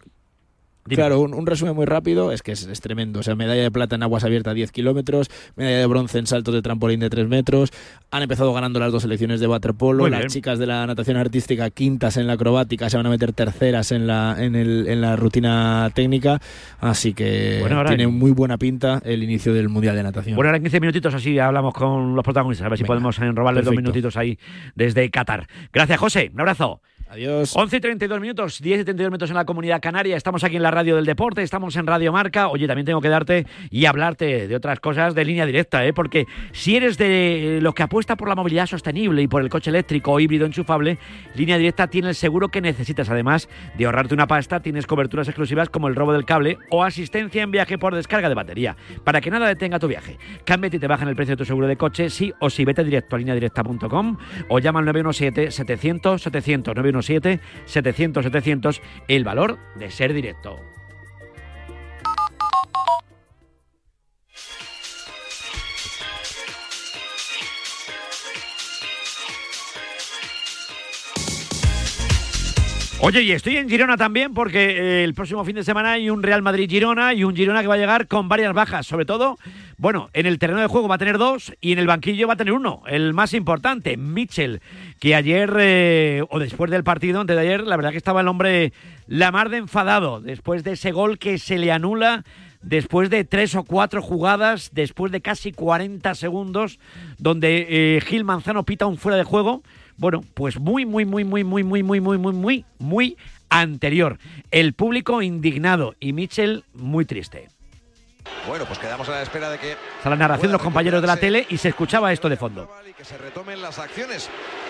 Dime. 0.86 0.96
Claro, 0.96 1.20
un, 1.20 1.34
un 1.34 1.46
resumen 1.46 1.76
muy 1.76 1.86
rápido, 1.86 2.32
es 2.32 2.42
que 2.42 2.54
es, 2.54 2.66
es 2.66 2.82
tremendo. 2.82 3.20
O 3.20 3.24
sea, 3.24 3.36
medalla 3.36 3.62
de 3.62 3.70
plata 3.72 3.96
en 3.96 4.04
aguas 4.04 4.24
abiertas 4.24 4.56
10 4.56 4.72
kilómetros, 4.72 5.30
medalla 5.56 5.78
de 5.78 5.86
bronce 5.86 6.18
en 6.18 6.26
saltos 6.28 6.54
de 6.56 6.62
trampolín 6.64 7.00
de 7.00 7.10
3 7.10 7.28
metros. 7.28 7.72
Han 8.10 8.24
empezado 8.24 8.52
ganando 8.54 8.80
las 8.80 8.92
dos 8.92 9.04
selecciones 9.04 9.40
de 9.40 9.48
waterpolo. 9.48 10.04
Muy 10.04 10.10
Las 10.12 10.22
bien. 10.22 10.30
chicas 10.30 10.58
de 10.60 10.66
la 10.68 10.86
natación 10.88 11.18
artística 11.18 11.70
quintas 11.70 12.18
en 12.18 12.26
la 12.28 12.34
acrobática 12.34 12.90
se 12.90 12.98
van 12.98 13.06
a 13.06 13.10
meter 13.10 13.32
terceras 13.32 13.92
en 13.92 14.08
la, 14.08 14.36
en 14.40 14.56
el, 14.56 14.88
en 14.88 15.02
la 15.02 15.16
rutina 15.16 15.90
técnica. 15.94 16.42
Así 16.80 17.14
que 17.14 17.58
Bueno, 17.62 17.86
tiene 17.86 18.04
en- 18.04 18.18
muy 18.18 18.32
buena 18.32 18.58
pinta 18.58 19.02
el 19.06 19.22
inicio 19.24 19.54
del 19.54 19.70
Mundial 19.70 19.96
de 19.96 20.04
Natación. 20.04 20.36
Bueno, 20.36 20.50
ahora 20.50 20.58
en 20.58 20.64
15 20.64 20.80
minutitos 20.80 21.14
así 21.14 21.38
hablamos 21.40 21.74
con 21.74 22.16
los 22.16 22.24
protagonistas, 22.24 22.66
a 22.66 22.70
ver 22.70 22.78
si 22.80 22.84
podemos 22.86 23.18
enrobarles 23.20 23.66
dos 23.66 23.76
minutitos 23.76 24.18
ahí 24.18 24.38
desde 24.76 25.10
Qatar. 25.12 25.48
Gracias, 25.72 26.00
José. 26.00 26.32
Un 26.34 26.40
abrazo. 26.42 26.82
Adiós. 27.12 27.58
11 27.58 27.76
y 27.76 27.80
32 27.82 28.22
minutos, 28.22 28.62
10 28.62 28.80
y 28.80 28.84
32 28.86 29.12
minutos 29.12 29.30
en 29.30 29.36
la 29.36 29.44
comunidad 29.44 29.82
canaria. 29.82 30.16
Estamos 30.16 30.46
aquí 30.46 30.56
en 30.56 30.64
la 30.64 30.72
radio 30.72 30.96
del 30.96 31.04
deporte, 31.04 31.44
estamos 31.44 31.76
en 31.76 31.86
Radio 31.86 32.14
Marca. 32.14 32.48
Oye, 32.48 32.68
también 32.68 32.86
tengo 32.86 33.02
que 33.02 33.10
darte 33.10 33.46
y 33.70 33.84
hablarte 33.84 34.48
de 34.48 34.56
otras 34.56 34.80
cosas 34.80 35.14
de 35.14 35.26
línea 35.26 35.46
directa, 35.46 35.86
¿eh? 35.86 35.92
porque 35.92 36.26
si 36.54 36.78
eres 36.78 36.98
de 36.98 37.60
los 37.62 37.74
que 37.74 37.84
apuesta 37.84 38.16
por 38.16 38.30
la 38.30 38.36
movilidad 38.36 38.66
sostenible 38.66 39.22
y 39.22 39.28
por 39.28 39.42
el 39.42 39.50
coche 39.50 39.72
eléctrico 39.72 40.14
o 40.14 40.22
híbrido 40.22 40.46
enchufable, 40.46 41.00
línea 41.36 41.58
directa 41.58 41.88
tiene 41.88 42.08
el 42.08 42.16
seguro 42.16 42.48
que 42.48 42.62
necesitas. 42.62 43.10
Además 43.10 43.50
de 43.78 43.86
ahorrarte 43.88 44.14
una 44.14 44.28
pasta, 44.28 44.62
tienes 44.62 44.88
coberturas 44.88 45.28
exclusivas 45.28 45.68
como 45.68 45.90
el 45.90 45.96
robo 45.96 46.14
del 46.14 46.24
cable 46.24 46.60
o 46.70 46.82
asistencia 46.82 47.44
en 47.44 47.52
viaje 47.52 47.78
por 47.78 47.94
descarga 47.94 48.30
de 48.30 48.36
batería, 48.36 48.78
para 49.04 49.20
que 49.20 49.32
nada 49.32 49.50
detenga 49.50 49.80
tu 49.80 49.90
viaje. 49.90 50.18
Cámbiate 50.46 50.78
y 50.78 50.80
te 50.80 50.88
bajan 50.88 51.10
el 51.10 51.18
precio 51.18 51.34
de 51.34 51.40
tu 51.40 51.46
seguro 51.46 51.68
de 51.68 51.76
coche, 51.76 52.10
sí 52.10 52.32
o 52.40 52.50
sí. 52.50 52.64
Vete 52.64 52.86
directo 52.86 53.18
a 53.18 53.20
lineadirecta.com 53.20 54.18
o 54.48 54.60
llama 54.60 54.80
al 54.80 54.86
917 54.86 55.52
700 55.52 56.22
700 56.22 56.74
917 56.74 57.01
700 57.02 58.24
700 58.24 58.82
el 59.08 59.24
valor 59.24 59.58
de 59.76 59.92
ser 59.92 60.14
directo. 60.14 60.60
Oye, 73.04 73.24
y 73.24 73.32
estoy 73.32 73.58
en 73.58 73.68
Girona 73.68 73.98
también 73.98 74.32
porque 74.32 74.60
eh, 74.60 75.04
el 75.04 75.16
próximo 75.16 75.44
fin 75.44 75.56
de 75.56 75.64
semana 75.64 75.94
hay 75.94 76.12
un 76.12 76.22
Real 76.22 76.44
Madrid-Girona 76.44 77.16
y 77.16 77.24
un 77.24 77.36
Girona 77.36 77.62
que 77.62 77.68
va 77.68 77.74
a 77.74 77.80
llegar 77.80 78.08
con 78.08 78.30
varias 78.30 78.54
bajas. 78.54 78.86
Sobre 78.86 79.06
todo, 79.06 79.40
bueno, 79.78 80.12
en 80.14 80.28
el 80.28 80.38
terreno 80.38 80.62
de 80.62 80.68
juego 80.68 80.88
va 80.88 80.96
a 80.96 81.00
tener 81.00 81.18
dos 81.18 81.52
y 81.62 81.72
en 81.72 81.80
el 81.80 81.88
banquillo 81.88 82.28
va 82.28 82.34
a 82.36 82.38
tener 82.38 82.54
uno. 82.54 82.84
El 82.86 83.16
más 83.16 83.34
importante, 83.34 83.98
Mitchell, 83.98 84.62
que 85.00 85.16
ayer, 85.16 85.52
eh, 85.58 86.24
o 86.30 86.38
después 86.38 86.70
del 86.70 86.84
partido, 86.84 87.20
antes 87.20 87.36
de 87.36 87.42
ayer, 87.42 87.66
la 87.66 87.76
verdad 87.76 87.90
que 87.90 87.98
estaba 87.98 88.22
el 88.22 88.28
hombre 88.28 88.72
la 89.08 89.32
mar 89.32 89.50
de 89.50 89.58
enfadado 89.58 90.22
después 90.22 90.64
de 90.64 90.74
ese 90.74 90.92
gol 90.92 91.18
que 91.18 91.40
se 91.40 91.58
le 91.58 91.72
anula 91.72 92.24
después 92.62 93.10
de 93.10 93.24
tres 93.24 93.56
o 93.56 93.64
cuatro 93.64 94.04
jugadas, 94.04 94.70
después 94.74 95.12
de 95.12 95.22
casi 95.22 95.52
40 95.52 96.14
segundos, 96.14 96.78
donde 97.18 97.66
eh, 97.68 98.02
Gil 98.02 98.26
Manzano 98.26 98.64
pita 98.64 98.86
un 98.86 98.98
fuera 98.98 99.18
de 99.18 99.24
juego 99.24 99.64
bueno, 100.02 100.22
pues 100.34 100.60
muy, 100.60 100.84
muy, 100.84 101.06
muy, 101.06 101.24
muy, 101.24 101.44
muy, 101.44 101.64
muy, 101.64 101.84
muy, 101.84 102.02
muy, 102.02 102.18
muy, 102.18 102.34
muy, 102.34 102.66
muy 102.80 103.18
anterior. 103.50 104.18
El 104.50 104.74
público 104.74 105.22
indignado 105.22 105.94
y 106.00 106.12
Mitchell 106.12 106.66
muy 106.74 107.06
triste. 107.06 107.50
Bueno, 108.48 108.66
pues 108.66 108.80
quedamos 108.80 109.08
a 109.10 109.12
la 109.12 109.22
espera 109.22 109.52
de 109.52 109.60
que. 109.60 109.74
Está 109.74 110.10
la 110.10 110.16
narración 110.16 110.48
de 110.48 110.54
los 110.54 110.62
compañeros 110.64 111.02
de 111.02 111.08
la 111.08 111.18
tele 111.18 111.46
y 111.50 111.58
se 111.60 111.70
escuchaba 111.70 112.12
esto 112.12 112.30
de 112.30 112.36
fondo. 112.36 112.68
Y 112.90 112.94
que 112.94 113.06
se 113.06 113.16
retomen 113.16 113.62
las 113.62 113.78
acciones 113.78 114.28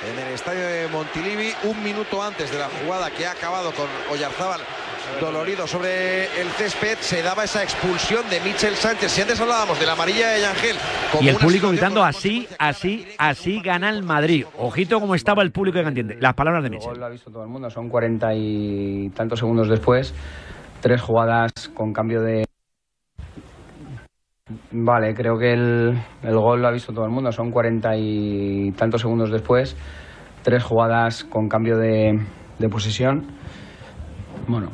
en 0.07 0.19
el 0.19 0.33
estadio 0.33 0.65
de 0.67 0.87
Montilivi 0.87 1.53
un 1.63 1.83
minuto 1.83 2.21
antes 2.23 2.51
de 2.51 2.57
la 2.57 2.69
jugada 2.69 3.11
que 3.11 3.25
ha 3.25 3.31
acabado 3.31 3.71
con 3.73 3.87
Oyarzábal 4.11 4.61
dolorido 5.19 5.67
sobre 5.67 6.25
el 6.39 6.47
césped, 6.51 6.97
se 6.99 7.21
daba 7.21 7.43
esa 7.43 7.63
expulsión 7.63 8.27
de 8.29 8.39
Michel 8.41 8.75
Sánchez. 8.75 9.11
Si 9.11 9.21
antes 9.21 9.39
hablábamos 9.39 9.79
de 9.79 9.85
la 9.85 9.93
amarilla 9.93 10.29
de 10.29 10.41
Yangel. 10.41 10.75
Y 11.19 11.27
el 11.27 11.35
público 11.35 11.69
gritando 11.69 12.03
así, 12.03 12.47
así, 12.57 13.07
así 13.17 13.59
gana 13.61 13.89
el 13.89 14.03
Madrid. 14.03 14.45
Ojito 14.57 14.99
cómo 14.99 15.15
estaba 15.15 15.43
el 15.43 15.51
público 15.51 15.81
que 15.81 15.87
entiende. 15.87 16.17
Las 16.19 16.33
palabras 16.33 16.63
de 16.63 16.69
Michel. 16.69 16.97
Lo 16.97 17.05
ha 17.05 17.09
visto 17.09 17.31
todo 17.31 17.43
el 17.43 17.49
mundo, 17.49 17.69
son 17.69 17.89
cuarenta 17.89 18.33
y 18.33 19.09
tantos 19.09 19.39
segundos 19.39 19.69
después. 19.69 20.13
Tres 20.81 21.01
jugadas 21.01 21.51
con 21.73 21.93
cambio 21.93 22.21
de. 22.21 22.45
Vale, 24.71 25.13
creo 25.13 25.37
que 25.37 25.53
el, 25.53 25.97
el 26.23 26.37
gol 26.37 26.61
lo 26.61 26.67
ha 26.67 26.71
visto 26.71 26.93
todo 26.93 27.05
el 27.05 27.11
mundo, 27.11 27.31
son 27.31 27.51
cuarenta 27.51 27.95
y 27.95 28.71
tantos 28.71 29.01
segundos 29.01 29.31
después. 29.31 29.75
Tres 30.43 30.63
jugadas 30.63 31.23
con 31.23 31.47
cambio 31.47 31.77
de, 31.77 32.19
de 32.57 32.69
posesión. 32.69 33.27
Bueno, 34.47 34.69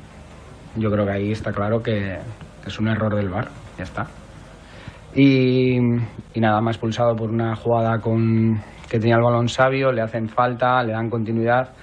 yo 0.76 0.90
creo 0.92 1.06
que 1.06 1.12
ahí 1.12 1.32
está 1.32 1.52
claro 1.52 1.82
que, 1.82 2.18
es 2.66 2.80
un 2.80 2.88
error 2.88 3.16
del 3.16 3.30
VAR, 3.30 3.50
ya 3.78 3.84
está. 3.84 4.08
Y, 5.16 5.78
y 5.78 6.40
nada, 6.40 6.62
más 6.62 6.76
expulsado 6.76 7.16
por 7.16 7.30
una 7.30 7.56
jugada 7.56 8.00
con, 8.00 8.62
que 8.90 9.00
tenía 9.00 9.16
el 9.16 9.24
balón 9.24 9.48
sabio, 9.50 9.92
le 9.92 10.02
hacen 10.02 10.30
falta, 10.30 10.84
le 10.84 10.94
dan 10.94 11.10
continuidad 11.10 11.74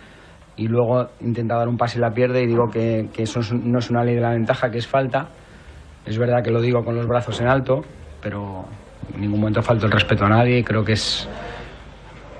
y 0.56 0.68
luego 0.68 1.08
intenta 1.20 1.56
dar 1.56 1.68
un 1.68 1.76
pase 1.76 1.98
y 1.98 2.00
la 2.00 2.12
pierde 2.12 2.42
y 2.42 2.46
digo 2.46 2.68
que, 2.72 3.08
que 3.12 3.24
eso 3.24 3.40
no 3.52 3.78
es 3.78 3.90
una 3.90 4.04
ley 4.04 4.14
de 4.14 4.20
la 4.20 4.30
ventaja, 4.30 4.70
que 4.70 4.78
es 4.78 4.86
falta. 4.86 5.28
Es 6.06 6.18
verdad 6.18 6.42
que 6.42 6.50
lo 6.50 6.60
digo 6.60 6.84
con 6.84 6.96
los 6.96 7.06
brazos 7.06 7.40
en 7.40 7.48
alto, 7.48 7.84
pero 8.20 8.66
en 9.14 9.20
ningún 9.22 9.40
momento 9.40 9.62
falta 9.62 9.86
el 9.86 9.92
respeto 9.92 10.24
a 10.26 10.28
nadie. 10.28 10.62
Creo 10.64 10.84
que 10.84 10.92
es 10.92 11.28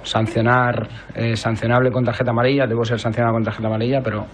sancionar, 0.03 0.89
eh, 1.15 1.37
sancionable 1.37 1.91
con 1.91 2.05
tarjeta 2.05 2.31
amarilla, 2.31 2.67
debo 2.67 2.85
ser 2.85 3.01
sancionado 3.01 3.35
con 3.35 3.45
tarjeta 3.45 3.69
amarilla, 3.69 4.03
pero, 4.03 4.27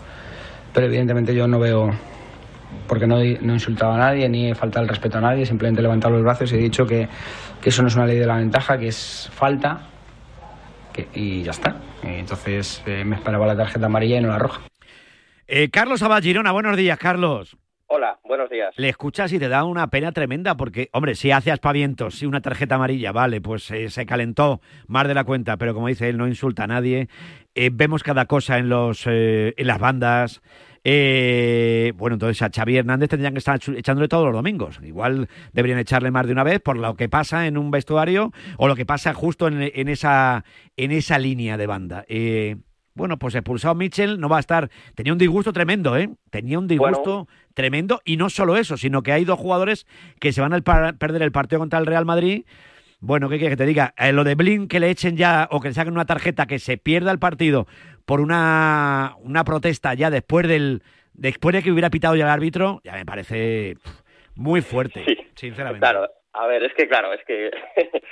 pero 0.75 0.87
evidentemente 0.87 1.35
yo 1.35 1.47
no 1.47 1.61
veo, 1.61 1.91
porque 2.89 3.07
no, 3.07 3.21
he- 3.21 3.39
insultado 3.41 3.93
a 3.93 3.99
nadie 3.99 4.29
ni 4.29 4.51
he 4.51 4.55
faltado 4.55 4.83
el 4.83 4.89
respeto 4.89 5.19
a 5.19 5.21
nadie, 5.21 5.47
simplemente 5.47 5.81
he 5.81 5.83
levantado 5.83 6.15
los 6.15 6.25
brazos 6.25 6.53
y 6.53 6.57
he 6.57 6.59
dicho 6.59 6.87
que, 6.87 7.09
eso 7.65 7.83
no 7.83 7.89
es 7.89 7.95
una 7.95 8.07
ley 8.07 8.19
de 8.19 8.27
la 8.27 8.37
ventaja, 8.37 8.79
que 8.79 8.89
es 8.89 9.31
falta 9.33 9.83
que- 10.93 11.07
y 11.15 11.43
ya 11.45 11.53
está. 11.53 11.77
Entonces 12.03 12.83
eh, 12.87 13.05
me 13.05 13.15
esperaba 13.15 13.47
la 13.47 13.57
tarjeta 13.57 13.87
amarilla 13.87 14.19
y 14.19 14.23
no 14.23 14.29
la 14.29 14.39
roja. 14.39 14.63
Eh, 15.47 15.69
Carlos 15.71 16.03
Abad 16.03 16.23
Girona, 16.23 16.51
buenos 16.53 16.77
días, 16.77 16.99
Carlos. 16.99 17.57
Hola, 17.93 18.21
buenos 18.23 18.49
días. 18.49 18.73
Le 18.77 18.89
escuchas 18.89 19.33
y 19.33 19.41
te 19.41 19.49
da 19.49 19.65
una 19.65 19.91
pena 19.91 20.13
tremenda 20.13 20.57
porque, 20.57 20.91
hombre, 20.93 21.17
si 21.17 21.33
hace 21.33 21.51
aspavientos, 21.51 22.15
si 22.15 22.25
una 22.25 22.41
tarjeta 22.41 22.77
amarilla, 22.77 23.11
vale, 23.11 23.41
pues 23.41 23.69
eh, 23.73 23.91
se 23.91 24.07
calentó 24.07 24.61
más 24.87 25.09
de 25.09 25.15
la 25.15 25.25
cuenta, 25.25 25.57
pero 25.57 25.75
como 25.75 25.89
dice 25.89 26.09
él, 26.09 26.17
no 26.17 26.29
insulta 26.29 26.63
a 26.63 26.67
nadie. 26.69 27.09
Eh, 27.57 27.71
vemos 27.73 28.05
cada 28.05 28.27
cosa 28.27 28.59
en, 28.59 28.69
los, 28.69 29.09
eh, 29.09 29.55
en 29.57 29.67
las 29.67 29.81
bandas. 29.81 30.41
Eh, 30.85 31.93
bueno, 31.97 32.15
entonces 32.15 32.41
a 32.43 32.51
Xavi 32.55 32.77
Hernández 32.77 33.11
tendrían 33.11 33.33
que 33.33 33.39
estar 33.39 33.59
echándole 33.77 34.07
todos 34.07 34.27
los 34.27 34.35
domingos. 34.35 34.79
Igual 34.85 35.29
deberían 35.53 35.81
echarle 35.81 36.13
más 36.13 36.27
de 36.27 36.33
una 36.33 36.45
vez 36.45 36.61
por 36.61 36.79
lo 36.79 36.95
que 36.95 37.09
pasa 37.09 37.49
en 37.49 37.59
un 37.59 37.73
vestuario 37.73 38.33
o 38.57 38.69
lo 38.69 38.77
que 38.77 38.87
pasa 38.87 39.15
justo 39.15 39.49
en, 39.49 39.69
en 39.75 39.89
esa, 39.89 40.45
en 40.77 40.93
esa 40.93 41.19
línea 41.19 41.57
de 41.57 41.67
banda. 41.67 42.05
Eh, 42.07 42.57
bueno, 43.01 43.19
pues 43.19 43.35
expulsado 43.35 43.75
Mitchell 43.75 44.21
no 44.21 44.29
va 44.29 44.37
a 44.37 44.41
estar. 44.41 44.71
Tenía 44.95 45.13
un 45.13 45.19
disgusto 45.19 45.53
tremendo, 45.53 45.97
¿eh? 45.97 46.11
Tenía 46.31 46.59
un 46.59 46.69
disgusto 46.69 47.27
tremendo. 47.55 48.01
Y 48.05 48.17
no 48.17 48.31
solo 48.31 48.57
eso, 48.57 48.77
sino 48.77 49.03
que 49.03 49.11
hay 49.13 49.25
dos 49.25 49.39
jugadores 49.39 49.87
que 50.21 50.33
se 50.33 50.41
van 50.41 50.53
a 50.55 50.61
perder 50.61 51.23
el 51.23 51.33
partido 51.33 51.59
contra 51.59 51.79
el 51.79 51.87
Real 51.87 52.05
Madrid. 52.05 52.45
Bueno, 53.01 53.29
¿qué 53.29 53.39
quieres 53.39 53.57
que 53.57 53.65
te 53.65 53.67
diga? 53.67 53.95
Eh, 53.97 54.13
lo 54.13 54.25
de 54.25 54.35
Blin 54.35 54.69
que 54.69 54.79
le 54.79 54.91
echen 54.91 55.17
ya 55.17 55.49
o 55.51 55.61
que 55.61 55.69
le 55.69 55.75
saquen 55.75 55.95
una 55.95 56.05
tarjeta 56.05 56.47
que 56.47 56.59
se 56.59 56.77
pierda 56.77 57.11
el 57.11 57.19
partido 57.19 57.67
por 58.05 58.21
una, 58.21 59.17
una 59.23 59.43
protesta 59.45 59.95
ya 59.95 60.11
después 60.11 60.47
del 60.47 60.83
después 61.15 61.55
de 61.55 61.63
que 61.63 61.73
hubiera 61.73 61.91
pitado 61.91 62.15
ya 62.17 62.25
el 62.25 62.31
árbitro, 62.31 62.81
ya 62.85 62.93
me 62.93 63.05
parece 63.07 63.77
muy 64.35 64.61
fuerte, 64.61 65.05
sinceramente. 65.35 65.81
Claro, 65.81 66.09
a 66.33 66.47
ver, 66.47 66.63
es 66.63 66.73
que 66.75 66.87
claro, 66.89 67.13
es 67.13 67.21
que... 67.27 67.51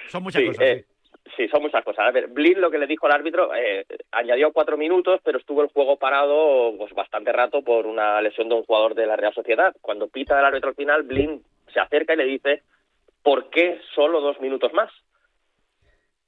Son 0.08 0.22
muchas 0.24 0.40
Sí, 0.42 0.46
cosas. 0.48 0.62
eh, 0.64 0.84
Sí, 0.86 0.97
son 1.46 1.62
muchas 1.62 1.84
cosas. 1.84 2.06
A 2.06 2.10
ver, 2.10 2.26
Blin 2.26 2.60
lo 2.60 2.70
que 2.70 2.78
le 2.78 2.88
dijo 2.88 3.06
al 3.06 3.12
árbitro, 3.12 3.54
eh, 3.54 3.84
añadió 4.10 4.50
cuatro 4.52 4.76
minutos, 4.76 5.20
pero 5.22 5.38
estuvo 5.38 5.62
el 5.62 5.68
juego 5.68 5.96
parado 5.96 6.74
pues 6.76 6.92
bastante 6.94 7.30
rato 7.30 7.62
por 7.62 7.86
una 7.86 8.20
lesión 8.20 8.48
de 8.48 8.56
un 8.56 8.64
jugador 8.64 8.94
de 8.96 9.06
la 9.06 9.14
Real 9.14 9.32
Sociedad. 9.34 9.72
Cuando 9.80 10.08
pita 10.08 10.36
el 10.40 10.44
árbitro 10.44 10.70
al 10.70 10.74
final, 10.74 11.04
Blin 11.04 11.40
se 11.72 11.78
acerca 11.78 12.14
y 12.14 12.16
le 12.16 12.24
dice, 12.24 12.62
¿por 13.22 13.50
qué 13.50 13.78
solo 13.94 14.20
dos 14.20 14.40
minutos 14.40 14.72
más? 14.72 14.90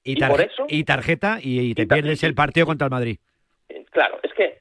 Y, 0.05 0.17
por 0.25 0.41
eso- 0.41 0.67
y 0.69 0.85
tarjeta 0.85 1.39
y, 1.43 1.71
y 1.71 1.75
te 1.75 1.87
pierdes 1.87 2.23
el 2.23 2.35
partido 2.35 2.67
contra 2.67 2.87
el 2.87 2.91
Madrid. 2.91 3.19
Claro, 3.91 4.21
es 4.23 4.33
que, 4.35 4.61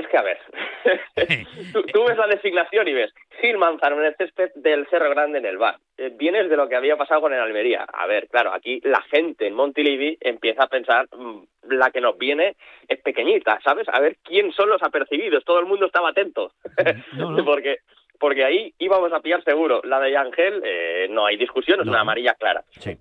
es 0.00 0.08
que 0.08 0.18
a 0.18 0.22
ver, 0.22 0.38
tú, 1.72 1.82
tú 1.82 2.04
ves 2.04 2.16
la 2.16 2.26
designación 2.26 2.88
y 2.88 2.92
ves 2.92 3.12
Gil 3.40 3.58
Manzano 3.58 3.98
en 3.98 4.06
el 4.06 4.16
césped 4.16 4.50
del 4.56 4.86
Cerro 4.88 5.10
Grande 5.10 5.38
en 5.38 5.46
el 5.46 5.58
bar. 5.58 5.76
Eh, 5.96 6.10
vienes 6.14 6.48
de 6.48 6.56
lo 6.56 6.68
que 6.68 6.76
había 6.76 6.96
pasado 6.96 7.20
con 7.22 7.32
el 7.32 7.40
Almería. 7.40 7.84
A 7.84 8.06
ver, 8.06 8.28
claro, 8.28 8.52
aquí 8.52 8.80
la 8.84 9.02
gente 9.02 9.46
en 9.46 9.54
Montilivi 9.54 10.16
empieza 10.20 10.64
a 10.64 10.68
pensar, 10.68 11.06
mm, 11.16 11.42
la 11.68 11.90
que 11.90 12.00
nos 12.00 12.18
viene 12.18 12.56
es 12.88 13.00
pequeñita, 13.00 13.60
¿sabes? 13.62 13.88
A 13.88 14.00
ver 14.00 14.16
quién 14.22 14.52
son 14.52 14.68
los 14.68 14.82
apercibidos. 14.82 15.44
Todo 15.44 15.60
el 15.60 15.66
mundo 15.66 15.86
estaba 15.86 16.10
atento. 16.10 16.52
porque 17.44 17.78
porque 18.18 18.44
ahí 18.44 18.74
íbamos 18.78 19.12
a 19.12 19.20
pillar 19.20 19.42
seguro. 19.44 19.80
La 19.82 19.98
de 19.98 20.14
Ángel, 20.16 20.62
eh, 20.64 21.08
no 21.10 21.24
hay 21.24 21.36
discusión, 21.38 21.80
es 21.80 21.86
una 21.86 22.00
amarilla 22.00 22.34
clara. 22.34 22.62
Sí. 22.78 22.96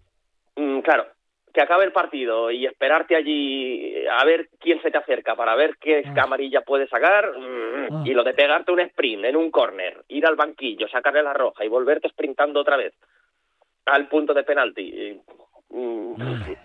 Mm, 0.56 0.80
claro, 0.80 1.08
que 1.54 1.62
acabe 1.62 1.86
el 1.86 1.92
partido 1.92 2.52
y 2.52 2.66
esperarte 2.66 3.16
allí 3.16 4.06
a 4.08 4.24
ver 4.26 4.50
quién 4.60 4.82
se 4.82 4.92
te 4.92 4.98
acerca 4.98 5.36
para 5.36 5.56
ver 5.56 5.78
qué 5.80 6.04
amarilla 6.18 6.62
puede 6.62 6.88
sacar 6.88 7.34
mm, 7.38 8.06
y 8.06 8.14
lo 8.14 8.24
de 8.24 8.34
pegarte 8.34 8.72
un 8.72 8.80
sprint 8.82 9.26
en 9.26 9.36
un 9.36 9.50
córner, 9.52 10.04
ir 10.10 10.26
al 10.26 10.36
banquillo, 10.36 10.88
sacarle 10.88 11.24
la 11.24 11.34
roja 11.34 11.66
y 11.66 11.68
volverte 11.68 12.10
sprintando 12.10 12.60
otra 12.62 12.78
vez 12.78 12.94
al 13.86 14.08
punto 14.08 14.34
de 14.34 14.44
penalti. 14.44 15.20
mm, 15.70 16.14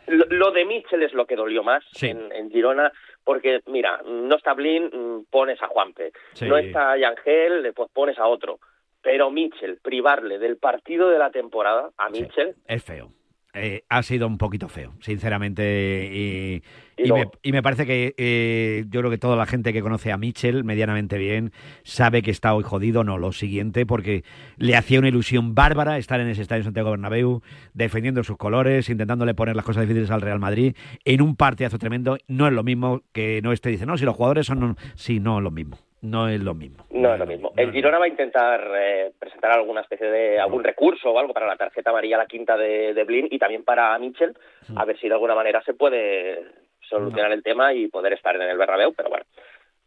lo, 0.09 0.25
lo 0.31 0.51
de 0.51 0.65
Mitchell 0.65 1.03
es 1.03 1.13
lo 1.15 1.27
que 1.27 1.37
dolió 1.37 1.63
más 1.63 1.85
Sí. 1.93 2.09
en, 2.09 2.31
en 2.33 2.51
Girona 2.51 2.93
porque 3.25 3.61
mira, 3.67 4.01
no 4.05 4.37
está 4.37 4.53
Blin, 4.55 4.91
mm, 4.93 5.25
pones 5.31 5.63
a 5.63 5.67
Juanpe, 5.69 6.13
Sí. 6.35 6.47
no 6.47 6.59
está 6.59 6.97
Yangel, 6.99 7.73
pues 7.75 7.91
pones 7.93 8.19
a 8.19 8.27
otro. 8.27 8.59
Pero 9.03 9.31
Mitchell, 9.31 9.79
privarle 9.83 10.39
del 10.39 10.57
partido 10.59 11.09
de 11.11 11.19
la 11.19 11.31
temporada 11.31 11.91
a 11.99 12.09
Mitchell, 12.11 12.55
Es 12.67 12.83
feo. 12.85 13.11
Eh, 13.55 13.85
ha 13.89 14.03
sido 14.03 14.27
un 14.27 14.37
poquito 14.39 14.69
feo, 14.69 14.93
sinceramente. 15.01 16.11
Y, 16.13 16.63
Y 16.97 17.05
y 17.05 17.09
luego- 17.09 17.33
me, 17.33 17.39
y 17.49 17.53
me 17.53 17.63
parece 17.63 17.87
que 17.87 18.15
eh, 18.17 18.85
yo 18.89 19.01
creo 19.01 19.11
que 19.11 19.19
toda 19.19 19.37
la 19.37 19.47
gente 19.47 19.73
que 19.73 19.81
conoce 19.83 20.13
a 20.13 20.17
Mitchell 20.17 20.65
medianamente 20.65 21.19
bien 21.19 21.53
sabe 21.83 22.23
que 22.23 22.31
está 22.31 22.55
hoy 22.55 22.63
jodido. 22.65 23.05
No, 23.05 23.19
lo 23.19 23.33
siguiente, 23.33 23.87
porque 23.87 24.25
le 24.57 24.77
hacía 24.77 24.99
una 24.99 25.09
ilusión 25.09 25.55
bárbara 25.55 25.99
estar 25.99 26.21
en 26.21 26.29
ese 26.29 26.43
estadio 26.43 26.63
Santiago 26.65 26.91
Bernabéu, 26.91 27.43
defendiendo 27.75 28.23
sus 28.25 28.37
colores, 28.37 28.89
intentándole 28.91 29.35
poner 29.35 29.57
las 29.57 29.65
cosas 29.65 29.83
difíciles 29.83 30.11
al 30.11 30.21
Real 30.21 30.39
Madrid, 30.39 30.75
en 31.05 31.21
un 31.23 31.37
partidazo 31.37 31.79
tremendo. 31.79 32.19
No 32.29 32.47
es 32.47 32.53
lo 32.53 32.63
mismo 32.63 33.03
que 33.13 33.41
no 33.43 33.53
esté, 33.53 33.71
dice, 33.71 33.87
no, 33.87 33.97
si 33.99 34.05
los 34.05 34.15
jugadores 34.17 34.47
son... 34.47 34.77
sí, 34.95 35.21
no 35.21 35.39
es 35.39 35.43
lo 35.45 35.51
mismo. 35.51 35.79
No 36.05 36.29
es 36.29 36.41
lo 36.41 36.55
mismo. 36.55 36.85
No 36.91 37.13
es 37.15 37.19
lo 37.19 37.27
mismo. 37.27 37.53
El 37.57 37.73
Girona 37.73 37.99
va 37.99 38.05
a 38.05 38.09
intentar 38.09 38.63
eh, 38.77 39.13
presentar 39.19 39.53
alguna 39.53 39.81
especie 39.81 40.07
de 40.07 40.39
algún 40.39 40.63
recurso 40.63 41.11
o 41.11 41.19
algo 41.19 41.33
para 41.33 41.47
la 41.47 41.57
tarjeta 41.57 41.91
amarilla, 41.91 42.19
la 42.19 42.27
quinta 42.27 42.57
de, 42.57 42.93
de 42.93 43.05
Blin 43.05 43.27
y 43.31 43.39
también 43.39 43.65
para 43.65 43.99
Mitchell, 43.99 44.37
a 44.77 44.85
ver 44.85 44.99
si 44.99 45.09
de 45.09 45.15
alguna 45.15 45.35
manera 45.35 45.63
se 45.65 45.73
puede 45.75 46.45
solucionar 46.89 47.33
el 47.33 47.43
tema 47.43 47.73
y 47.73 47.89
poder 47.89 48.13
estar 48.13 48.37
en 48.37 48.43
el 48.43 48.59
Bernabéu, 48.59 48.93
pero 48.95 49.09
bueno. 49.09 49.25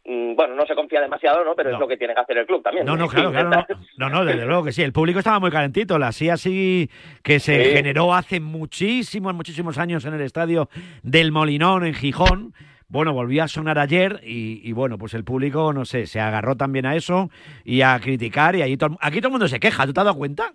Mm, 0.04 0.34
Bueno, 0.34 0.54
no 0.56 0.66
se 0.66 0.74
confía 0.74 1.00
demasiado, 1.00 1.44
¿no? 1.44 1.54
Pero 1.54 1.70
es 1.70 1.78
lo 1.78 1.86
que 1.86 1.96
tiene 1.96 2.14
que 2.14 2.20
hacer 2.20 2.38
el 2.38 2.46
club 2.46 2.62
también. 2.64 2.84
No, 2.84 2.96
no, 2.96 3.06
claro, 3.08 3.30
claro. 3.30 3.50
No, 3.96 4.08
no, 4.08 4.08
no, 4.08 4.24
desde 4.24 4.44
luego 4.46 4.64
que 4.64 4.72
sí. 4.72 4.82
El 4.82 4.92
público 4.92 5.20
estaba 5.20 5.38
muy 5.38 5.50
calentito. 5.52 5.98
La 5.98 6.10
sí 6.12 6.28
así 6.30 6.90
que 7.22 7.38
se 7.38 7.64
Sí. 7.64 7.70
generó 7.76 8.12
hace 8.14 8.40
muchísimos, 8.40 9.34
muchísimos 9.34 9.78
años 9.78 10.04
en 10.04 10.14
el 10.14 10.22
estadio 10.22 10.68
del 11.04 11.30
Molinón, 11.30 11.86
en 11.86 11.94
Gijón. 11.94 12.54
Bueno, 12.90 13.12
volvió 13.12 13.44
a 13.44 13.48
sonar 13.48 13.78
ayer 13.78 14.20
y, 14.24 14.62
y 14.66 14.72
bueno, 14.72 14.96
pues 14.96 15.12
el 15.12 15.22
público, 15.22 15.74
no 15.74 15.84
sé, 15.84 16.06
se 16.06 16.20
agarró 16.20 16.56
también 16.56 16.86
a 16.86 16.96
eso 16.96 17.30
y 17.62 17.82
a 17.82 18.00
criticar 18.00 18.56
y 18.56 18.62
ahí 18.62 18.78
todo, 18.78 18.96
aquí 19.02 19.18
todo 19.18 19.28
el 19.28 19.32
mundo 19.32 19.46
se 19.46 19.60
queja, 19.60 19.84
¿tú 19.86 19.92
te 19.92 20.00
has 20.00 20.06
dado 20.06 20.16
cuenta? 20.16 20.54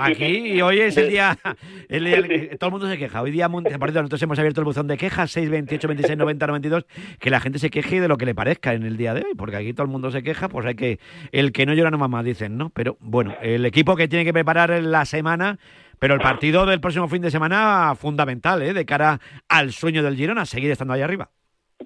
Aquí 0.00 0.62
hoy 0.62 0.80
es 0.80 0.96
el 0.96 1.10
día, 1.10 1.36
el 1.90 2.04
día- 2.06 2.16
el- 2.16 2.58
todo 2.58 2.68
el 2.68 2.72
mundo 2.72 2.88
se 2.88 2.96
queja. 2.96 3.20
Hoy 3.20 3.30
día, 3.32 3.48
cierto, 3.50 4.00
nosotros 4.00 4.22
hemos 4.22 4.38
abierto 4.38 4.62
el 4.62 4.64
buzón 4.64 4.86
de 4.86 4.96
quejas, 4.96 5.30
6, 5.30 5.50
28, 5.50 5.88
26, 5.88 6.16
90, 6.18 6.46
92, 6.46 6.86
que 7.18 7.28
la 7.28 7.38
gente 7.38 7.58
se 7.58 7.68
queje 7.68 8.00
de 8.00 8.08
lo 8.08 8.16
que 8.16 8.24
le 8.24 8.34
parezca 8.34 8.72
en 8.72 8.84
el 8.84 8.96
día 8.96 9.12
de 9.12 9.20
hoy, 9.20 9.34
porque 9.36 9.56
aquí 9.56 9.74
todo 9.74 9.84
el 9.84 9.90
mundo 9.92 10.10
se 10.10 10.22
queja, 10.22 10.48
pues 10.48 10.64
hay 10.64 10.74
que, 10.74 11.00
el 11.32 11.52
que 11.52 11.66
no 11.66 11.74
llora 11.74 11.90
no 11.90 11.98
mamá, 11.98 12.22
dicen, 12.22 12.56
¿no? 12.56 12.70
Pero 12.70 12.96
bueno, 12.98 13.34
el 13.42 13.66
equipo 13.66 13.94
que 13.94 14.08
tiene 14.08 14.24
que 14.24 14.32
preparar 14.32 14.70
la 14.82 15.04
semana, 15.04 15.58
pero 15.98 16.14
el 16.14 16.20
partido 16.20 16.64
del 16.64 16.80
próximo 16.80 17.08
fin 17.08 17.20
de 17.20 17.30
semana 17.30 17.94
fundamental, 17.94 18.62
¿eh? 18.62 18.72
De 18.72 18.86
cara 18.86 19.20
al 19.50 19.72
sueño 19.72 20.02
del 20.02 20.16
Girona, 20.16 20.46
seguir 20.46 20.70
estando 20.70 20.94
ahí 20.94 21.02
arriba. 21.02 21.28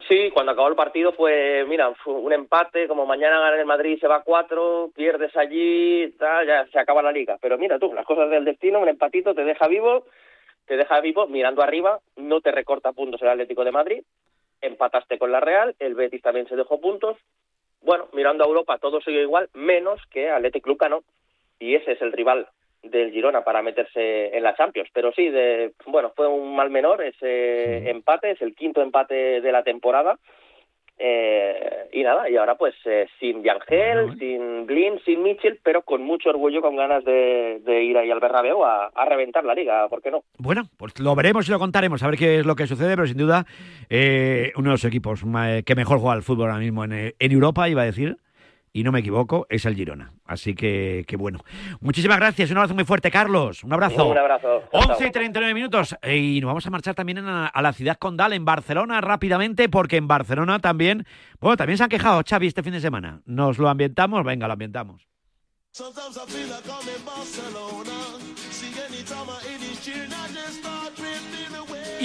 Sí, 0.09 0.31
cuando 0.33 0.53
acabó 0.53 0.69
el 0.69 0.75
partido 0.75 1.13
fue, 1.13 1.65
mira, 1.67 1.95
fue 1.95 2.15
un 2.15 2.33
empate, 2.33 2.89
como 2.89 3.07
mañana 3.07 3.41
gana 3.41 3.57
el 3.57 3.67
Madrid 3.67 3.99
se 4.01 4.09
va 4.09 4.17
a 4.17 4.23
cuatro, 4.23 4.91
pierdes 4.95 5.37
allí, 5.37 6.13
tal, 6.19 6.47
ya 6.47 6.67
se 6.67 6.79
acaba 6.79 7.03
la 7.03 7.13
liga. 7.13 7.39
Pero 7.41 7.59
mira 7.59 7.79
tú, 7.79 7.93
las 7.95 8.05
cosas 8.05 8.31
del 8.31 8.45
destino, 8.45 8.81
un 8.81 8.89
empatito 8.89 9.35
te 9.35 9.45
deja 9.45 9.69
vivo, 9.69 10.05
te 10.67 10.77
deja 10.77 11.01
vivo 11.01 11.27
mirando 11.27 11.63
arriba, 11.63 12.01
no 12.17 12.41
te 12.41 12.53
recorta 12.53 12.93
puntos 12.93 13.23
el 13.23 13.29
Atlético 13.29 13.65
de 13.65 13.73
Madrid, 13.73 14.03
empataste 14.61 15.19
con 15.19 15.33
la 15.33 15.41
Real, 15.41 15.75
el 15.79 15.95
Betis 15.95 16.23
también 16.23 16.49
se 16.49 16.57
dejó 16.57 16.81
puntos. 16.81 17.17
Bueno, 17.83 18.09
mirando 18.13 18.45
a 18.45 18.49
Europa 18.49 18.79
todo 18.79 19.01
sigue 19.01 19.23
igual, 19.23 19.49
menos 19.55 20.01
que 20.11 20.31
Athletic 20.31 20.65
Club 20.65 20.79
Cano, 20.79 21.05
y 21.59 21.75
ese 21.75 21.93
es 21.93 22.03
el 22.03 22.13
rival 22.13 22.49
del 22.91 23.11
Girona 23.13 23.43
para 23.45 23.63
meterse 23.63 24.37
en 24.37 24.43
la 24.43 24.55
Champions. 24.55 24.89
Pero 24.93 25.13
sí, 25.13 25.29
de, 25.29 25.73
bueno, 25.87 26.13
fue 26.17 26.27
un 26.29 26.55
mal 26.57 26.71
menor 26.71 27.03
ese 27.03 27.89
empate, 27.91 28.33
es 28.33 28.43
el 28.43 28.55
quinto 28.55 28.83
empate 28.83 29.41
de 29.41 29.53
la 29.53 29.63
temporada. 29.63 30.19
Eh, 30.99 31.89
y 31.93 32.03
nada, 32.03 32.31
y 32.31 32.37
ahora 32.39 32.55
pues 32.55 32.75
eh, 32.87 33.07
sin 33.21 33.43
Biangel, 33.43 34.19
sin 34.19 34.65
Blin, 34.65 34.99
sin 35.05 35.23
Mitchell, 35.23 35.61
pero 35.63 35.83
con 35.83 36.03
mucho 36.03 36.31
orgullo, 36.31 36.63
con 36.63 36.75
ganas 36.75 37.05
de, 37.05 37.61
de 37.63 37.83
ir 37.83 37.99
ahí 37.99 38.11
al 38.11 38.19
Bernabéu 38.19 38.65
a, 38.65 38.87
a 38.87 39.05
reventar 39.05 39.45
la 39.45 39.55
liga, 39.55 39.87
¿por 39.91 40.01
qué 40.01 40.11
no? 40.11 40.25
Bueno, 40.39 40.63
pues 40.79 40.99
lo 40.99 41.15
veremos 41.15 41.47
y 41.47 41.53
lo 41.53 41.59
contaremos, 41.59 42.03
a 42.03 42.07
ver 42.09 42.17
qué 42.19 42.39
es 42.39 42.47
lo 42.47 42.57
que 42.57 42.67
sucede, 42.67 42.95
pero 42.95 43.07
sin 43.07 43.19
duda 43.19 43.45
eh, 43.91 44.53
uno 44.57 44.71
de 44.71 44.75
los 44.75 44.85
equipos 44.87 45.23
ma- 45.27 45.61
que 45.61 45.75
mejor 45.75 45.99
juega 45.99 46.15
al 46.15 46.23
fútbol 46.23 46.49
ahora 46.49 46.61
mismo 46.63 46.83
en, 46.85 46.93
eh, 46.95 47.15
en 47.19 47.33
Europa, 47.33 47.69
iba 47.69 47.83
a 47.83 47.87
decir, 47.87 48.17
y 48.79 48.83
no 48.85 48.93
me 48.93 49.01
equivoco, 49.01 49.47
es 49.49 49.65
el 49.65 49.75
Girona. 49.75 50.13
Así 50.27 50.55
que, 50.55 51.05
que 51.09 51.17
bueno. 51.17 51.39
Muchísimas 51.81 52.19
gracias, 52.19 52.51
un 52.51 52.59
abrazo 52.59 52.75
muy 52.75 52.85
fuerte, 52.85 53.11
Carlos. 53.11 53.65
Un 53.65 53.73
abrazo. 53.73 54.07
Un 54.09 54.19
abrazo. 54.19 54.65
Chao, 54.71 54.81
11 54.91 54.95
y 54.95 55.05
chao. 55.05 55.13
39 55.13 55.55
minutos. 55.55 55.97
eh, 56.03 56.17
Y 56.17 56.41
nos 56.41 56.49
vamos 56.49 56.67
a 56.67 56.71
marchar 56.71 56.95
también 56.95 57.19
a, 57.19 57.47
a 57.47 57.63
la 57.63 57.73
ciudad 57.73 57.97
condal, 57.97 58.35
en 58.35 58.45
Barcelona, 58.45 59.01
rápidamente, 59.01 59.69
porque 59.71 59.97
en 59.97 60.07
Barcelona 60.09 60.59
también, 60.59 61.07
bueno, 61.41 61.57
también 61.57 61.79
se 61.79 61.85
han 61.85 61.89
quejado, 61.91 62.23
Xavi, 62.29 62.49
este 62.49 62.63
fin 62.63 62.73
de 62.73 62.81
semana. 62.81 63.23
¿Nos 63.25 63.57
lo 63.59 63.69
ambientamos? 63.69 64.23
Venga, 64.25 64.47
lo 64.47 64.53
ambientamos. 64.53 65.07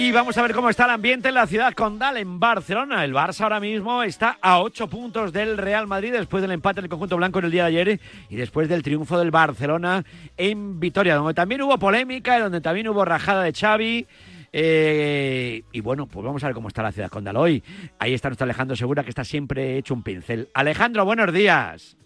Y 0.02 0.10
vamos 0.10 0.36
a 0.36 0.42
ver 0.42 0.52
cómo 0.52 0.68
está 0.68 0.86
el 0.86 0.90
ambiente 0.90 1.28
en 1.28 1.34
la 1.34 1.46
ciudad 1.46 1.72
condal, 1.74 2.16
en 2.16 2.40
Barcelona. 2.40 3.04
El 3.04 3.14
Barça 3.14 3.42
ahora 3.42 3.60
mismo 3.60 4.02
está 4.02 4.36
a 4.42 4.60
ocho 4.60 4.88
puntos 4.88 5.32
del 5.32 5.56
Real 5.56 5.86
Madrid 5.86 6.10
después 6.10 6.42
del 6.42 6.50
empate 6.50 6.80
en 6.80 6.86
el 6.86 6.90
conjunto 6.90 7.16
blanco 7.16 7.38
en 7.38 7.44
el 7.44 7.52
día 7.52 7.62
de 7.62 7.68
ayer 7.68 8.00
y 8.28 8.34
después 8.34 8.68
del 8.68 8.82
triunfo 8.82 9.16
del 9.16 9.30
Barcelona 9.30 10.04
en 10.36 10.80
Vitoria, 10.80 11.14
donde 11.14 11.34
también 11.34 11.62
hubo 11.62 11.78
polémica 11.78 12.36
y 12.36 12.42
donde 12.42 12.60
también 12.60 12.88
hubo 12.88 13.04
rajada 13.04 13.44
de 13.44 13.52
Xavi. 13.52 14.08
Eh, 14.52 15.62
y 15.70 15.80
bueno, 15.80 16.06
pues 16.06 16.26
vamos 16.26 16.42
a 16.42 16.48
ver 16.48 16.54
cómo 16.54 16.66
está 16.66 16.82
la 16.82 16.90
ciudad 16.90 17.08
condal 17.08 17.36
hoy. 17.36 17.62
Ahí 18.00 18.12
está 18.12 18.28
nuestro 18.28 18.42
Alejandro 18.42 18.74
Segura, 18.74 19.04
que 19.04 19.10
está 19.10 19.22
siempre 19.22 19.78
hecho 19.78 19.94
un 19.94 20.02
pincel. 20.02 20.48
Alejandro, 20.52 21.04
buenos 21.04 21.32
días. 21.32 21.96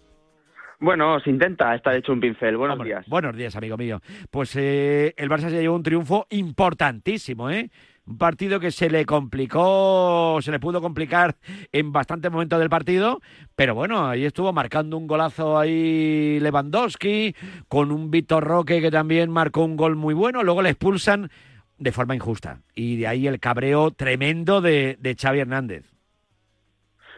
Bueno, 0.79 1.19
se 1.21 1.31
intenta 1.31 1.73
estar 1.73 1.95
hecho 1.95 2.13
un 2.13 2.19
pincel. 2.19 2.55
Buenos 2.55 2.83
días. 2.83 3.05
Buenos 3.07 3.35
días, 3.35 3.55
amigo 3.55 3.77
mío. 3.77 3.99
Pues 4.29 4.55
eh, 4.55 5.13
el 5.17 5.29
Barça 5.29 5.49
se 5.49 5.59
llevó 5.59 5.75
un 5.75 5.83
triunfo 5.83 6.27
importantísimo, 6.29 7.49
¿eh? 7.49 7.71
Un 8.05 8.17
partido 8.17 8.59
que 8.59 8.71
se 8.71 8.89
le 8.89 9.05
complicó, 9.05 10.37
se 10.41 10.51
le 10.51 10.59
pudo 10.59 10.79
complicar 10.79 11.35
en 11.73 11.91
bastantes 11.91 12.31
momentos 12.31 12.57
del 12.57 12.69
partido, 12.69 13.19
pero 13.53 13.75
bueno, 13.75 14.07
ahí 14.07 14.23
estuvo 14.23 14.53
marcando 14.53 14.97
un 14.97 15.07
golazo 15.07 15.57
ahí 15.57 16.39
Lewandowski, 16.39 17.35
con 17.67 17.91
un 17.91 18.09
Víctor 18.09 18.45
Roque 18.45 18.79
que 18.79 18.91
también 18.91 19.29
marcó 19.29 19.65
un 19.65 19.75
gol 19.75 19.97
muy 19.97 20.13
bueno, 20.13 20.41
luego 20.43 20.61
le 20.61 20.69
expulsan 20.69 21.29
de 21.77 21.91
forma 21.91 22.15
injusta. 22.15 22.61
Y 22.75 22.95
de 22.95 23.07
ahí 23.07 23.27
el 23.27 23.41
cabreo 23.41 23.91
tremendo 23.91 24.61
de, 24.61 24.97
de 25.01 25.15
Xavi 25.15 25.39
Hernández. 25.39 25.96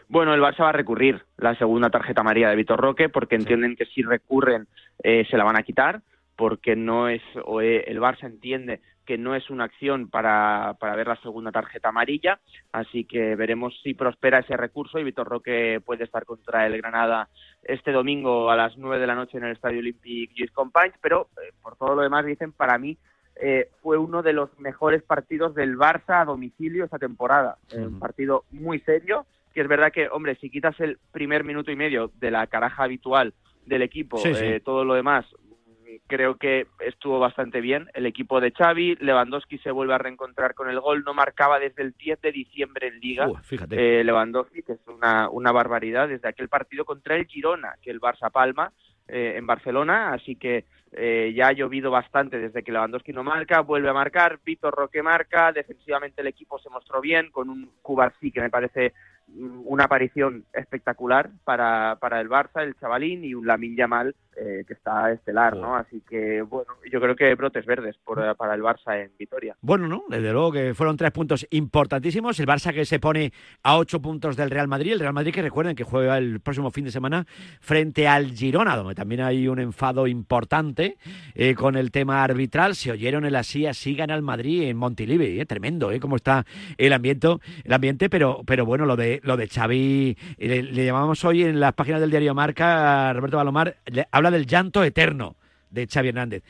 Bueno, 0.09 0.33
el 0.33 0.41
Barça 0.41 0.63
va 0.63 0.69
a 0.69 0.73
recurrir 0.73 1.23
la 1.37 1.55
segunda 1.55 1.91
tarjeta 1.91 2.21
amarilla 2.21 2.49
de 2.49 2.55
Vitor 2.55 2.81
Roque 2.81 3.09
porque 3.09 3.35
entienden 3.35 3.75
que 3.75 3.85
si 3.85 4.01
recurren 4.01 4.67
eh, 5.03 5.23
se 5.29 5.37
la 5.37 5.43
van 5.43 5.55
a 5.55 5.61
quitar 5.61 6.01
porque 6.35 6.75
no 6.75 7.09
es 7.09 7.21
o, 7.45 7.61
eh, 7.61 7.83
el 7.85 7.99
Barça 7.99 8.23
entiende 8.23 8.81
que 9.05 9.19
no 9.19 9.35
es 9.35 9.51
una 9.51 9.65
acción 9.65 10.09
para, 10.09 10.75
para 10.79 10.95
ver 10.95 11.07
la 11.07 11.15
segunda 11.17 11.51
tarjeta 11.51 11.89
amarilla, 11.89 12.39
así 12.71 13.05
que 13.05 13.35
veremos 13.35 13.79
si 13.83 13.93
prospera 13.93 14.39
ese 14.39 14.57
recurso 14.57 14.97
y 14.97 15.03
Vitor 15.03 15.27
Roque 15.27 15.79
puede 15.85 16.05
estar 16.05 16.25
contra 16.25 16.65
el 16.65 16.77
Granada 16.77 17.27
este 17.61 17.91
domingo 17.91 18.49
a 18.49 18.55
las 18.55 18.77
9 18.77 18.99
de 18.99 19.07
la 19.07 19.15
noche 19.15 19.37
en 19.37 19.43
el 19.43 19.51
Estadio 19.51 19.79
Olympic 19.79 20.31
Lluís 20.33 20.51
Companys, 20.51 20.95
pero 21.01 21.27
eh, 21.37 21.53
por 21.61 21.75
todo 21.75 21.95
lo 21.95 22.01
demás 22.01 22.25
dicen 22.25 22.51
para 22.51 22.79
mí 22.79 22.97
eh, 23.35 23.69
fue 23.81 23.97
uno 23.97 24.23
de 24.23 24.33
los 24.33 24.57
mejores 24.59 25.03
partidos 25.03 25.53
del 25.53 25.77
Barça 25.77 26.21
a 26.21 26.25
domicilio 26.25 26.85
esta 26.85 26.97
temporada, 26.97 27.57
Eh, 27.71 27.77
un 27.77 27.99
partido 27.99 28.43
muy 28.51 28.79
serio, 28.79 29.25
que 29.53 29.61
es 29.61 29.67
verdad 29.67 29.91
que, 29.91 30.07
hombre, 30.09 30.35
si 30.35 30.49
quitas 30.49 30.79
el 30.79 30.97
primer 31.11 31.43
minuto 31.43 31.71
y 31.71 31.75
medio 31.75 32.11
de 32.15 32.31
la 32.31 32.47
caraja 32.47 32.83
habitual 32.83 33.33
del 33.65 33.81
equipo, 33.81 34.17
Sí, 34.17 34.33
sí. 34.33 34.43
eh, 34.45 34.59
todo 34.59 34.83
lo 34.85 34.93
demás 34.93 35.25
creo 36.07 36.35
que 36.37 36.67
estuvo 36.79 37.19
bastante 37.19 37.61
bien. 37.61 37.87
El 37.93 38.05
equipo 38.05 38.39
de 38.39 38.51
Xavi, 38.51 38.95
Lewandowski 38.99 39.57
se 39.59 39.71
vuelve 39.71 39.93
a 39.95 39.97
reencontrar 39.97 40.53
con 40.53 40.69
el 40.69 40.79
gol, 40.79 41.03
no 41.03 41.13
marcaba 41.13 41.59
desde 41.59 41.81
el 41.83 41.93
10 41.93 42.21
de 42.21 42.31
diciembre 42.31 42.87
en 42.87 42.99
Liga. 42.99 43.27
Fíjate. 43.43 43.99
eh, 43.99 44.03
Lewandowski, 44.03 44.61
que 44.63 44.73
es 44.73 44.87
una, 44.87 45.29
una 45.29 45.51
barbaridad, 45.51 46.07
desde 46.07 46.27
aquel 46.29 46.47
partido 46.47 46.85
contra 46.85 47.15
el 47.15 47.25
Girona, 47.25 47.73
que 47.81 47.89
el 47.91 47.99
Barça 47.99 48.31
palma 48.31 48.71
eh, 49.07 49.33
en 49.37 49.47
Barcelona, 49.47 50.13
así 50.13 50.35
que 50.35 50.65
eh, 50.91 51.33
ya 51.35 51.47
ha 51.47 51.53
llovido 51.53 51.89
bastante 51.91 52.37
desde 52.39 52.63
que 52.63 52.71
Lewandowski 52.71 53.11
no 53.11 53.23
marca, 53.23 53.61
vuelve 53.61 53.89
a 53.89 53.93
marcar, 53.93 54.39
Víctor 54.43 54.73
Roque 54.75 55.01
marca, 55.03 55.51
defensivamente 55.51 56.21
el 56.21 56.27
equipo 56.27 56.59
se 56.59 56.69
mostró 56.69 57.01
bien, 57.01 57.31
con 57.31 57.49
un 57.49 57.71
Cubarsí 57.81 58.31
que 58.31 58.41
me 58.41 58.49
parece 58.51 58.93
una 59.35 59.85
aparición 59.85 60.45
espectacular 60.53 61.29
para, 61.43 61.97
para 61.99 62.19
el 62.21 62.29
Barça, 62.29 62.61
el 62.61 62.75
chavalín, 62.75 63.23
y 63.23 63.33
un 63.33 63.47
Lamin 63.47 63.75
Yamal 63.75 64.15
eh, 64.39 64.63
que 64.67 64.73
está 64.73 65.11
estelar, 65.11 65.55
¿no? 65.57 65.75
Así 65.75 66.01
que, 66.09 66.41
bueno, 66.41 66.71
yo 66.91 66.99
creo 67.01 67.15
que 67.15 67.33
brotes 67.35 67.65
verdes 67.65 67.97
por, 68.03 68.19
eh, 68.23 68.33
para 68.35 68.53
el 68.55 68.61
Barça 68.61 69.01
en 69.03 69.11
Vitoria. 69.17 69.55
Bueno, 69.61 69.87
no, 69.87 70.03
desde 70.09 70.31
luego 70.31 70.51
que 70.51 70.73
fueron 70.73 70.97
tres 70.97 71.11
puntos 71.11 71.45
importantísimos. 71.49 72.39
El 72.39 72.47
Barça 72.47 72.73
que 72.73 72.85
se 72.85 72.99
pone 72.99 73.31
a 73.63 73.77
ocho 73.77 74.01
puntos 74.01 74.35
del 74.35 74.49
Real 74.49 74.67
Madrid. 74.67 74.93
El 74.93 74.99
Real 74.99 75.13
Madrid 75.13 75.33
que 75.33 75.41
recuerden 75.41 75.75
que 75.75 75.83
juega 75.83 76.17
el 76.17 76.39
próximo 76.39 76.71
fin 76.71 76.85
de 76.85 76.91
semana 76.91 77.25
frente 77.59 78.07
al 78.07 78.31
Girona, 78.31 78.75
donde 78.75 78.95
también 78.95 79.21
hay 79.21 79.47
un 79.47 79.59
enfado 79.59 80.07
importante 80.07 80.97
eh, 81.35 81.55
con 81.55 81.75
el 81.75 81.91
tema 81.91 82.23
arbitral. 82.23 82.75
Se 82.75 82.91
oyeron 82.91 83.25
el 83.25 83.35
así, 83.35 83.65
así 83.65 83.95
gana 83.95 84.15
el 84.15 84.21
Madrid 84.21 84.63
en 84.63 84.77
Montilivi. 84.77 85.39
eh, 85.39 85.45
tremendo, 85.45 85.91
¿eh? 85.91 85.99
Cómo 85.99 86.15
está 86.15 86.45
el 86.77 86.93
ambiente, 86.93 87.27
el 87.63 87.73
ambiente 87.73 88.09
pero, 88.09 88.41
pero 88.45 88.65
bueno, 88.65 88.85
lo 88.85 88.95
de, 88.95 89.19
lo 89.23 89.35
de 89.37 89.47
Xavi, 89.47 90.17
le, 90.37 90.63
le 90.63 90.85
llamamos 90.85 91.23
hoy 91.25 91.43
en 91.43 91.59
las 91.59 91.73
páginas 91.73 92.01
del 92.01 92.09
diario 92.11 92.33
Marca, 92.33 93.09
a 93.09 93.13
Roberto 93.13 93.37
Balomar, 93.37 93.75
le- 93.85 94.07
habla 94.11 94.28
del 94.31 94.45
llanto 94.45 94.83
eterno 94.83 95.35
de 95.69 95.87
Xavi 95.87 96.09
Hernández. 96.09 96.43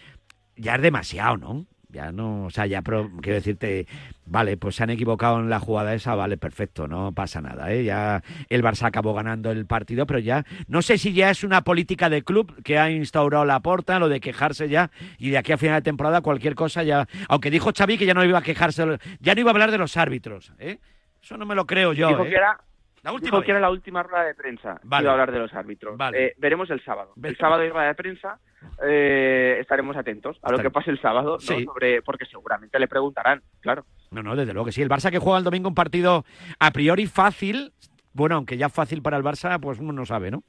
Ya 0.56 0.76
es 0.76 0.82
demasiado, 0.82 1.38
¿no? 1.38 1.66
Ya 1.92 2.12
no, 2.12 2.46
o 2.46 2.50
sea, 2.52 2.68
ya 2.68 2.84
pro- 2.84 3.10
quiero 3.20 3.38
decirte, 3.38 3.88
vale, 4.28 4.58
pues 4.58 4.76
se 4.76 4.84
han 4.84 4.92
equivocado 4.92 5.40
en 5.40 5.50
la 5.50 5.60
jugada 5.60 5.96
esa, 5.96 6.14
vale, 6.14 6.38
perfecto, 6.38 6.88
no 6.88 7.14
pasa 7.14 7.42
nada, 7.42 7.74
¿eh? 7.74 7.84
Ya 7.84 8.22
el 8.50 8.62
Barça 8.64 8.86
acabó 8.86 9.16
ganando 9.16 9.50
el 9.50 9.66
partido, 9.66 10.06
pero 10.06 10.20
ya 10.20 10.46
no 10.68 10.84
sé 10.84 11.00
si 11.00 11.14
ya 11.14 11.32
es 11.32 11.44
una 11.44 11.64
política 11.64 12.08
de 12.12 12.22
club 12.22 12.62
que 12.62 12.78
ha 12.78 12.92
instaurado 12.92 13.44
la 13.44 13.60
porta, 13.62 13.98
lo 13.98 14.08
de 14.08 14.20
quejarse 14.20 14.70
ya 14.70 14.92
y 15.18 15.32
de 15.32 15.40
aquí 15.40 15.52
a 15.52 15.58
final 15.58 15.78
de 15.78 15.82
temporada 15.82 16.22
cualquier 16.22 16.54
cosa 16.54 16.84
ya, 16.84 17.08
aunque 17.28 17.50
dijo 17.50 17.72
Xavi 17.76 17.98
que 17.98 18.06
ya 18.06 18.14
no 18.14 18.24
iba 18.24 18.38
a 18.38 18.44
quejarse, 18.44 18.86
ya 19.20 19.34
no 19.34 19.42
iba 19.42 19.50
a 19.50 19.54
hablar 19.54 19.72
de 19.72 19.80
los 19.80 19.98
árbitros, 19.98 20.54
¿eh? 20.60 20.78
Eso 21.24 21.38
no 21.38 21.46
me 21.48 21.56
lo 21.56 21.66
creo 21.66 21.94
yo, 21.94 22.10
dijo 22.10 22.24
¿eh? 22.24 22.30
que 22.30 22.36
era 22.36 22.60
La 23.04 23.12
última 23.14 23.38
dijo 23.38 23.44
que 23.46 23.52
era 23.52 23.60
la 23.60 23.70
última 23.70 24.04
rueda 24.04 24.26
de 24.26 24.36
prensa 24.36 24.80
Vale. 24.84 25.04
iba 25.04 25.12
a 25.12 25.14
hablar 25.14 25.32
de 25.32 25.40
los 25.40 25.54
árbitros. 25.54 25.98
Vale. 25.98 26.26
Eh, 26.26 26.34
veremos 26.38 26.70
el 26.70 26.84
sábado. 26.84 27.14
El 27.22 27.38
sábado 27.38 27.62
hay 27.62 27.70
rueda 27.70 27.88
de 27.88 27.96
prensa. 27.96 28.40
eh, 28.86 29.58
estaremos 29.62 29.96
atentos 29.96 30.38
a 30.42 30.52
lo 30.52 30.60
que 30.60 30.70
pase 30.70 30.92
el 30.92 31.02
sábado, 31.02 31.34
¿no? 31.34 31.40
Sí. 31.40 31.64
sobre 31.66 32.02
porque 32.02 32.26
seguramente 32.26 32.78
le 32.80 32.88
preguntarán, 32.88 33.42
claro. 33.62 33.86
No, 34.12 34.22
no, 34.24 34.36
desde 34.36 34.54
luego 34.54 34.66
que 34.66 34.72
sí. 34.72 34.82
El 34.82 34.90
Barça 34.90 35.12
que 35.12 35.20
juega 35.20 35.38
el 35.38 35.44
domingo 35.46 35.70
un 35.70 35.76
partido 35.76 36.26
a 36.60 36.72
priori 36.72 37.06
fácil, 37.06 37.74
bueno, 38.14 38.36
aunque 38.36 38.58
ya 38.58 38.70
fácil 38.70 39.02
para 39.02 39.18
el 39.18 39.24
Barça, 39.24 39.60
pues 39.60 39.80
uno 39.80 39.94
no 39.94 40.06
sabe, 40.06 40.32
¿no? 40.32 40.44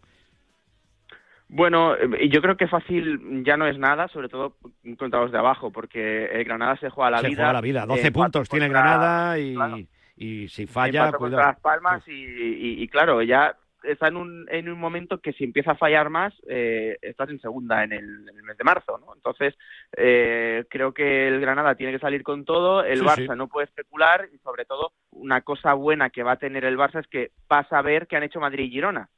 Bueno, 1.53 1.96
eh, 1.96 2.28
yo 2.28 2.40
creo 2.40 2.57
que 2.57 2.68
fácil 2.68 3.42
ya 3.44 3.57
no 3.57 3.66
es 3.66 3.76
nada, 3.76 4.07
sobre 4.09 4.28
todo 4.28 4.57
contra 4.98 5.20
los 5.20 5.32
de 5.32 5.38
abajo, 5.38 5.72
porque 5.72 6.26
el 6.26 6.44
Granada 6.44 6.76
se 6.76 6.90
juega 6.90 7.09
a 7.09 7.11
la 7.11 7.20
Se 7.20 7.28
vida. 7.28 7.36
juega 7.38 7.53
la 7.53 7.61
vida. 7.61 7.86
12 7.86 8.07
eh, 8.07 8.12
puntos 8.12 8.48
tiene 8.48 8.68
Granada 8.68 9.38
y, 9.38 9.55
claro, 9.55 9.78
y 10.20 10.48
si 10.48 10.66
falla, 10.66 11.04
contra 11.10 11.18
cuidado. 11.18 11.42
Las 11.48 11.60
Palmas 11.60 12.06
y, 12.06 12.12
y- 12.12 12.82
y 12.82 12.88
claro, 12.88 13.22
ya 13.22 13.56
está 13.82 14.08
en 14.08 14.16
un, 14.18 14.46
en 14.50 14.68
un 14.68 14.78
momento 14.78 15.18
que 15.22 15.32
si 15.32 15.44
empieza 15.44 15.70
a 15.70 15.76
fallar 15.76 16.10
más, 16.10 16.34
eh, 16.46 16.98
estás 17.00 17.30
en 17.30 17.40
segunda 17.40 17.82
en 17.82 17.92
el, 17.94 18.28
en 18.28 18.36
el 18.36 18.42
mes 18.42 18.58
de 18.58 18.64
marzo, 18.64 18.98
¿no? 18.98 19.14
Entonces, 19.14 19.54
eh, 19.96 20.66
creo 20.68 20.92
que 20.92 21.28
el 21.28 21.40
Granada 21.40 21.74
tiene 21.74 21.92
que 21.94 21.98
salir 21.98 22.22
con 22.22 22.44
todo, 22.44 22.84
el 22.84 22.98
Sí, 22.98 23.04
Barça 23.06 23.32
sí. 23.32 23.36
no 23.38 23.48
puede 23.48 23.64
especular 23.68 24.28
y 24.34 24.36
sobre 24.40 24.66
todo 24.66 24.92
una 25.12 25.40
cosa 25.40 25.72
buena 25.72 26.10
que 26.10 26.22
va 26.22 26.32
a 26.32 26.38
tener 26.38 26.66
el 26.66 26.76
Barça 26.76 27.00
es 27.00 27.06
que 27.06 27.30
pasa 27.48 27.78
a 27.78 27.82
ver 27.82 28.06
qué 28.06 28.16
han 28.16 28.22
hecho 28.24 28.38
Madrid 28.40 28.64
y 28.64 28.70
Girona. 28.70 29.08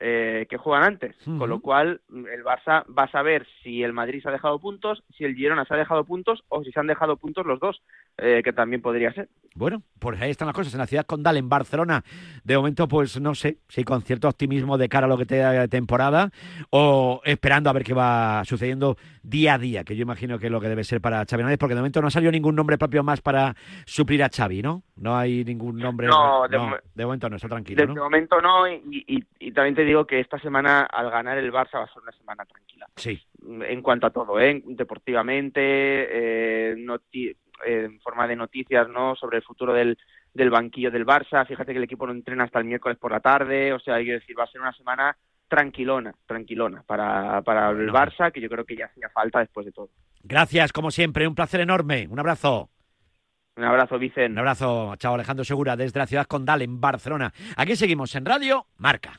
Eh, 0.00 0.46
que 0.48 0.56
juegan 0.56 0.84
antes, 0.84 1.16
con 1.24 1.48
lo 1.50 1.60
cual 1.60 2.00
el 2.10 2.44
Barça 2.44 2.84
va 2.96 3.04
a 3.04 3.10
saber 3.10 3.46
si 3.62 3.82
el 3.82 3.92
Madrid 3.92 4.20
se 4.22 4.28
ha 4.28 4.32
dejado 4.32 4.58
puntos, 4.58 5.02
si 5.16 5.24
el 5.24 5.34
Girona 5.34 5.64
se 5.64 5.74
ha 5.74 5.76
dejado 5.76 6.04
puntos 6.04 6.44
o 6.48 6.62
si 6.62 6.70
se 6.72 6.78
han 6.80 6.86
dejado 6.86 7.16
puntos 7.16 7.44
los 7.46 7.58
dos, 7.58 7.82
eh, 8.18 8.42
que 8.44 8.52
también 8.52 8.80
podría 8.82 9.12
ser. 9.12 9.28
Bueno, 9.54 9.82
pues 9.98 10.20
ahí 10.20 10.30
están 10.30 10.46
las 10.46 10.54
cosas. 10.54 10.72
En 10.74 10.78
la 10.78 10.86
ciudad 10.86 11.04
condal, 11.06 11.36
en 11.36 11.48
Barcelona, 11.48 12.04
de 12.44 12.56
momento, 12.56 12.86
pues 12.86 13.20
no 13.20 13.34
sé 13.34 13.58
si 13.68 13.82
con 13.82 14.02
cierto 14.02 14.28
optimismo 14.28 14.78
de 14.78 14.88
cara 14.88 15.06
a 15.06 15.08
lo 15.08 15.18
que 15.18 15.26
te 15.26 15.38
da 15.38 15.50
de 15.52 15.68
temporada 15.68 16.30
o 16.70 17.20
esperando 17.24 17.68
a 17.68 17.72
ver 17.72 17.82
qué 17.84 17.94
va 17.94 18.42
sucediendo 18.44 18.96
día 19.22 19.54
a 19.54 19.58
día, 19.58 19.84
que 19.84 19.96
yo 19.96 20.02
imagino 20.02 20.38
que 20.38 20.46
es 20.46 20.52
lo 20.52 20.60
que 20.60 20.68
debe 20.68 20.84
ser 20.84 21.00
para 21.00 21.24
Xavi 21.28 21.40
Hernández, 21.40 21.58
porque 21.58 21.74
de 21.74 21.80
momento 21.80 22.00
no 22.00 22.06
ha 22.08 22.10
salido 22.10 22.30
ningún 22.32 22.54
nombre 22.54 22.78
propio 22.78 23.02
más 23.02 23.20
para 23.20 23.54
suplir 23.84 24.22
a 24.22 24.28
Xavi, 24.34 24.62
¿no? 24.62 24.82
No 24.96 25.16
hay 25.16 25.44
ningún 25.44 25.76
nombre. 25.78 26.06
No, 26.06 26.46
de 26.48 26.56
no, 26.56 26.66
mo- 26.68 26.76
de 26.94 27.04
momento 27.04 27.28
no, 27.28 27.36
está 27.36 27.48
tranquilo, 27.48 27.82
De 27.86 27.94
¿no? 27.94 28.02
momento 28.04 28.40
no, 28.40 28.68
y, 28.68 29.04
y- 29.06 29.24
y 29.40 29.52
también 29.52 29.74
te 29.74 29.84
digo 29.88 30.06
que 30.06 30.20
esta 30.20 30.38
semana, 30.38 30.82
al 30.82 31.10
ganar 31.10 31.38
el 31.38 31.52
Barça, 31.52 31.78
va 31.78 31.84
a 31.84 31.92
ser 31.92 32.02
una 32.02 32.12
semana 32.12 32.44
tranquila. 32.44 32.86
Sí. 32.96 33.20
En 33.42 33.82
cuanto 33.82 34.06
a 34.06 34.10
todo, 34.10 34.40
¿eh? 34.40 34.62
deportivamente, 34.64 35.60
eh, 35.60 36.76
eh, 37.12 37.34
en 37.66 38.00
forma 38.00 38.26
de 38.26 38.36
noticias, 38.36 38.88
¿no? 38.88 39.16
Sobre 39.16 39.38
el 39.38 39.42
futuro 39.42 39.72
del, 39.72 39.98
del 40.32 40.50
banquillo 40.50 40.90
del 40.90 41.06
Barça. 41.06 41.46
Fíjate 41.46 41.72
que 41.72 41.78
el 41.78 41.84
equipo 41.84 42.06
no 42.06 42.12
entrena 42.12 42.44
hasta 42.44 42.58
el 42.58 42.66
miércoles 42.66 42.98
por 42.98 43.10
la 43.10 43.20
tarde. 43.20 43.72
O 43.72 43.80
sea, 43.80 43.96
hay 43.96 44.04
que 44.04 44.12
decir, 44.12 44.38
va 44.38 44.44
a 44.44 44.50
ser 44.50 44.60
una 44.60 44.72
semana 44.72 45.16
tranquilona, 45.48 46.14
tranquilona 46.26 46.82
para, 46.86 47.42
para 47.42 47.70
el 47.70 47.90
Barça, 47.90 48.30
que 48.30 48.40
yo 48.40 48.48
creo 48.48 48.64
que 48.64 48.76
ya 48.76 48.86
hacía 48.86 49.08
falta 49.08 49.40
después 49.40 49.66
de 49.66 49.72
todo. 49.72 49.88
Gracias, 50.22 50.72
como 50.72 50.90
siempre, 50.90 51.26
un 51.26 51.34
placer 51.34 51.60
enorme. 51.60 52.06
Un 52.08 52.18
abrazo. 52.18 52.70
Un 53.56 53.64
abrazo, 53.64 53.98
Vicen. 53.98 54.32
Un 54.32 54.38
abrazo, 54.38 54.94
chao 54.96 55.14
Alejandro 55.14 55.44
Segura, 55.44 55.76
desde 55.76 55.98
la 55.98 56.06
ciudad 56.06 56.26
condal, 56.26 56.62
en 56.62 56.80
Barcelona. 56.80 57.32
Aquí 57.56 57.74
seguimos 57.74 58.14
en 58.14 58.24
Radio 58.24 58.66
Marca. 58.76 59.18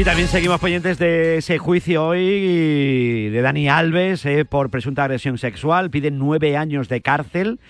Y 0.00 0.04
también 0.04 0.28
seguimos 0.28 0.58
pendientes 0.62 0.98
de 0.98 1.36
ese 1.36 1.58
juicio 1.58 2.06
hoy 2.06 3.28
de 3.28 3.42
Dani 3.42 3.68
Alves 3.68 4.24
eh, 4.24 4.46
por 4.46 4.70
presunta 4.70 5.04
agresión 5.04 5.36
sexual. 5.36 5.90
Pide 5.90 6.10
nueve 6.10 6.56
años 6.56 6.88
de 6.88 7.02
cárcel 7.02 7.60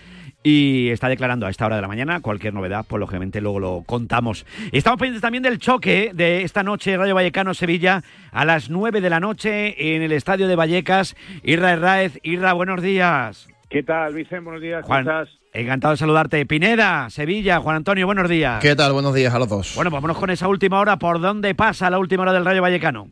y 0.44 0.90
está 0.90 1.08
declarando 1.08 1.46
a 1.46 1.50
esta 1.50 1.66
hora 1.66 1.74
de 1.74 1.82
la 1.82 1.88
mañana. 1.88 2.20
Cualquier 2.20 2.54
novedad, 2.54 2.86
pues 2.88 3.00
lógicamente 3.00 3.40
luego 3.40 3.58
lo 3.58 3.82
contamos. 3.84 4.46
Estamos 4.70 5.00
pendientes 5.00 5.22
también 5.22 5.42
del 5.42 5.58
choque 5.58 6.12
de 6.14 6.44
esta 6.44 6.62
noche 6.62 6.96
Rayo 6.96 7.16
Vallecano-Sevilla 7.16 8.04
a 8.30 8.44
las 8.44 8.70
nueve 8.70 9.00
de 9.00 9.10
la 9.10 9.18
noche 9.18 9.96
en 9.96 10.02
el 10.02 10.12
estadio 10.12 10.46
de 10.46 10.54
Vallecas. 10.54 11.16
Irra 11.42 11.72
Herráez. 11.72 12.20
Irra, 12.22 12.52
buenos 12.52 12.80
días. 12.80 13.48
¿Qué 13.68 13.82
tal, 13.82 14.14
Vicente? 14.14 14.44
Buenos 14.44 14.62
días. 14.62 14.84
Juan, 14.84 15.04
¿Cómo 15.04 15.20
estás? 15.20 15.39
Encantado 15.52 15.92
de 15.92 15.98
saludarte. 15.98 16.46
Pineda, 16.46 17.10
Sevilla, 17.10 17.60
Juan 17.60 17.76
Antonio, 17.76 18.06
buenos 18.06 18.28
días. 18.28 18.60
¿Qué 18.60 18.76
tal? 18.76 18.92
Buenos 18.92 19.14
días 19.14 19.34
a 19.34 19.38
los 19.38 19.48
dos. 19.48 19.74
Bueno, 19.74 19.90
vámonos 19.90 20.18
con 20.18 20.30
esa 20.30 20.48
última 20.48 20.78
hora. 20.80 20.96
¿Por 20.96 21.20
dónde 21.20 21.54
pasa 21.54 21.90
la 21.90 21.98
última 21.98 22.22
hora 22.22 22.32
del 22.32 22.44
Rayo 22.44 22.62
Vallecano? 22.62 23.08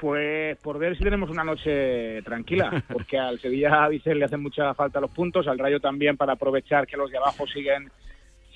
Pues 0.00 0.58
por 0.58 0.78
ver 0.78 0.96
si 0.98 1.04
tenemos 1.04 1.30
una 1.30 1.42
noche 1.42 2.20
tranquila, 2.22 2.82
porque 2.92 3.18
al 3.18 3.40
Sevilla 3.40 3.84
a 3.84 3.88
Vicente 3.88 4.18
le 4.18 4.24
hacen 4.26 4.42
mucha 4.42 4.74
falta 4.74 5.00
los 5.00 5.10
puntos, 5.10 5.46
al 5.48 5.58
Rayo 5.58 5.80
también 5.80 6.16
para 6.16 6.34
aprovechar 6.34 6.86
que 6.86 6.96
los 6.96 7.10
de 7.10 7.16
abajo 7.16 7.46
siguen 7.46 7.90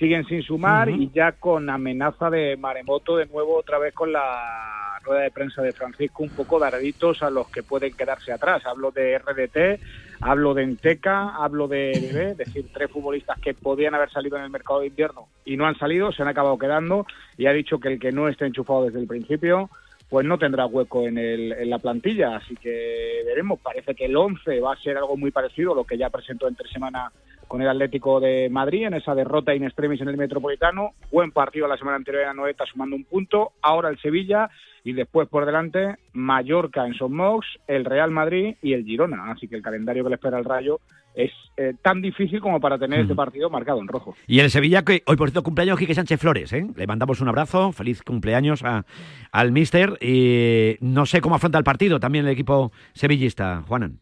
siguen 0.00 0.24
sin 0.24 0.42
sumar 0.42 0.88
y 0.88 1.10
ya 1.14 1.32
con 1.32 1.68
amenaza 1.68 2.30
de 2.30 2.56
maremoto 2.56 3.18
de 3.18 3.26
nuevo 3.26 3.58
otra 3.58 3.78
vez 3.78 3.92
con 3.92 4.10
la 4.10 4.98
rueda 5.02 5.20
de 5.20 5.30
prensa 5.30 5.60
de 5.60 5.72
Francisco 5.72 6.22
un 6.22 6.30
poco 6.30 6.58
darditos 6.58 7.22
a 7.22 7.28
los 7.28 7.48
que 7.48 7.62
pueden 7.62 7.92
quedarse 7.94 8.32
atrás. 8.32 8.64
Hablo 8.64 8.92
de 8.92 9.18
RDT, 9.18 9.80
hablo 10.22 10.54
de 10.54 10.62
Enteca, 10.62 11.36
hablo 11.36 11.68
de 11.68 11.92
Bebé, 12.00 12.30
es 12.30 12.38
decir, 12.38 12.64
tres 12.72 12.90
futbolistas 12.90 13.38
que 13.40 13.52
podían 13.52 13.94
haber 13.94 14.10
salido 14.10 14.38
en 14.38 14.44
el 14.44 14.50
mercado 14.50 14.80
de 14.80 14.86
invierno 14.86 15.28
y 15.44 15.58
no 15.58 15.66
han 15.66 15.78
salido, 15.78 16.12
se 16.12 16.22
han 16.22 16.28
acabado 16.28 16.58
quedando 16.58 17.06
y 17.36 17.46
ha 17.46 17.52
dicho 17.52 17.78
que 17.78 17.88
el 17.88 18.00
que 18.00 18.10
no 18.10 18.26
esté 18.26 18.46
enchufado 18.46 18.86
desde 18.86 19.00
el 19.00 19.06
principio 19.06 19.68
pues 20.08 20.26
no 20.26 20.38
tendrá 20.38 20.66
hueco 20.66 21.06
en, 21.06 21.18
el, 21.18 21.52
en 21.52 21.70
la 21.70 21.78
plantilla, 21.78 22.36
así 22.36 22.56
que 22.56 23.22
veremos. 23.26 23.60
Parece 23.60 23.94
que 23.94 24.06
el 24.06 24.16
11 24.16 24.58
va 24.58 24.72
a 24.72 24.76
ser 24.76 24.96
algo 24.96 25.16
muy 25.16 25.30
parecido 25.30 25.72
a 25.72 25.76
lo 25.76 25.84
que 25.84 25.96
ya 25.96 26.10
presentó 26.10 26.48
entre 26.48 26.68
semana 26.68 27.12
con 27.50 27.60
el 27.60 27.68
Atlético 27.68 28.20
de 28.20 28.48
Madrid 28.48 28.86
en 28.86 28.94
esa 28.94 29.12
derrota 29.12 29.52
in 29.52 29.64
extremis 29.64 30.00
en 30.00 30.06
el 30.08 30.16
Metropolitano. 30.16 30.90
Buen 31.10 31.32
partido 31.32 31.66
la 31.66 31.76
semana 31.76 31.96
anterior 31.96 32.22
en 32.22 32.28
Anoeta 32.28 32.64
sumando 32.64 32.94
un 32.94 33.02
punto. 33.02 33.50
Ahora 33.60 33.88
el 33.88 33.98
Sevilla 33.98 34.48
y 34.84 34.92
después 34.92 35.28
por 35.28 35.44
delante 35.44 35.96
Mallorca 36.12 36.86
en 36.86 36.94
Son 36.94 37.12
Mox, 37.12 37.44
el 37.66 37.84
Real 37.84 38.12
Madrid 38.12 38.54
y 38.62 38.72
el 38.74 38.84
Girona. 38.84 39.32
Así 39.32 39.48
que 39.48 39.56
el 39.56 39.62
calendario 39.62 40.04
que 40.04 40.10
le 40.10 40.14
espera 40.14 40.36
al 40.38 40.44
Rayo 40.44 40.78
es 41.12 41.32
eh, 41.56 41.74
tan 41.82 42.00
difícil 42.00 42.40
como 42.40 42.60
para 42.60 42.78
tener 42.78 43.00
este 43.00 43.16
partido 43.16 43.50
marcado 43.50 43.80
en 43.80 43.88
rojo. 43.88 44.14
Y 44.28 44.38
el 44.38 44.48
Sevilla, 44.48 44.84
que 44.84 45.02
hoy 45.06 45.16
por 45.16 45.28
cierto 45.28 45.42
cumpleaños 45.42 45.76
Quique 45.76 45.92
Sánchez 45.96 46.20
Flores, 46.20 46.52
¿eh? 46.52 46.64
Le 46.76 46.86
mandamos 46.86 47.20
un 47.20 47.26
abrazo, 47.28 47.72
feliz 47.72 48.00
cumpleaños 48.04 48.62
a- 48.62 48.84
al 49.32 49.50
míster. 49.50 49.98
Y 50.00 50.76
no 50.80 51.04
sé 51.04 51.20
cómo 51.20 51.34
afronta 51.34 51.58
el 51.58 51.64
partido 51.64 51.98
también 51.98 52.26
el 52.26 52.30
equipo 52.30 52.70
sevillista, 52.92 53.64
Juanan. 53.66 53.98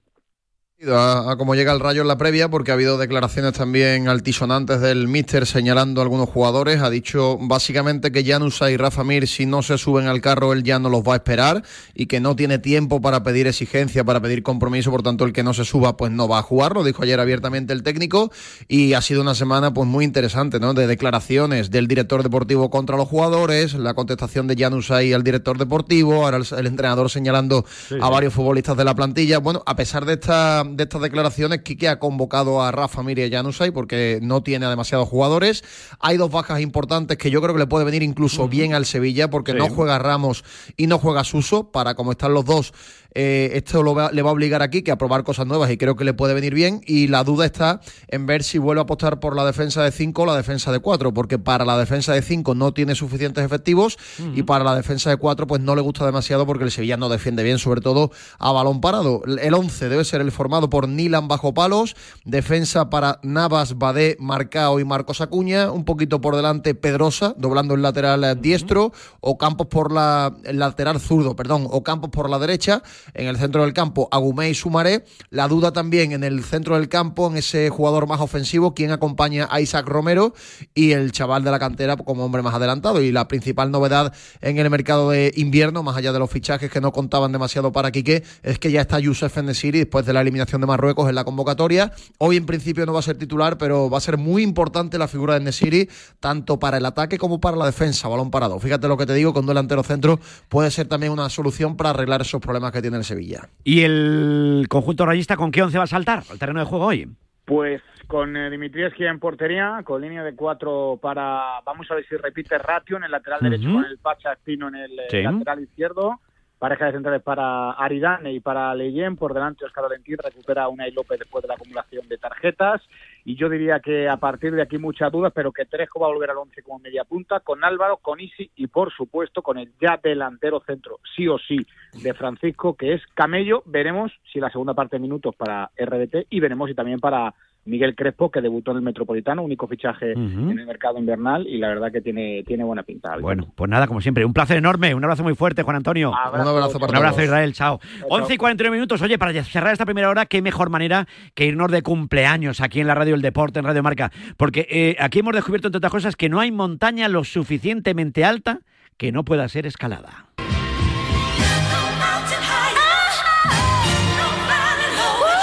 A, 0.86 1.32
a 1.32 1.36
cómo 1.36 1.56
llega 1.56 1.72
el 1.72 1.80
Rayo 1.80 2.02
en 2.02 2.06
la 2.06 2.16
previa, 2.16 2.48
porque 2.48 2.70
ha 2.70 2.74
habido 2.74 2.98
declaraciones 2.98 3.54
también 3.54 4.06
altisonantes 4.06 4.80
del 4.80 5.08
míster 5.08 5.44
señalando 5.44 6.00
a 6.00 6.04
algunos 6.04 6.28
jugadores. 6.28 6.80
Ha 6.80 6.88
dicho 6.88 7.36
básicamente 7.40 8.12
que 8.12 8.24
Janusa 8.24 8.70
y 8.70 8.76
Rafa 8.76 9.02
Mir, 9.02 9.26
si 9.26 9.44
no 9.44 9.64
se 9.64 9.76
suben 9.76 10.06
al 10.06 10.20
carro, 10.20 10.52
él 10.52 10.62
ya 10.62 10.78
no 10.78 10.88
los 10.88 11.02
va 11.02 11.14
a 11.14 11.16
esperar 11.16 11.64
y 11.94 12.06
que 12.06 12.20
no 12.20 12.36
tiene 12.36 12.60
tiempo 12.60 13.00
para 13.00 13.24
pedir 13.24 13.48
exigencia, 13.48 14.04
para 14.04 14.20
pedir 14.20 14.44
compromiso. 14.44 14.92
Por 14.92 15.02
tanto, 15.02 15.24
el 15.24 15.32
que 15.32 15.42
no 15.42 15.52
se 15.52 15.64
suba, 15.64 15.96
pues 15.96 16.12
no 16.12 16.28
va 16.28 16.38
a 16.38 16.42
jugar. 16.42 16.74
Lo 16.74 16.84
dijo 16.84 17.02
ayer 17.02 17.18
abiertamente 17.18 17.72
el 17.72 17.82
técnico. 17.82 18.30
Y 18.68 18.92
ha 18.92 19.02
sido 19.02 19.22
una 19.22 19.34
semana 19.34 19.74
pues 19.74 19.88
muy 19.88 20.04
interesante, 20.04 20.60
¿no? 20.60 20.74
De 20.74 20.86
declaraciones 20.86 21.72
del 21.72 21.88
director 21.88 22.22
deportivo 22.22 22.70
contra 22.70 22.96
los 22.96 23.08
jugadores, 23.08 23.74
la 23.74 23.94
contestación 23.94 24.46
de 24.46 24.54
Janusay 24.54 25.12
al 25.12 25.24
director 25.24 25.58
deportivo, 25.58 26.24
ahora 26.24 26.36
el, 26.36 26.46
el 26.56 26.66
entrenador 26.68 27.10
señalando 27.10 27.64
a 28.00 28.08
varios 28.08 28.32
futbolistas 28.32 28.76
de 28.76 28.84
la 28.84 28.94
plantilla. 28.94 29.38
Bueno, 29.38 29.64
a 29.66 29.74
pesar 29.74 30.04
de 30.04 30.12
esta 30.12 30.67
de 30.76 30.84
estas 30.84 31.02
declaraciones, 31.02 31.62
Quique 31.62 31.88
ha 31.88 31.98
convocado 31.98 32.62
a 32.62 32.70
Rafa 32.70 33.02
Mir 33.02 33.18
y 33.18 33.24
a 33.24 33.30
Janusay 33.30 33.70
porque 33.70 34.18
no 34.22 34.42
tiene 34.42 34.66
a 34.66 34.70
demasiados 34.70 35.08
jugadores. 35.08 35.64
Hay 36.00 36.16
dos 36.16 36.30
bajas 36.30 36.60
importantes 36.60 37.18
que 37.18 37.30
yo 37.30 37.40
creo 37.42 37.54
que 37.54 37.60
le 37.60 37.66
puede 37.66 37.84
venir 37.84 38.02
incluso 38.02 38.48
bien 38.48 38.74
al 38.74 38.86
Sevilla 38.86 39.28
porque 39.30 39.52
Sí. 39.52 39.58
no 39.58 39.68
juega 39.70 39.98
Ramos 39.98 40.44
y 40.76 40.86
no 40.86 40.98
juega 40.98 41.24
Suso. 41.24 41.70
Para 41.70 41.94
como 41.94 42.12
están 42.12 42.34
los 42.34 42.44
dos, 42.44 42.72
eh, 43.20 43.50
esto 43.54 43.82
lo 43.82 43.96
va- 43.96 44.12
le 44.12 44.22
va 44.22 44.30
a 44.30 44.32
obligar 44.32 44.62
aquí 44.62 44.82
que 44.82 44.92
a 44.92 44.96
probar 44.96 45.24
cosas 45.24 45.44
nuevas 45.44 45.68
y 45.72 45.76
creo 45.76 45.96
que 45.96 46.04
le 46.04 46.14
puede 46.14 46.34
venir 46.34 46.54
bien. 46.54 46.82
Y 46.86 47.08
la 47.08 47.24
duda 47.24 47.44
está 47.46 47.80
en 48.06 48.26
ver 48.26 48.44
si 48.44 48.58
vuelve 48.58 48.80
a 48.80 48.84
apostar 48.84 49.18
por 49.18 49.34
la 49.34 49.44
defensa 49.44 49.82
de 49.82 49.90
5 49.90 50.22
o 50.22 50.26
la 50.26 50.36
defensa 50.36 50.70
de 50.70 50.78
4, 50.78 51.12
porque 51.12 51.36
para 51.36 51.64
la 51.64 51.76
defensa 51.76 52.12
de 52.12 52.22
5 52.22 52.54
no 52.54 52.72
tiene 52.72 52.94
suficientes 52.94 53.44
efectivos 53.44 53.98
y 54.36 54.44
para 54.44 54.62
la 54.62 54.76
defensa 54.76 55.10
de 55.10 55.16
4 55.16 55.48
pues 55.48 55.60
no 55.60 55.74
le 55.74 55.82
gusta 55.82 56.06
demasiado 56.06 56.46
porque 56.46 56.62
el 56.62 56.70
Sevilla 56.70 56.96
no 56.96 57.08
defiende 57.08 57.42
bien, 57.42 57.58
sobre 57.58 57.80
todo 57.80 58.12
a 58.38 58.52
balón 58.52 58.80
parado. 58.80 59.22
El 59.26 59.52
11 59.52 59.88
debe 59.88 60.04
ser 60.04 60.20
el 60.20 60.30
formado 60.30 60.70
por 60.70 60.88
Nilan 60.88 61.26
bajo 61.26 61.52
palos, 61.54 61.96
defensa 62.24 62.90
para 62.90 63.18
Navas, 63.22 63.78
Badé, 63.78 64.16
Marcao 64.20 64.78
y 64.78 64.84
Marcos 64.84 65.20
Acuña, 65.20 65.72
un 65.72 65.84
poquito 65.84 66.20
por 66.20 66.36
delante 66.36 66.74
Pedrosa, 66.74 67.34
doblando 67.36 67.74
el 67.74 67.82
lateral 67.82 68.22
eh, 68.22 68.34
diestro, 68.36 68.92
o 69.20 69.36
Campos 69.38 69.66
por 69.66 69.90
la 69.90 70.34
el 70.44 70.58
lateral 70.58 71.00
zurdo, 71.00 71.34
perdón, 71.34 71.66
o 71.70 71.82
Campos 71.82 72.10
por 72.10 72.28
la 72.30 72.38
derecha, 72.38 72.82
en 73.14 73.26
el 73.26 73.36
centro 73.36 73.62
del 73.62 73.72
campo 73.72 74.09
Agumé 74.11 74.50
y 74.50 74.54
Sumaré, 74.54 75.04
la 75.30 75.48
duda 75.48 75.72
también 75.72 76.12
en 76.12 76.24
el 76.24 76.44
centro 76.44 76.76
del 76.76 76.88
campo, 76.88 77.28
en 77.28 77.36
ese 77.36 77.70
jugador 77.70 78.06
más 78.06 78.20
ofensivo, 78.20 78.74
quien 78.74 78.90
acompaña 78.90 79.48
a 79.50 79.61
Isaac 79.61 79.86
Romero 79.86 80.34
y 80.74 80.92
el 80.92 81.12
chaval 81.12 81.44
de 81.44 81.50
la 81.50 81.59
cantera 81.59 81.96
como 81.96 82.24
hombre 82.24 82.42
más 82.42 82.54
adelantado. 82.54 83.02
Y 83.02 83.12
la 83.12 83.28
principal 83.28 83.70
novedad 83.70 84.12
en 84.40 84.59
el 84.59 84.70
mercado 84.70 85.11
de 85.11 85.32
invierno, 85.36 85.82
más 85.82 85.96
allá 85.96 86.12
de 86.12 86.18
los 86.18 86.30
fichajes 86.30 86.70
que 86.70 86.80
no 86.80 86.92
contaban 86.92 87.32
demasiado 87.32 87.72
para 87.72 87.90
Quique, 87.90 88.22
es 88.42 88.59
que 88.59 88.70
ya 88.70 88.80
está 88.80 88.98
Youssef 88.98 89.36
Nesiri 89.38 89.80
después 89.80 90.06
de 90.06 90.12
la 90.12 90.20
eliminación 90.20 90.61
de 90.61 90.66
Marruecos 90.66 91.09
en 91.09 91.14
la 91.14 91.24
convocatoria. 91.24 91.92
Hoy 92.18 92.36
en 92.36 92.46
principio 92.46 92.86
no 92.86 92.92
va 92.92 93.00
a 93.00 93.02
ser 93.02 93.18
titular, 93.18 93.59
pero 93.59 93.90
va 93.90 93.98
a 93.98 94.00
ser 94.00 94.18
muy 94.18 94.42
importante 94.42 94.98
la 94.98 95.09
figura 95.09 95.34
de 95.34 95.40
Nesiri, 95.40 95.88
tanto 96.20 96.59
para 96.59 96.78
el 96.78 96.86
ataque 96.86 97.18
como 97.18 97.40
para 97.40 97.56
la 97.56 97.66
defensa, 97.66 98.09
balón 98.09 98.30
parado. 98.30 98.59
Fíjate 98.59 98.88
lo 98.88 98.96
que 98.96 99.06
te 99.06 99.14
digo, 99.14 99.32
con 99.32 99.46
delantero 99.46 99.82
centro 99.82 100.18
puede 100.48 100.70
ser 100.70 100.88
también 100.88 101.12
una 101.12 101.28
solución 101.28 101.76
para 101.76 101.90
arreglar 101.90 102.22
esos 102.22 102.40
problemas 102.40 102.72
que 102.72 102.80
tiene 102.80 102.88
el 102.95 103.05
Sevilla. 103.05 103.49
¿Y 103.64 103.82
el 103.82 104.66
conjunto 104.68 105.05
rayista 105.07 105.36
con 105.36 105.51
qué 105.51 105.62
once 105.62 105.78
va 105.78 105.84
a 105.84 105.89
saltar 105.89 106.22
al 106.30 106.39
terreno 106.39 106.61
de 106.61 106.66
juego 106.66 106.86
hoy? 106.86 107.09
Pues 107.45 107.80
con 108.07 108.36
eh, 108.36 108.51
Dimitrievski 108.51 109.05
en 109.05 109.18
portería, 109.18 109.80
con 109.84 110.01
línea 110.03 110.22
de 110.24 110.34
cuatro 110.34 110.99
para, 111.01 111.61
vamos 111.64 111.91
a 111.91 111.95
ver 111.95 112.07
si 112.07 112.16
repite 112.16 112.59
Ratio 112.59 112.97
en 112.97 113.05
el 113.05 113.11
lateral 113.11 113.41
derecho 113.43 113.68
Ujú. 113.68 113.76
con 113.76 113.84
el 113.84 113.99
Pacha 113.99 114.32
Espino 114.32 114.68
en 114.68 114.74
el 114.76 114.99
eh, 114.99 115.07
Sí. 115.11 115.22
lateral 115.22 115.61
izquierdo, 115.62 116.20
pareja 116.59 116.86
de 116.86 116.93
centrales 116.93 117.22
para 117.22 117.72
Aridane 117.72 118.32
y 118.32 118.41
para 118.41 118.74
Leyen, 118.74 119.16
por 119.16 119.32
delante 119.34 119.64
Oscar 119.64 119.84
Valentín 119.84 120.16
recupera 120.22 120.64
a 120.64 120.68
Unai 120.68 120.91
López 120.91 121.18
después 121.18 121.43
de 121.43 121.49
la 121.49 121.55
acumulación 121.55 122.09
de 122.09 122.18
tarjetas 122.18 122.82
y 123.24 123.36
yo 123.36 123.48
diría 123.48 123.80
que 123.80 124.08
a 124.08 124.16
partir 124.16 124.54
de 124.54 124.62
aquí 124.62 124.78
muchas 124.78 125.12
dudas, 125.12 125.32
pero 125.34 125.52
que 125.52 125.66
Trejo 125.66 126.00
va 126.00 126.06
a 126.06 126.10
volver 126.12 126.30
al 126.30 126.38
once 126.38 126.62
como 126.62 126.78
media 126.78 127.04
punta, 127.04 127.40
con 127.40 127.64
Álvaro, 127.64 127.98
con 127.98 128.20
Isi 128.20 128.50
y 128.56 128.66
por 128.66 128.92
supuesto 128.92 129.42
con 129.42 129.58
el 129.58 129.72
ya 129.80 129.98
delantero 130.02 130.60
centro, 130.60 131.00
sí 131.16 131.28
o 131.28 131.38
sí, 131.38 131.66
de 132.02 132.14
Francisco, 132.14 132.74
que 132.74 132.94
es 132.94 133.02
Camello, 133.14 133.62
veremos 133.66 134.12
si 134.32 134.40
la 134.40 134.50
segunda 134.50 134.74
parte 134.74 134.96
de 134.96 135.00
minutos 135.00 135.34
para 135.36 135.70
RDT 135.76 136.26
y 136.30 136.40
veremos 136.40 136.68
si 136.68 136.74
también 136.74 137.00
para 137.00 137.34
Miguel 137.64 137.94
Crespo, 137.94 138.30
que 138.30 138.40
debutó 138.40 138.70
en 138.70 138.78
el 138.78 138.82
Metropolitano, 138.82 139.42
único 139.42 139.66
fichaje 139.66 140.12
en 140.12 140.59
el 140.59 140.66
mercado 140.66 140.98
invernal 140.98 141.46
y 141.46 141.59
la 141.59 141.68
verdad 141.68 141.92
que 141.92 142.00
tiene, 142.00 142.42
tiene 142.46 142.64
buena 142.64 142.82
pinta. 142.82 143.16
Bueno, 143.18 143.52
pues 143.54 143.70
nada, 143.70 143.86
como 143.86 144.00
siempre, 144.00 144.24
un 144.24 144.32
placer 144.32 144.56
enorme, 144.56 144.94
un 144.94 145.04
abrazo 145.04 145.22
muy 145.22 145.34
fuerte, 145.34 145.62
Juan 145.62 145.76
Antonio. 145.76 146.14
Abrazo, 146.14 146.50
Un 146.50 146.56
abrazo 146.56 146.80
para 146.80 146.90
Un 146.90 146.96
abrazo, 146.96 147.16
todos. 147.16 147.26
Israel, 147.26 147.52
chao. 147.52 147.80
chao. 148.00 148.09
11 148.09 148.34
y 148.34 148.36
49 148.36 148.76
minutos, 148.76 149.02
oye, 149.02 149.18
para 149.18 149.32
cerrar 149.44 149.72
esta 149.72 149.84
primera 149.84 150.09
hora, 150.09 150.26
qué 150.26 150.40
mejor 150.40 150.70
manera 150.70 151.06
que 151.34 151.46
irnos 151.46 151.70
de 151.70 151.82
cumpleaños 151.82 152.61
aquí 152.61 152.80
en 152.80 152.86
la 152.86 152.94
radio 152.94 153.12
del 153.12 153.22
deporte, 153.22 153.59
en 153.59 153.66
Radio 153.66 153.82
Marca, 153.82 154.11
porque 154.36 154.66
eh, 154.70 154.96
aquí 154.98 155.18
hemos 155.18 155.34
descubierto, 155.34 155.68
entre 155.68 155.78
otras 155.78 155.92
cosas, 155.92 156.16
que 156.16 156.28
no 156.28 156.40
hay 156.40 156.50
montaña 156.50 157.09
lo 157.09 157.24
suficientemente 157.24 158.24
alta 158.24 158.61
que 158.96 159.12
no 159.12 159.24
pueda 159.24 159.48
ser 159.48 159.66
escalada. 159.66 160.26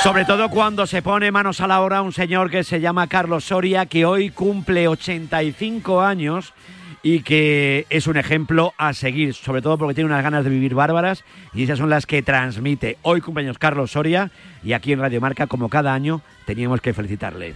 Sobre 0.06 0.24
todo 0.24 0.50
cuando 0.50 0.86
se 0.86 1.02
pone 1.02 1.32
manos 1.32 1.62
a 1.62 1.68
la 1.68 1.82
obra 1.82 2.04
un 2.04 2.12
señor 2.12 2.52
que 2.52 2.64
se 2.64 2.80
llama 2.80 3.08
Carlos 3.08 3.46
Soria, 3.46 3.88
que 3.88 4.06
hoy 4.06 4.30
cumple 4.30 4.88
85 4.88 6.00
años 6.00 6.54
y 7.02 7.24
que 7.24 7.88
es 7.90 8.06
un 8.06 8.16
ejemplo 8.16 8.74
a 8.78 8.94
seguir, 8.94 9.34
sobre 9.34 9.64
todo 9.64 9.80
porque 9.80 9.96
tiene 9.96 10.12
unas 10.12 10.22
ganas 10.22 10.44
de 10.44 10.52
vivir 10.52 10.76
bárbaras 10.76 11.26
y 11.56 11.64
esas 11.64 11.80
son 11.80 11.90
las 11.90 12.06
que 12.06 12.22
transmite. 12.22 13.00
Hoy 13.02 13.20
cumpleaños 13.20 13.58
Carlos 13.58 13.94
Soria 13.94 14.30
y 14.64 14.74
aquí 14.74 14.94
en 14.94 15.00
Radio 15.00 15.20
Marca, 15.22 15.48
como 15.48 15.70
cada 15.70 15.92
año, 15.96 16.22
teníamos 16.46 16.82
que 16.82 16.94
felicitarle. 16.94 17.56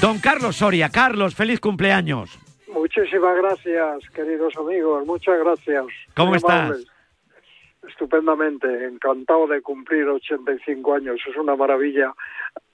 Don 0.00 0.18
Carlos 0.18 0.56
Soria, 0.56 0.88
Carlos, 0.88 1.36
feliz 1.36 1.60
cumpleaños. 1.60 2.36
Muchísimas 2.66 3.36
gracias, 3.36 4.10
queridos 4.12 4.56
amigos, 4.56 5.06
muchas 5.06 5.38
gracias. 5.38 5.84
¿Cómo 6.14 6.30
Muy 6.30 6.38
estás? 6.38 6.62
amables. 6.62 6.95
Estupendamente, 7.88 8.86
encantado 8.86 9.46
de 9.46 9.62
cumplir 9.62 10.08
85 10.08 10.94
años. 10.94 11.20
Es 11.26 11.36
una 11.36 11.56
maravilla 11.56 12.12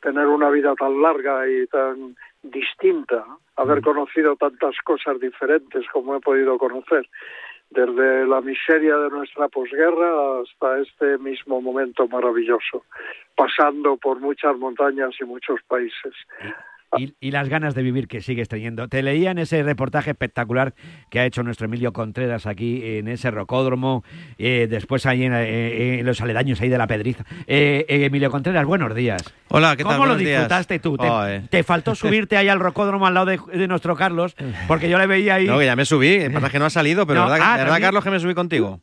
tener 0.01 0.27
una 0.27 0.51
vida 0.51 0.75
tan 0.75 1.01
larga 1.01 1.49
y 1.49 1.67
tan 1.67 2.17
distinta, 2.43 3.25
haber 3.57 3.79
Mm. 3.79 3.83
conocido 3.83 4.37
tantas 4.37 4.77
cosas 4.85 5.21
diferentes 5.21 5.87
como 5.93 6.17
he 6.17 6.21
podido 6.21 6.59
conocer, 6.59 7.09
desde 7.71 8.27
la 8.27 8.41
miseria 8.41 8.97
de 8.99 9.11
nuestra 9.11 9.49
posguerra 9.49 10.41
hasta 10.41 10.81
este 10.81 11.19
mismo 11.19 11.61
momento 11.61 12.07
maravilloso, 12.09 12.85
pasando 13.35 13.97
por 13.97 14.21
muchas 14.21 14.57
montañas 14.59 15.15
y 15.21 15.25
muchos 15.25 15.61
países. 15.69 16.15
Y, 16.99 17.15
y 17.21 17.31
las 17.31 17.49
ganas 17.49 17.75
de 17.75 17.83
vivir 17.83 18.07
que 18.09 18.21
sigues 18.21 18.49
teniendo. 18.49 18.87
Te 18.89 19.03
leía 19.03 19.31
en 19.31 19.39
ese 19.39 19.63
reportaje 19.63 20.11
espectacular 20.11 20.75
que 21.11 21.21
ha 21.21 21.25
hecho 21.27 21.43
nuestro 21.43 21.67
Emilio 21.67 21.93
Contreras 21.93 22.47
aquí 22.47 22.81
en 22.85 23.09
ese 23.09 23.31
rocódromo, 23.31 24.05
eh, 24.39 24.67
después 24.69 25.07
ahí 25.07 25.25
en, 25.25 25.33
eh, 25.35 26.01
en 26.01 26.07
los 26.07 26.21
aledaños 26.21 26.61
ahí 26.61 26.69
de 26.69 26.79
la 26.79 26.87
Pedriza. 26.87 27.25
Eh, 27.47 27.87
eh, 27.89 28.05
Emilio 28.05 28.31
Contreras, 28.31 28.65
buenos 28.67 28.95
días. 28.95 29.23
Hola, 29.49 29.77
¿qué 29.77 29.85
tal? 29.85 29.95
¿Cómo 29.97 30.07
lo 30.07 30.17
días. 30.17 30.31
disfrutaste 30.43 30.79
tú? 30.79 30.97
Te, 30.99 31.09
Oh, 31.09 31.27
eh. 31.27 31.43
te 31.51 31.63
faltó 31.63 31.95
subirte 31.95 32.37
ahí 32.37 32.49
al 32.49 32.61
rocódromo 32.61 33.07
al 33.07 33.15
lado 33.15 33.27
de, 33.27 33.39
de 33.55 33.69
nuestro 33.69 33.97
Carlos, 33.97 34.35
porque 34.69 34.89
yo 34.89 34.99
le 34.99 35.07
veía 35.07 35.37
ahí. 35.37 35.47
No, 35.47 35.59
que 35.59 35.67
ya 35.67 35.77
me 35.77 35.85
subí, 35.85 36.09
el 36.15 36.33
pasa 36.33 36.51
que 36.51 36.59
no 36.59 36.67
ha 36.67 36.71
salido, 36.71 37.07
pero 37.07 37.25
No, 37.25 37.31
¿verdad, 37.31 37.47
ah, 37.53 37.57
¿verdad. 37.57 37.81
Carlos, 37.81 38.05
que 38.05 38.11
me 38.11 38.21
subí 38.21 38.35
contigo? 38.35 38.81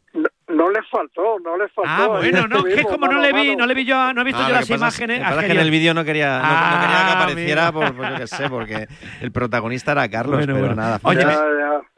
No 0.91 0.99
le 1.01 1.07
faltó, 1.07 1.39
no 1.43 1.57
le 1.57 1.67
faltó. 1.69 1.89
Ah, 1.91 2.07
bueno, 2.07 2.47
no, 2.47 2.63
que 2.63 2.69
Estuvimos 2.73 2.91
como 2.91 3.07
no 3.07 3.19
le 3.19 3.31
vi, 3.33 3.47
mano. 3.49 3.57
no 3.59 3.65
le 3.67 3.73
vi 3.73 3.85
yo, 3.85 4.13
no 4.13 4.21
he 4.21 4.23
visto 4.23 4.41
Ah, 4.43 4.47
yo 4.47 4.53
las 4.55 4.69
es- 4.69 4.75
imágenes. 4.77 5.21
es 5.21 5.45
que 5.45 5.51
en 5.51 5.59
el 5.59 5.71
vídeo 5.71 5.93
no 5.93 6.03
quería, 6.03 6.39
no, 6.39 6.43
no 6.43 6.81
quería 6.81 6.97
que 7.05 7.11
Ah, 7.11 7.21
apareciera, 7.21 7.71
por, 7.71 7.95
por 7.95 8.09
yo 8.09 8.15
qué 8.17 8.27
sé, 8.27 8.49
porque 8.49 8.87
el 9.21 9.31
protagonista 9.31 9.91
era 9.91 10.09
Carlos, 10.09 10.37
Bueno, 10.37 10.53
pero 10.53 10.67
bueno. 10.67 10.81
nada. 10.81 10.99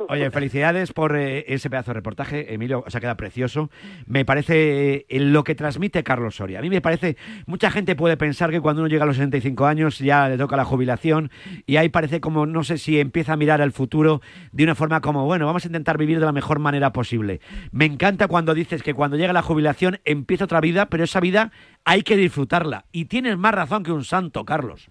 Oye, 0.09 0.31
felicidades 0.31 0.91
por 0.93 1.15
eh, 1.15 1.45
ese 1.47 1.69
pedazo 1.69 1.91
de 1.91 1.95
reportaje, 1.95 2.53
Emilio, 2.53 2.83
os 2.85 2.95
ha 2.95 2.99
quedado 2.99 3.15
precioso. 3.17 3.69
Me 4.07 4.25
parece 4.25 5.05
eh, 5.07 5.19
lo 5.19 5.43
que 5.43 5.53
transmite 5.55 6.03
Carlos 6.03 6.35
Soria. 6.35 6.59
A 6.59 6.61
mí 6.61 6.69
me 6.69 6.81
parece, 6.81 7.17
mucha 7.45 7.69
gente 7.71 7.95
puede 7.95 8.17
pensar 8.17 8.49
que 8.49 8.59
cuando 8.59 8.81
uno 8.81 8.89
llega 8.89 9.03
a 9.03 9.07
los 9.07 9.15
65 9.15 9.65
años 9.65 9.99
ya 9.99 10.27
le 10.27 10.37
toca 10.37 10.57
la 10.57 10.65
jubilación 10.65 11.29
y 11.65 11.77
ahí 11.77 11.89
parece 11.89 12.19
como, 12.19 12.45
no 12.45 12.63
sé 12.63 12.77
si 12.77 12.99
empieza 12.99 13.33
a 13.33 13.37
mirar 13.37 13.61
al 13.61 13.71
futuro 13.71 14.21
de 14.51 14.63
una 14.63 14.75
forma 14.75 15.01
como, 15.01 15.25
bueno, 15.25 15.45
vamos 15.45 15.63
a 15.65 15.67
intentar 15.67 15.97
vivir 15.97 16.19
de 16.19 16.25
la 16.25 16.31
mejor 16.31 16.59
manera 16.59 16.91
posible. 16.91 17.39
Me 17.71 17.85
encanta 17.85 18.27
cuando 18.27 18.53
dices 18.53 18.80
que 18.83 18.93
cuando 18.93 19.17
llega 19.17 19.33
la 19.33 19.41
jubilación 19.41 19.99
empieza 20.05 20.45
otra 20.45 20.61
vida, 20.61 20.87
pero 20.87 21.03
esa 21.03 21.19
vida 21.19 21.51
hay 21.85 22.03
que 22.03 22.15
disfrutarla. 22.15 22.85
Y 22.91 23.05
tienes 23.05 23.37
más 23.37 23.53
razón 23.53 23.83
que 23.83 23.91
un 23.91 24.03
santo, 24.03 24.45
Carlos. 24.45 24.89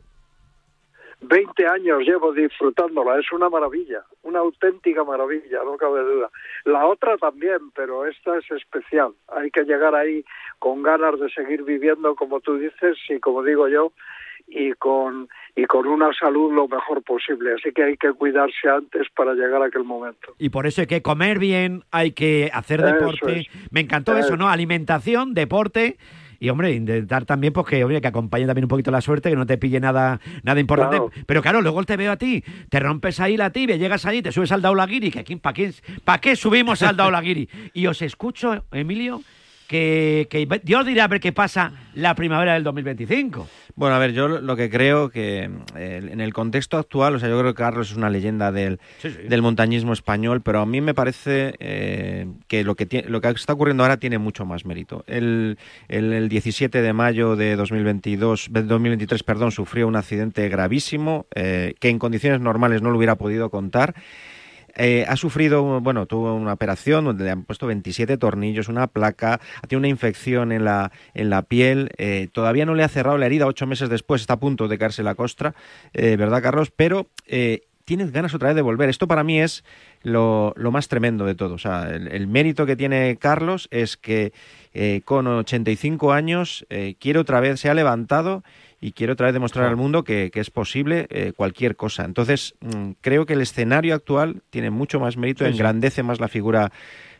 20 1.22 1.66
años 1.66 2.00
llevo 2.00 2.32
disfrutándola, 2.32 3.18
es 3.18 3.30
una 3.32 3.50
maravilla, 3.50 4.04
una 4.22 4.38
auténtica 4.38 5.04
maravilla, 5.04 5.62
no 5.64 5.76
cabe 5.76 6.00
duda. 6.00 6.30
La 6.64 6.86
otra 6.86 7.18
también, 7.18 7.70
pero 7.74 8.06
esta 8.06 8.38
es 8.38 8.50
especial. 8.50 9.12
Hay 9.28 9.50
que 9.50 9.64
llegar 9.64 9.94
ahí 9.94 10.24
con 10.58 10.82
ganas 10.82 11.20
de 11.20 11.28
seguir 11.30 11.62
viviendo, 11.62 12.14
como 12.14 12.40
tú 12.40 12.56
dices, 12.56 12.96
y 13.10 13.20
como 13.20 13.42
digo 13.42 13.68
yo, 13.68 13.92
y 14.50 14.72
con, 14.72 15.28
y 15.54 15.64
con 15.64 15.86
una 15.86 16.12
salud 16.12 16.52
lo 16.52 16.68
mejor 16.68 17.02
posible. 17.02 17.54
Así 17.54 17.72
que 17.72 17.84
hay 17.84 17.96
que 17.96 18.12
cuidarse 18.12 18.68
antes 18.68 19.06
para 19.14 19.34
llegar 19.34 19.62
a 19.62 19.66
aquel 19.66 19.84
momento. 19.84 20.34
Y 20.38 20.50
por 20.50 20.66
eso 20.66 20.80
hay 20.80 20.86
que 20.86 21.02
comer 21.02 21.38
bien, 21.38 21.84
hay 21.90 22.12
que 22.12 22.50
hacer 22.52 22.82
deporte. 22.82 23.40
es. 23.40 23.46
Me 23.70 23.80
encantó 23.80 24.16
eso, 24.16 24.28
Eso. 24.28 24.36
¿no? 24.36 24.48
Alimentación, 24.48 25.34
deporte. 25.34 25.96
Y 26.42 26.48
hombre, 26.48 26.72
intentar 26.72 27.26
también 27.26 27.52
pues, 27.52 27.66
que, 27.66 27.84
hombre, 27.84 28.00
que 28.00 28.08
acompañe 28.08 28.46
también 28.46 28.64
un 28.64 28.70
poquito 28.70 28.90
la 28.90 29.02
suerte, 29.02 29.28
que 29.28 29.36
no 29.36 29.44
te 29.44 29.58
pille 29.58 29.78
nada, 29.78 30.20
nada 30.42 30.58
importante. 30.58 30.96
Claro. 30.96 31.12
Pero 31.26 31.42
claro, 31.42 31.60
luego 31.60 31.84
te 31.84 31.98
veo 31.98 32.12
a 32.12 32.16
ti, 32.16 32.42
te 32.70 32.80
rompes 32.80 33.20
ahí 33.20 33.36
la 33.36 33.50
tibia, 33.50 33.76
llegas 33.76 34.06
allí, 34.06 34.22
te 34.22 34.32
subes 34.32 34.50
al 34.50 34.62
Daulagiri, 34.62 35.10
que 35.10 35.18
aquí, 35.18 35.36
¿para 35.36 35.52
qué, 35.52 35.70
pa' 36.02 36.18
qué 36.18 36.36
subimos 36.36 36.82
al 36.82 36.96
Daulagiri? 36.96 37.46
Y 37.74 37.86
os 37.86 38.00
escucho, 38.00 38.64
Emilio, 38.72 39.20
que, 39.70 40.26
que 40.28 40.48
Dios 40.64 40.84
dirá 40.84 41.04
a 41.04 41.06
ver 41.06 41.20
qué 41.20 41.30
pasa 41.30 41.70
la 41.94 42.16
primavera 42.16 42.54
del 42.54 42.64
2025. 42.64 43.46
Bueno, 43.76 43.94
a 43.94 44.00
ver, 44.00 44.12
yo 44.12 44.26
lo 44.26 44.56
que 44.56 44.68
creo 44.68 45.10
que 45.10 45.48
eh, 45.76 46.08
en 46.10 46.20
el 46.20 46.32
contexto 46.32 46.76
actual, 46.76 47.14
o 47.14 47.18
sea, 47.20 47.28
yo 47.28 47.38
creo 47.38 47.54
que 47.54 47.62
Carlos 47.62 47.92
es 47.92 47.96
una 47.96 48.10
leyenda 48.10 48.50
del, 48.50 48.80
Sí, 48.98 49.10
sí. 49.10 49.28
del 49.28 49.42
montañismo 49.42 49.92
español, 49.92 50.40
pero 50.40 50.58
a 50.58 50.66
mí 50.66 50.80
me 50.80 50.92
parece 50.92 51.54
eh, 51.60 52.26
que 52.48 52.64
lo 52.64 52.74
que, 52.74 53.04
lo 53.06 53.20
que 53.20 53.28
está 53.28 53.52
ocurriendo 53.52 53.84
ahora 53.84 53.98
tiene 53.98 54.18
mucho 54.18 54.44
más 54.44 54.66
mérito. 54.66 55.04
El, 55.06 55.56
el, 55.86 56.12
el 56.14 56.28
17 56.28 56.82
de 56.82 56.92
mayo 56.92 57.36
de 57.36 57.54
2022, 57.54 58.48
de 58.50 58.64
2023 58.64 59.22
perdón, 59.22 59.52
sufrió 59.52 59.86
un 59.86 59.94
accidente 59.94 60.48
gravísimo 60.48 61.26
eh, 61.32 61.74
que 61.78 61.90
en 61.90 62.00
condiciones 62.00 62.40
normales 62.40 62.82
no 62.82 62.90
lo 62.90 62.96
hubiera 62.96 63.14
podido 63.14 63.50
contar. 63.50 63.94
Eh, 64.76 65.04
ha 65.08 65.16
sufrido, 65.16 65.80
bueno, 65.80 66.06
tuvo 66.06 66.34
una 66.34 66.52
operación 66.52 67.04
donde 67.04 67.24
le 67.24 67.30
han 67.30 67.44
puesto 67.44 67.66
27 67.66 68.16
tornillos, 68.18 68.68
una 68.68 68.86
placa, 68.86 69.40
tiene 69.68 69.80
una 69.80 69.88
infección 69.88 70.52
en 70.52 70.64
la, 70.64 70.92
en 71.14 71.30
la 71.30 71.42
piel, 71.42 71.90
eh, 71.96 72.28
todavía 72.32 72.66
no 72.66 72.74
le 72.74 72.84
ha 72.84 72.88
cerrado 72.88 73.18
la 73.18 73.26
herida, 73.26 73.46
ocho 73.46 73.66
meses 73.66 73.88
después 73.88 74.20
está 74.20 74.34
a 74.34 74.40
punto 74.40 74.68
de 74.68 74.78
caerse 74.78 75.02
la 75.02 75.14
costra, 75.14 75.54
eh, 75.92 76.16
¿verdad, 76.16 76.42
Carlos? 76.42 76.70
Pero 76.74 77.08
tienes 77.84 78.12
ganas 78.12 78.34
otra 78.34 78.48
vez 78.48 78.56
de 78.56 78.62
volver. 78.62 78.88
Esto 78.88 79.08
para 79.08 79.24
mí 79.24 79.40
es 79.40 79.64
lo, 80.02 80.54
lo 80.56 80.70
más 80.70 80.86
tremendo 80.86 81.24
de 81.24 81.34
todo. 81.34 81.54
O 81.54 81.58
sea, 81.58 81.90
el, 81.90 82.06
el 82.06 82.28
mérito 82.28 82.64
que 82.64 82.76
tiene 82.76 83.16
Carlos 83.18 83.66
es 83.72 83.96
que 83.96 84.32
con 85.04 85.26
85 85.26 86.12
años 86.12 86.64
quiere 87.00 87.18
otra 87.18 87.40
vez, 87.40 87.58
se 87.58 87.68
ha 87.68 87.74
levantado 87.74 88.44
y 88.80 88.92
quiere 88.92 89.12
otra 89.12 89.26
vez 89.26 89.34
demostrar 89.34 89.66
al 89.66 89.76
mundo 89.76 90.04
que, 90.04 90.30
que 90.30 90.40
es 90.40 90.50
posible 90.50 91.06
eh, 91.10 91.32
cualquier 91.36 91.76
cosa. 91.76 92.04
Entonces, 92.04 92.54
mm, 92.60 92.92
creo 93.00 93.26
que 93.26 93.34
el 93.34 93.42
escenario 93.42 93.94
actual 93.94 94.42
tiene 94.50 94.70
mucho 94.70 94.98
más 95.00 95.16
mérito, 95.16 95.44
Sí, 95.44 95.50
sí. 95.50 95.56
engrandece 95.56 96.02
más 96.02 96.20
la 96.20 96.28
figura 96.28 96.72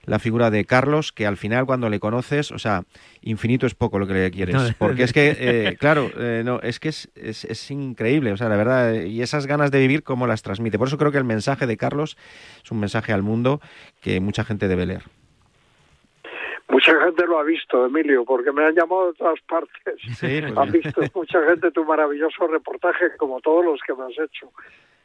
la 0.06 0.18
figura 0.18 0.50
de 0.50 0.64
Carlos, 0.64 1.12
que 1.12 1.26
al 1.26 1.36
final 1.36 1.66
cuando 1.66 1.90
le 1.90 2.00
conoces, 2.00 2.52
o 2.52 2.58
sea, 2.58 2.84
infinito 3.20 3.66
es 3.66 3.74
poco 3.74 3.98
lo 3.98 4.06
que 4.06 4.14
le 4.14 4.30
quieres. 4.30 4.56
Porque 4.78 5.02
es 5.02 5.12
que, 5.12 5.36
eh, 5.38 5.76
claro, 5.78 6.11
eh, 6.16 6.42
no, 6.42 6.58
es 6.62 6.80
que 6.80 6.88
es, 6.88 7.11
es, 7.14 7.44
es 7.44 7.70
increíble, 7.70 8.32
o 8.32 8.36
sea, 8.38 8.48
la 8.48 8.56
verdad, 8.56 8.94
y 9.02 9.20
esas 9.20 9.46
ganas 9.46 9.70
de 9.70 9.78
vivir, 9.78 10.02
cómo 10.02 10.26
las 10.26 10.40
transmite. 10.42 10.78
Por 10.78 10.88
eso 10.88 10.96
creo 10.96 11.12
que 11.12 11.18
el 11.18 11.24
mensaje 11.24 11.66
de 11.66 11.76
Carlos 11.76 12.16
es 12.64 12.70
un 12.70 12.80
mensaje 12.80 13.12
al 13.12 13.22
mundo 13.22 13.61
que 14.00 14.20
mucha 14.20 14.42
gente 14.42 14.68
debe 14.68 14.86
leer. 14.86 15.02
Mucha 16.70 16.92
gente 17.04 17.26
lo 17.26 17.38
ha 17.38 17.42
visto, 17.42 17.86
Emilio, 17.86 18.24
porque 18.24 18.52
me 18.52 18.64
han 18.64 18.74
llamado 18.74 19.08
de 19.08 19.18
todas 19.18 19.40
partes. 19.40 19.94
Sí, 20.16 20.40
pues 20.40 20.56
Han 20.56 20.70
visto 20.70 21.00
mucha 21.14 21.42
gente 21.48 21.70
tu 21.72 21.84
maravilloso 21.84 22.46
reportaje, 22.46 23.16
como 23.16 23.40
todos 23.40 23.64
los 23.64 23.80
que 23.86 23.94
me 23.94 24.04
has 24.04 24.18
hecho. 24.18 24.52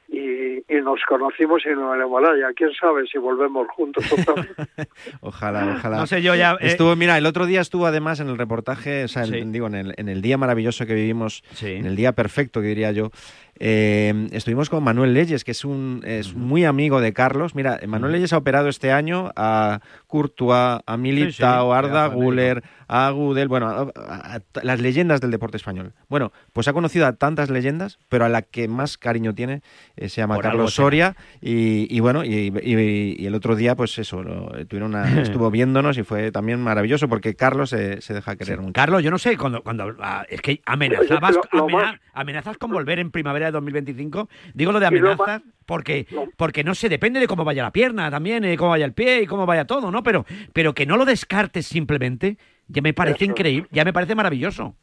Y, 0.08 0.58
y 0.72 0.82
nos 0.84 1.00
conocimos 1.10 1.66
en 1.66 1.74
el 1.80 2.06
Himalaya. 2.06 2.48
¿Quién 2.56 2.70
sabe 2.80 3.06
si 3.12 3.18
volvemos 3.18 3.68
juntos 3.70 4.06
otra 4.12 4.36
vez? 4.36 4.88
Ojalá, 5.22 5.76
ojalá. 5.78 5.98
No 5.98 6.06
sé, 6.08 6.22
yo 6.22 6.36
ya, 6.36 6.54
eh, 6.54 6.68
Estuvo, 6.68 6.96
mira, 6.96 7.18
el 7.18 7.26
otro 7.26 7.46
día 7.48 7.62
estuvo 7.62 7.86
además 7.88 8.20
en 8.20 8.30
el 8.30 8.38
reportaje, 8.38 9.04
o 9.06 9.08
sea, 9.08 9.24
digo, 9.24 9.68
en 9.68 9.76
el, 9.76 9.94
en 9.98 10.08
el 10.10 10.22
día 10.22 10.38
maravilloso 10.38 10.86
que 10.86 10.94
vivimos, 10.94 11.44
Sí. 11.54 11.72
en 11.74 11.86
el 11.86 11.96
día 11.96 12.12
perfecto, 12.14 12.62
que 12.62 12.68
diría 12.68 12.92
yo. 12.92 13.10
eh, 13.58 14.28
estuvimos 14.32 14.70
con 14.70 14.84
Manuel 14.84 15.14
Leyes, 15.14 15.44
que 15.46 15.52
es 15.52 15.64
un 15.66 16.02
es 16.06 16.36
muy 16.36 16.66
amigo 16.66 17.00
de 17.02 17.14
Carlos. 17.14 17.56
Mira, 17.56 17.80
Manuel 17.88 18.12
Leyes 18.12 18.34
ha 18.34 18.38
operado 18.38 18.68
este 18.68 18.92
año 18.92 19.32
a 19.36 19.80
Courtois, 20.08 20.82
a 20.86 20.98
Militao, 20.98 21.74
a 21.74 21.78
Arda 21.80 22.08
Güler, 22.08 22.64
a 22.88 23.10
Gudel, 23.12 23.48
bueno, 23.48 23.68
a- 23.70 23.92
a- 23.96 24.36
a 24.36 24.40
las 24.64 24.80
leyendas 24.82 25.22
del 25.22 25.32
deporte 25.32 25.56
español. 25.58 25.94
Bueno, 26.10 26.32
pues 26.54 26.68
ha 26.68 26.74
conocido 26.74 27.08
a 27.08 27.14
tantas 27.14 27.50
leyendas, 27.50 27.98
pero 28.10 28.26
a 28.26 28.30
la 28.30 28.42
que 28.42 28.68
más 28.68 28.98
cariño 28.98 29.34
tiene 29.34 29.62
eh, 29.98 30.10
se 30.10 30.22
llama 30.22 30.36
Por 30.36 30.44
Carlos. 30.44 30.74
Soria 30.74 31.16
y, 31.42 31.88
y 31.96 32.00
bueno, 32.00 32.24
y, 32.24 32.52
y- 32.64 33.16
y 33.18 33.26
el 33.26 33.36
otro 33.36 33.56
día, 33.56 33.76
pues 33.76 33.98
eso, 33.98 34.24
lo- 34.24 34.50
tuvieron 34.68 34.92
una- 34.96 35.04
estuvo 35.22 35.50
viéndonos 35.52 35.98
y 35.98 36.04
fue 36.04 36.32
también 36.32 36.62
maravilloso 36.62 37.08
porque 37.08 37.36
Carlos 37.36 37.70
se, 37.70 38.02
se 38.02 38.14
deja 38.14 38.36
querer 38.36 38.60
mucho. 38.60 38.74
Carlos, 38.74 39.04
yo 39.04 39.12
no 39.12 39.18
sé, 39.18 39.38
cuando, 39.38 39.62
cuando 39.64 39.96
ah, 40.02 40.26
es 40.30 40.42
que 40.42 40.62
amenazabas, 40.66 41.36
Lo- 41.36 41.42
lo 41.60 41.64
amena- 41.66 41.84
más- 41.92 42.00
amenazas 42.14 42.58
con 42.58 42.72
volver 42.72 43.00
en 43.00 43.12
primavera 43.12 43.48
de 43.48 43.52
2025. 43.54 44.30
Digo 44.54 44.72
lo 44.72 44.80
de 44.80 44.86
amenazas 44.88 45.42
porque, 45.66 46.06
porque 46.38 46.64
no 46.64 46.76
sé, 46.76 46.90
depende 46.90 47.20
de 47.20 47.28
cómo 47.28 47.44
vaya 47.44 47.64
la 47.64 47.72
pierna 47.72 48.12
también, 48.12 48.44
eh, 48.44 48.56
cómo 48.58 48.72
vaya 48.72 48.86
el 48.86 48.94
pie 48.94 49.22
y 49.24 49.26
cómo 49.26 49.46
vaya 49.46 49.66
todo, 49.66 49.92
¿no? 49.92 50.04
Pero, 50.04 50.26
pero 50.54 50.74
que 50.76 50.86
no 50.86 50.96
lo 50.98 51.06
descartes 51.06 51.66
simplemente, 51.66 52.38
ya 52.68 52.82
me 52.82 52.94
parece 52.94 53.26
increíble, 53.26 53.68
ya 53.72 53.84
me 53.86 53.94
parece 53.94 54.14
maravilloso. 54.16 54.76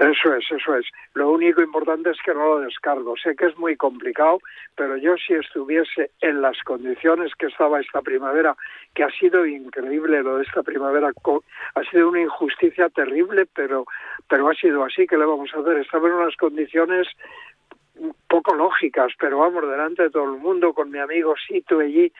Eso 0.00 0.34
es, 0.34 0.50
eso 0.50 0.76
es. 0.76 0.86
Lo 1.12 1.30
único 1.30 1.60
importante 1.60 2.08
es 2.08 2.16
que 2.24 2.32
no 2.32 2.46
lo 2.46 2.60
descargo. 2.60 3.18
Sé 3.18 3.36
que 3.36 3.44
es 3.44 3.58
muy 3.58 3.76
complicado, 3.76 4.38
pero 4.74 4.96
yo 4.96 5.14
si 5.18 5.34
estuviese 5.34 6.10
en 6.22 6.40
las 6.40 6.58
condiciones 6.62 7.34
que 7.34 7.48
estaba 7.48 7.80
esta 7.80 8.00
primavera, 8.00 8.56
que 8.94 9.04
ha 9.04 9.10
sido 9.10 9.44
increíble 9.44 10.22
lo 10.22 10.38
de 10.38 10.44
esta 10.44 10.62
primavera, 10.62 11.12
ha 11.74 11.84
sido 11.90 12.08
una 12.08 12.22
injusticia 12.22 12.88
terrible, 12.88 13.44
pero, 13.54 13.84
pero 14.26 14.48
ha 14.48 14.54
sido 14.54 14.84
así, 14.84 15.06
que 15.06 15.18
le 15.18 15.26
vamos 15.26 15.50
a 15.54 15.58
hacer? 15.58 15.76
Estaba 15.76 16.08
en 16.08 16.14
unas 16.14 16.36
condiciones 16.36 17.06
poco 18.26 18.54
lógicas, 18.54 19.12
pero 19.20 19.40
vamos, 19.40 19.68
delante 19.68 20.04
de 20.04 20.10
todo 20.10 20.24
el 20.24 20.40
mundo, 20.40 20.72
con 20.72 20.90
mi 20.90 20.98
amigo 20.98 21.34
Sito 21.46 21.80
allí, 21.80 22.10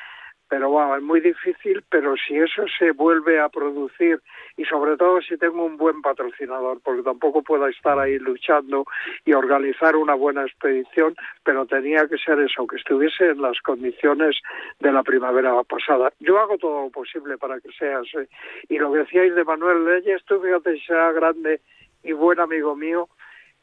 pero 0.50 0.68
wow, 0.68 0.96
es 0.96 1.02
muy 1.02 1.20
difícil, 1.20 1.84
pero 1.88 2.16
si 2.16 2.36
eso 2.36 2.64
se 2.76 2.90
vuelve 2.90 3.38
a 3.38 3.48
producir 3.48 4.20
y 4.56 4.64
sobre 4.64 4.96
todo 4.96 5.22
si 5.22 5.36
tengo 5.36 5.64
un 5.64 5.76
buen 5.76 6.02
patrocinador, 6.02 6.80
porque 6.82 7.04
tampoco 7.04 7.40
puedo 7.42 7.68
estar 7.68 7.96
ahí 8.00 8.18
luchando 8.18 8.84
y 9.24 9.32
organizar 9.32 9.94
una 9.94 10.14
buena 10.14 10.42
expedición, 10.42 11.14
pero 11.44 11.66
tenía 11.66 12.08
que 12.08 12.18
ser 12.18 12.40
eso, 12.40 12.66
que 12.66 12.76
estuviese 12.76 13.26
en 13.26 13.40
las 13.40 13.60
condiciones 13.60 14.40
de 14.80 14.90
la 14.90 15.04
primavera 15.04 15.62
pasada. 15.62 16.12
Yo 16.18 16.40
hago 16.40 16.58
todo 16.58 16.82
lo 16.82 16.90
posible 16.90 17.38
para 17.38 17.60
que 17.60 17.70
sea 17.78 18.00
así. 18.00 18.28
Y 18.68 18.78
lo 18.78 18.92
que 18.92 18.98
decíais 18.98 19.36
de 19.36 19.44
Manuel 19.44 19.84
Leyes, 19.84 20.24
tú 20.24 20.40
fíjate 20.40 20.80
será 20.80 21.12
grande 21.12 21.60
y 22.02 22.10
buen 22.10 22.40
amigo 22.40 22.74
mío, 22.74 23.08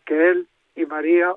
que 0.05 0.29
él 0.29 0.47
y 0.73 0.85
María 0.85 1.33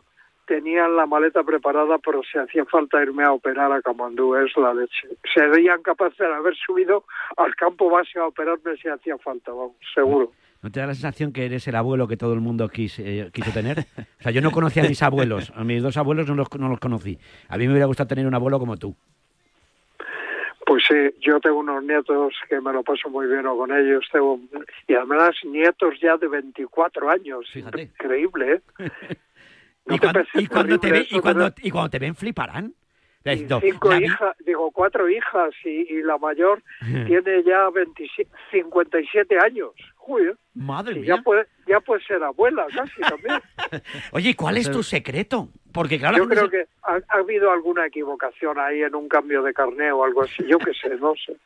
tenían 0.50 0.96
la 0.96 1.06
maleta 1.06 1.44
preparada, 1.44 1.98
pero 1.98 2.22
si 2.24 2.36
hacía 2.36 2.64
falta 2.64 3.00
irme 3.00 3.22
a 3.22 3.30
operar 3.32 3.70
a 3.70 3.80
Camandú, 3.82 4.34
es 4.34 4.50
la 4.56 4.74
leche. 4.74 5.06
Serían 5.32 5.80
capaces 5.80 6.18
de 6.18 6.26
haber 6.26 6.56
subido 6.56 7.04
al 7.36 7.54
campo 7.54 7.88
base 7.88 8.18
a 8.18 8.26
operarme 8.26 8.76
si 8.82 8.88
hacía 8.88 9.16
falta, 9.18 9.52
vamos, 9.52 9.76
seguro. 9.94 10.32
¿No 10.60 10.70
te 10.72 10.80
da 10.80 10.88
la 10.88 10.94
sensación 10.94 11.32
que 11.32 11.46
eres 11.46 11.68
el 11.68 11.76
abuelo 11.76 12.08
que 12.08 12.16
todo 12.16 12.34
el 12.34 12.40
mundo 12.40 12.68
quis- 12.68 12.98
eh, 12.98 13.30
quiso 13.32 13.52
tener? 13.52 13.78
O 14.18 14.22
sea, 14.24 14.32
yo 14.32 14.42
no 14.42 14.50
conocía 14.50 14.82
a 14.82 14.88
mis 14.88 15.02
abuelos, 15.04 15.52
a 15.54 15.62
mis 15.62 15.82
dos 15.84 15.96
abuelos 15.96 16.26
no 16.26 16.34
los, 16.34 16.48
no 16.58 16.68
los 16.68 16.80
conocí. 16.80 17.16
A 17.48 17.56
mí 17.56 17.66
me 17.66 17.72
hubiera 17.74 17.86
gustado 17.86 18.08
tener 18.08 18.26
un 18.26 18.34
abuelo 18.34 18.58
como 18.58 18.76
tú. 18.76 18.92
Pues 20.66 20.84
sí, 20.88 20.94
yo 21.20 21.40
tengo 21.40 21.58
unos 21.58 21.82
nietos 21.84 22.34
que 22.48 22.60
me 22.60 22.72
lo 22.72 22.82
paso 22.82 23.08
muy 23.08 23.26
bien 23.26 23.42
con 23.42 23.72
ellos, 23.76 24.04
tengo 24.12 24.38
y 24.86 24.94
además 24.94 25.34
nietos 25.44 25.94
ya 26.00 26.16
de 26.16 26.28
24 26.28 27.10
años, 27.10 27.44
increíble, 27.54 28.60
¿eh? 28.78 28.90
¿No 29.90 29.96
Y 29.96 29.98
cuando, 29.98 30.20
parece 30.20 30.40
y 30.42 30.46
cuando 30.46 30.78
te, 30.80 30.88
terrible 30.88 31.00
ve- 31.00 31.06
eso 31.06 31.16
y 31.16 31.20
cuando, 31.20 31.52
y 31.62 31.70
cuando 31.70 31.90
te 31.90 31.98
ven 31.98 32.14
fliparán. 32.14 32.74
Diciendo, 33.22 33.60
cinco 33.62 33.90
la 33.90 34.00
hijas, 34.00 34.36
digo 34.46 34.70
cuatro 34.70 35.06
hijas 35.10 35.50
y, 35.66 35.92
y 35.94 36.02
la 36.02 36.16
mayor 36.16 36.62
tiene 37.06 37.42
ya 37.44 37.68
27, 37.68 38.30
57 38.50 39.38
años. 39.44 39.70
Uy, 40.06 40.32
Madre 40.54 40.96
y 40.96 41.00
mía. 41.00 41.16
ya 41.16 41.22
puede, 41.22 41.46
ya 41.66 41.80
puede 41.80 42.02
ser 42.04 42.22
abuela 42.22 42.66
casi 42.74 43.00
también. 43.02 43.40
Oye, 44.12 44.30
¿y 44.30 44.34
¿cuál 44.34 44.56
es 44.56 44.70
tu 44.70 44.82
secreto? 44.82 45.48
Porque 45.72 45.98
claro, 45.98 46.16
la 46.16 46.18
Yo 46.24 46.28
creo 46.28 46.44
se- 46.46 46.50
que 46.50 46.64
ha, 46.82 46.94
ha 47.08 47.18
habido 47.18 47.52
alguna 47.52 47.86
equivocación 47.86 48.58
ahí 48.58 48.82
en 48.82 48.94
un 48.94 49.06
cambio 49.08 49.42
de 49.42 49.52
carné 49.52 49.92
o 49.92 50.02
algo 50.02 50.22
así. 50.22 50.42
Yo 50.48 50.58
qué 50.58 50.72
sé, 50.72 50.96
no 50.96 51.12
sé. 51.14 51.36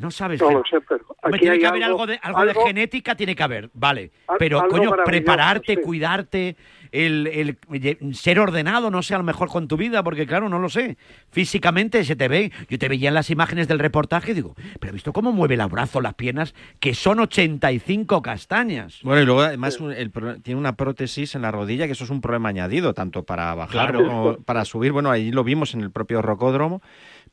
No 0.00 0.10
sabes. 0.10 0.40
No 0.40 0.48
gen- 0.48 0.56
lo 0.58 0.64
sé, 0.68 0.80
pero 0.88 1.04
Hombre, 1.22 1.36
aquí 1.36 1.38
tiene 1.40 1.54
hay 1.54 1.60
que 1.60 1.66
haber 1.66 1.84
algo, 1.84 2.00
algo, 2.02 2.06
de, 2.12 2.18
algo, 2.22 2.44
de 2.46 2.54
genética, 2.66 3.14
tiene 3.14 3.36
que 3.36 3.42
haber, 3.42 3.70
vale. 3.74 4.10
Al- 4.26 4.38
Pero, 4.38 4.66
coño, 4.68 4.90
prepararte, 5.04 5.74
sí. 5.76 5.80
cuidarte, 5.82 6.56
el, 6.92 7.56
el- 7.72 8.14
ser 8.16 8.40
ordenado, 8.40 8.90
no 8.90 9.02
sé, 9.02 9.14
a 9.14 9.18
lo 9.18 9.24
mejor 9.24 9.48
con 9.48 9.68
tu 9.68 9.76
vida, 9.76 10.02
porque 10.02 10.26
claro, 10.26 10.48
no 10.48 10.58
lo 10.58 10.68
sé. 10.68 10.96
Físicamente 11.30 12.02
se 12.04 12.16
te 12.16 12.26
ve. 12.28 12.50
Yo 12.68 12.78
te 12.78 12.88
veía 12.88 13.08
en 13.08 13.14
las 13.14 13.30
imágenes 13.30 13.68
del 13.68 13.78
reportaje 13.78 14.32
y 14.32 14.34
digo, 14.34 14.54
pero 14.80 14.90
he 14.90 14.94
visto 14.94 15.12
cómo 15.12 15.30
mueve 15.32 15.56
los 15.56 15.70
brazos, 15.70 16.02
las 16.02 16.14
piernas, 16.14 16.54
que 16.80 16.94
son 16.94 17.20
85 17.20 18.22
castañas. 18.22 19.00
Bueno, 19.02 19.22
y 19.22 19.26
luego 19.26 19.42
además 19.42 19.78
un- 19.80 19.92
el 19.92 20.10
tiene 20.42 20.58
una 20.58 20.74
prótesis 20.76 21.34
en 21.34 21.42
la 21.42 21.50
rodilla, 21.52 21.86
que 21.86 21.92
eso 21.92 22.04
es 22.04 22.10
un 22.10 22.20
problema 22.20 22.48
añadido, 22.48 22.94
tanto 22.94 23.22
para 23.24 23.54
bajar 23.54 23.92
Claro. 23.92 24.06
como 24.06 24.36
para 24.38 24.64
subir. 24.64 24.90
Bueno, 24.92 25.10
ahí 25.10 25.30
lo 25.30 25.44
vimos 25.44 25.74
en 25.74 25.82
el 25.82 25.90
propio 25.92 26.22
rocódromo, 26.22 26.82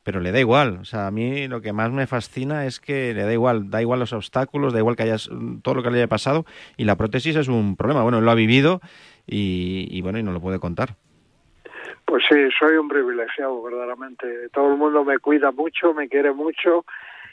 pero 0.07 0.21
le 0.21 0.31
da 0.31 0.39
igual. 0.39 0.77
O 0.79 0.85
sea, 0.85 1.07
a 1.07 1.11
mí 1.11 1.49
lo 1.49 1.59
que 1.59 1.73
más 1.73 1.91
me 1.91 2.07
fascina 2.07 2.65
es 2.65 2.79
que 2.79 3.13
le 3.13 3.23
da 3.23 3.33
igual, 3.33 3.69
da 3.69 3.81
igual 3.81 3.99
los 3.99 4.13
obstáculos, 4.13 4.71
da 4.71 4.79
igual 4.79 4.95
que 4.95 5.03
hayas 5.03 5.29
todo 5.61 5.75
lo 5.75 5.83
que 5.83 5.91
le 5.91 5.97
haya 5.97 6.07
pasado, 6.07 6.45
y 6.77 6.85
la 6.85 6.95
prótesis 6.95 7.35
es 7.35 7.49
un 7.49 7.75
problema. 7.75 8.03
Bueno, 8.03 8.21
lo 8.21 8.31
ha 8.31 8.35
vivido 8.35 8.79
y, 9.25 9.85
y 9.91 10.01
bueno, 10.01 10.17
y 10.17 10.23
no 10.23 10.31
lo 10.31 10.39
puede 10.39 10.59
contar. 10.59 10.95
Pues 12.05 12.23
sí, 12.29 12.37
soy 12.57 12.77
un 12.77 12.87
privilegiado, 12.87 13.61
verdaderamente. 13.61 14.47
Todo 14.53 14.71
el 14.71 14.77
mundo 14.77 15.03
me 15.03 15.19
cuida 15.19 15.51
mucho, 15.51 15.93
me 15.93 16.07
quiere 16.07 16.31
mucho 16.31 16.85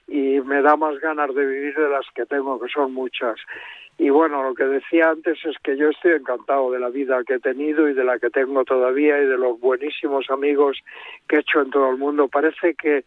y 0.09 0.41
me 0.41 0.61
da 0.61 0.75
más 0.75 0.99
ganas 0.99 1.33
de 1.33 1.47
vivir 1.47 1.77
de 1.77 1.89
las 1.89 2.07
que 2.13 2.27
tengo, 2.27 2.61
que 2.61 2.69
son 2.71 2.93
muchas. 2.93 3.37
Y 3.97 4.11
bueno, 4.11 4.43
lo 4.43 4.55
que 4.55 4.65
decía 4.65 5.11
antes 5.11 5.39
es 5.45 5.57
que 5.63 5.77
yo 5.77 5.91
estoy 5.91 6.13
encantado 6.13 6.71
de 6.73 6.81
la 6.81 6.89
vida 6.89 7.23
que 7.25 7.35
he 7.35 7.41
tenido 7.41 7.89
y 7.89 7.95
de 7.95 8.05
la 8.05 8.19
que 8.19 8.31
tengo 8.31 8.65
todavía 8.65 9.23
y 9.23 9.27
de 9.27 9.39
los 9.39 9.61
buenísimos 9.61 10.29
amigos 10.31 10.79
que 11.29 11.37
he 11.37 11.41
hecho 11.41 11.61
en 11.61 11.71
todo 11.71 11.91
el 11.91 11.97
mundo. 11.97 12.29
Parece 12.29 12.75
que 12.75 13.05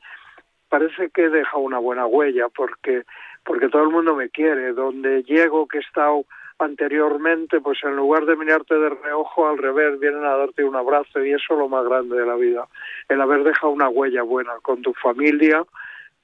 parece 0.69 1.09
que 1.09 1.25
he 1.25 1.29
dejado 1.29 1.59
una 1.59 1.79
buena 1.79 2.05
huella 2.05 2.47
porque 2.49 3.03
porque 3.43 3.69
todo 3.69 3.83
el 3.83 3.89
mundo 3.89 4.15
me 4.15 4.29
quiere. 4.29 4.73
Donde 4.73 5.23
llego, 5.23 5.67
que 5.67 5.77
he 5.77 5.81
estado 5.81 6.25
anteriormente, 6.59 7.61
pues 7.61 7.79
en 7.83 7.95
lugar 7.95 8.25
de 8.25 8.35
mirarte 8.35 8.75
de 8.75 8.89
reojo, 8.89 9.47
al 9.47 9.57
revés, 9.57 9.99
vienen 9.99 10.25
a 10.25 10.35
darte 10.35 10.63
un 10.63 10.75
abrazo 10.75 11.23
y 11.23 11.31
eso 11.31 11.53
es 11.53 11.59
lo 11.59 11.69
más 11.69 11.85
grande 11.85 12.17
de 12.17 12.25
la 12.25 12.35
vida. 12.35 12.67
El 13.07 13.21
haber 13.21 13.43
dejado 13.43 13.71
una 13.71 13.89
huella 13.89 14.23
buena 14.23 14.53
con 14.61 14.81
tu 14.81 14.93
familia, 14.93 15.63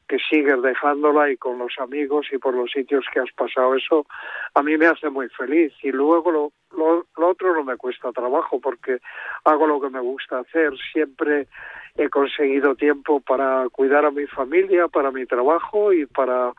que 0.07 0.17
sigues 0.19 0.61
dejándola 0.61 1.31
y 1.31 1.37
con 1.37 1.57
los 1.57 1.73
amigos 1.79 2.27
y 2.31 2.37
por 2.37 2.53
los 2.53 2.71
sitios 2.71 3.05
que 3.13 3.19
has 3.19 3.31
pasado. 3.31 3.75
Eso 3.75 4.05
a 4.53 4.63
mí 4.63 4.77
me 4.77 4.87
hace 4.87 5.09
muy 5.09 5.29
feliz. 5.29 5.73
Y 5.81 5.91
luego 5.91 6.31
lo, 6.31 6.51
lo, 6.77 7.05
lo 7.17 7.27
otro 7.29 7.53
no 7.53 7.63
me 7.63 7.77
cuesta 7.77 8.11
trabajo 8.11 8.59
porque 8.59 8.99
hago 9.43 9.67
lo 9.67 9.81
que 9.81 9.89
me 9.89 9.99
gusta 9.99 10.39
hacer. 10.39 10.73
Siempre 10.91 11.47
he 11.95 12.09
conseguido 12.09 12.75
tiempo 12.75 13.19
para 13.19 13.67
cuidar 13.69 14.05
a 14.05 14.11
mi 14.11 14.25
familia, 14.27 14.87
para 14.87 15.11
mi 15.11 15.25
trabajo 15.25 15.93
y 15.93 16.05
para 16.05 16.53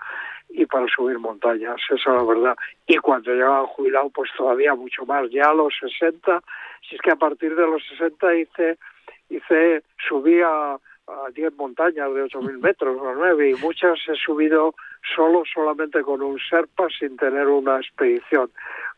y 0.55 0.67
para 0.67 0.87
subir 0.87 1.19
montañas, 1.19 1.81
eso 1.91 1.95
es 1.95 2.07
la 2.07 2.23
verdad. 2.23 2.57
Y 2.87 2.97
cuando 2.99 3.33
llegaba 3.33 3.67
jubilado, 3.67 4.09
pues 4.11 4.31
todavía 4.37 4.75
mucho 4.77 5.05
más. 5.05 5.29
Ya 5.31 5.47
a 5.47 5.55
los 5.55 5.75
60, 5.81 6.41
si 6.89 6.95
es 6.95 7.01
que 7.01 7.11
a 7.11 7.17
partir 7.17 7.57
de 7.57 7.67
los 7.67 7.83
60 7.89 8.35
hice, 8.37 8.79
hice 9.31 9.83
subí 10.09 10.41
a, 10.43 10.79
a 11.07 11.31
10 11.31 11.55
montañas 11.57 12.15
de 12.15 12.25
8.000 12.25 12.61
metros 12.61 12.97
o 13.01 13.15
9 13.15 13.51
y 13.51 13.55
muchas 13.55 13.99
he 14.09 14.15
subido 14.15 14.75
solo, 15.15 15.43
solamente 15.53 16.03
con 16.03 16.23
un 16.23 16.39
Serpa 16.39 16.89
sin 16.99 17.17
tener 17.17 17.47
una 17.47 17.79
expedición. 17.79 18.51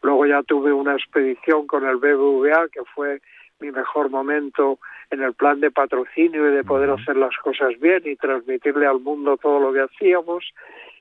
Luego 0.02 0.26
ya 0.26 0.42
tuve 0.42 0.72
una 0.72 0.94
expedición 0.94 1.66
con 1.66 1.84
el 1.84 1.96
BBVA 1.96 2.68
que 2.68 2.84
fue 2.94 3.20
mi 3.60 3.70
mejor 3.70 4.10
momento 4.10 4.78
en 5.10 5.22
el 5.22 5.34
plan 5.34 5.60
de 5.60 5.70
patrocinio 5.70 6.48
y 6.48 6.54
de 6.54 6.64
poder 6.64 6.90
hacer 6.90 7.16
las 7.16 7.36
cosas 7.38 7.78
bien 7.80 8.02
y 8.04 8.16
transmitirle 8.16 8.86
al 8.86 9.00
mundo 9.00 9.36
todo 9.36 9.60
lo 9.60 9.72
que 9.72 9.80
hacíamos. 9.80 10.44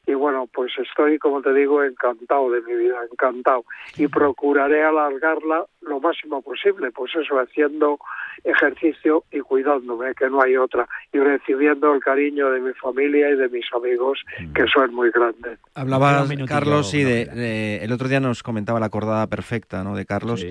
Y 0.07 0.13
bueno, 0.13 0.47
pues 0.53 0.71
estoy, 0.77 1.17
como 1.19 1.41
te 1.41 1.53
digo, 1.53 1.83
encantado 1.83 2.49
de 2.51 2.61
mi 2.61 2.75
vida, 2.75 2.97
encantado. 3.11 3.63
Y 3.97 4.07
procuraré 4.07 4.83
alargarla 4.83 5.65
lo 5.81 5.99
máximo 5.99 6.41
posible, 6.41 6.91
pues 6.91 7.11
eso, 7.15 7.39
haciendo 7.39 7.99
ejercicio 8.43 9.23
y 9.31 9.39
cuidándome, 9.39 10.13
que 10.15 10.29
no 10.29 10.41
hay 10.41 10.55
otra, 10.57 10.87
y 11.11 11.17
recibiendo 11.19 11.93
el 11.93 12.01
cariño 12.01 12.49
de 12.51 12.59
mi 12.59 12.73
familia 12.73 13.29
y 13.29 13.35
de 13.35 13.49
mis 13.49 13.65
amigos, 13.75 14.19
que 14.53 14.63
eso 14.63 14.83
es 14.83 14.91
muy 14.91 15.09
grande. 15.11 15.57
Hablaba 15.73 16.25
Carlos, 16.47 16.91
de, 16.91 17.25
de- 17.25 17.77
el 17.83 17.91
otro 17.91 18.07
día 18.07 18.19
nos 18.19 18.43
comentaba 18.43 18.79
la 18.79 18.87
acordada 18.87 19.27
perfecta, 19.27 19.83
¿no? 19.83 19.95
De 19.95 20.05
Carlos. 20.05 20.43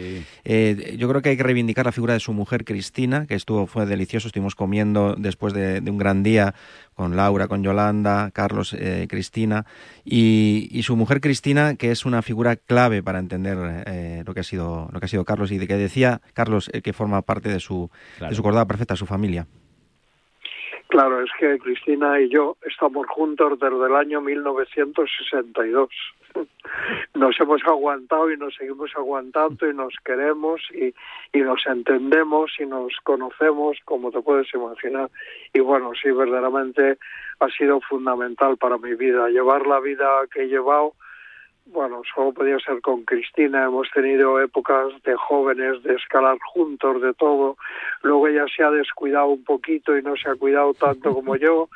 Eh, 0.44 0.96
yo 0.98 1.09
creo 1.09 1.22
que 1.22 1.30
hay 1.30 1.36
que 1.36 1.42
reivindicar 1.42 1.84
la 1.86 1.92
figura 1.92 2.14
de 2.14 2.20
su 2.20 2.32
mujer 2.32 2.64
Cristina, 2.64 3.26
que 3.26 3.34
estuvo 3.34 3.66
fue 3.66 3.86
delicioso. 3.86 4.28
Estuvimos 4.28 4.55
comiendo 4.55 5.14
después 5.16 5.52
de, 5.52 5.80
de 5.80 5.90
un 5.90 5.98
gran 5.98 6.22
día 6.22 6.55
con 6.94 7.16
Laura, 7.16 7.48
con 7.48 7.62
Yolanda, 7.62 8.30
Carlos, 8.32 8.72
eh, 8.78 9.07
Cristina 9.09 9.43
y, 10.05 10.68
y 10.70 10.82
su 10.82 10.97
mujer 10.97 11.20
Cristina, 11.20 11.76
que 11.76 11.90
es 11.90 12.05
una 12.05 12.22
figura 12.22 12.57
clave 12.57 13.03
para 13.03 13.18
entender 13.18 13.57
eh, 13.86 14.22
lo 14.26 14.34
que 14.34 14.40
ha 14.40 14.45
sido 14.45 14.88
lo 14.92 15.01
que 15.01 15.07
ha 15.07 15.09
sido 15.09 15.24
Carlos 15.24 15.53
y 15.53 15.59
de 15.59 15.66
que 15.66 15.76
decía 15.76 16.20
Carlos 16.34 16.70
eh, 16.72 16.82
que 16.82 16.92
forma 16.92 17.22
parte 17.22 17.49
de 17.49 17.61
su 17.61 17.90
de 18.20 18.34
su 18.34 18.40
acordada 18.40 18.66
perfecta, 18.66 18.97
su 18.97 19.07
familia. 19.07 19.47
Claro, 20.95 21.22
es 21.22 21.30
que 21.40 21.59
Cristina 21.59 22.20
y 22.20 22.28
yo 22.28 22.57
estamos 22.64 23.07
juntos 23.09 23.59
desde 23.59 23.86
el 23.86 23.97
año 23.97 24.20
1962. 24.20 25.88
Nos 27.14 27.40
hemos 27.40 27.62
aguantado 27.64 28.30
y 28.30 28.36
nos 28.36 28.55
seguimos 28.55 28.90
aguantando 28.97 29.68
y 29.68 29.74
nos 29.74 29.95
queremos 30.05 30.61
y, 30.72 30.95
y 31.36 31.42
nos 31.42 31.66
entendemos 31.66 32.53
y 32.61 32.66
nos 32.66 32.92
conocemos, 33.03 33.76
como 33.84 34.11
te 34.11 34.20
puedes 34.20 34.53
imaginar. 34.55 35.11
Y 35.53 35.61
bueno, 35.61 35.92
sí, 36.01 36.11
verdaderamente 36.11 36.99
ha 37.41 37.49
sido 37.49 37.80
fundamental 37.80 38.57
para 38.57 38.78
mi 38.78 38.95
vida. 38.95 39.28
Llevar 39.28 39.66
la 39.66 39.80
vida 39.80 40.07
que 40.32 40.43
he 40.43 40.49
llevado 40.49 40.95
bueno, 41.66 42.03
solo 42.14 42.32
podía 42.32 42.59
ser 42.59 42.80
con 42.82 43.05
Cristina. 43.05 43.64
Hemos 43.64 43.91
tenido 43.91 44.41
épocas 44.41 44.93
de 45.03 45.14
jóvenes, 45.16 45.82
de 45.82 45.95
escalar 45.95 46.37
juntos, 46.53 47.01
de 47.01 47.14
todo. 47.14 47.57
Luego 48.03 48.28
ella 48.28 48.45
se 48.55 48.62
ha 48.62 48.70
descuidado 48.70 49.28
un 49.28 49.45
poquito 49.45 49.97
y 49.97 50.03
no 50.03 50.14
se 50.16 50.28
ha 50.28 50.35
cuidado 50.35 50.74
tanto 50.74 51.14
como 51.14 51.37
yo 51.37 51.68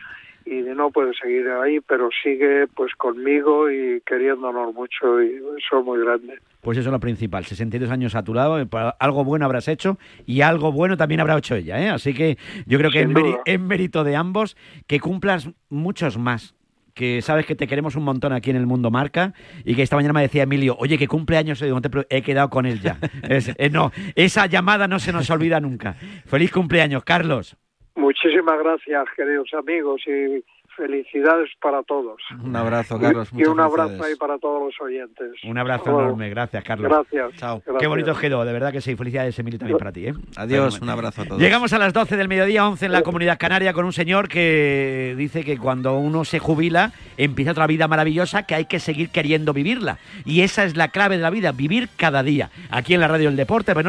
y 0.51 0.63
no 0.75 0.91
puede 0.91 1.13
seguir 1.15 1.47
ahí, 1.49 1.81
pero 1.81 2.09
sigue 2.23 2.67
pues 2.75 2.95
conmigo 2.97 3.71
y 3.71 4.01
queriéndonos 4.07 4.75
mucho 4.75 5.23
y 5.23 5.37
eso 5.59 5.79
es 5.81 5.85
muy 5.85 6.01
grande. 6.01 6.39
Pues 6.61 6.79
eso 6.79 6.89
es 6.89 6.93
lo 6.93 7.01
principal, 7.01 7.45
62 7.45 7.91
años 7.91 8.15
a 8.15 8.23
tu 8.25 8.35
lado, 8.35 8.61
eh, 8.61 8.67
algo 8.99 9.25
bueno 9.25 9.45
habrás 9.45 9.69
hecho 9.69 9.99
y 10.27 10.41
algo 10.41 10.73
bueno 10.73 10.97
también 10.97 11.21
habrá 11.21 11.37
hecho 11.39 11.55
ella, 11.55 11.81
¿eh? 11.81 11.89
Así 11.89 12.15
que 12.15 12.37
yo 12.67 12.79
creo 12.79 12.91
que 12.91 13.03
es, 13.03 13.09
duda. 13.09 13.41
es 13.45 13.61
mérito 13.61 14.05
de 14.05 14.17
ambos 14.17 14.57
que 14.87 15.01
cumplas 15.01 15.51
muchos 15.69 16.19
más. 16.19 16.55
Que 16.95 17.23
sabes 17.23 17.47
que 17.47 17.55
te 17.55 17.69
queremos 17.69 17.95
un 17.95 18.03
montón 18.03 18.33
aquí 18.33 18.51
en 18.51 18.57
el 18.57 18.67
Mundo 18.67 18.91
Marca 18.91 19.33
y 19.65 19.77
que 19.77 19.83
esta 19.83 19.95
mañana 19.95 20.15
me 20.15 20.23
decía 20.23 20.43
Emilio, 20.43 20.75
oye, 20.81 20.99
que 20.99 21.07
cumpleaños 21.07 21.63
he 22.11 22.23
quedado 22.23 22.51
con 22.51 22.67
él 22.67 22.81
ya. 22.81 22.99
Es- 23.29 23.55
eh, 23.57 23.71
no, 23.71 23.93
esa 24.17 24.47
llamada 24.47 24.89
no 24.89 24.99
se 24.99 25.13
nos 25.13 25.31
olvida 25.31 25.61
nunca. 25.61 25.95
Feliz 26.27 26.51
cumpleaños, 26.51 27.05
Carlos. 27.05 27.57
Muchísimas 27.99 28.57
gracias, 28.61 29.09
queridos 29.17 29.53
amigos, 29.55 30.01
y 30.07 30.45
felicidades 30.79 31.51
para 31.61 31.83
todos. 31.83 32.23
Un 32.45 32.55
abrazo, 32.55 32.99
Carlos. 33.01 33.29
Y, 33.33 33.45
un 33.45 33.59
abrazo 33.59 33.89
felicidades. 33.89 34.13
ahí 34.13 34.19
para 34.19 34.39
todos 34.39 34.63
los 34.67 34.81
oyentes. 34.81 35.33
Un 35.45 35.59
abrazo 35.59 35.91
enorme, 35.91 36.31
gracias, 36.31 36.63
Carlos. 36.63 36.89
Gracias. 36.89 37.41
Chao. 37.41 37.61
Qué 37.79 37.87
bonito 37.89 38.15
quedó, 38.15 38.45
de 38.45 38.53
verdad 38.53 38.71
que 38.71 38.81
sí. 38.81 38.95
Felicidades, 38.95 39.37
Emilio, 39.41 39.59
también 39.59 39.79
para 39.79 39.93
ti. 39.93 40.07
¿eh? 40.07 40.15
Adiós, 40.37 40.81
un 40.81 40.89
abrazo 40.89 41.23
a 41.23 41.25
todos. 41.25 41.41
Llegamos 41.41 41.73
a 41.73 41.79
las 41.79 41.93
12 41.93 42.17
del 42.17 42.29
mediodía, 42.29 42.67
11 42.69 42.87
en 42.87 42.93
la 42.93 43.03
comunidad 43.03 43.39
canaria, 43.39 43.73
con 43.73 43.85
un 43.85 43.93
señor 43.93 44.29
que 44.29 45.15
dice 45.19 45.45
que 45.45 45.59
cuando 45.59 45.99
uno 45.99 46.25
se 46.25 46.39
jubila 46.39 46.93
empieza 47.17 47.51
otra 47.51 47.67
vida 47.67 47.89
maravillosa 47.89 48.45
que 48.45 48.55
hay 48.55 48.67
que 48.67 48.79
seguir 48.79 49.11
queriendo 49.11 49.53
vivirla. 49.53 49.99
Y 50.25 50.43
esa 50.43 50.65
es 50.65 50.77
la 50.77 50.89
clave 50.89 51.17
de 51.17 51.23
la 51.23 51.31
vida, 51.31 51.51
vivir 51.51 51.89
cada 51.97 52.23
día. 52.23 52.51
Aquí 52.71 52.95
en 52.95 53.01
la 53.01 53.09
Radio 53.09 53.27
del 53.29 53.37
Deporte, 53.37 53.73
pero 53.73 53.83
no 53.83 53.87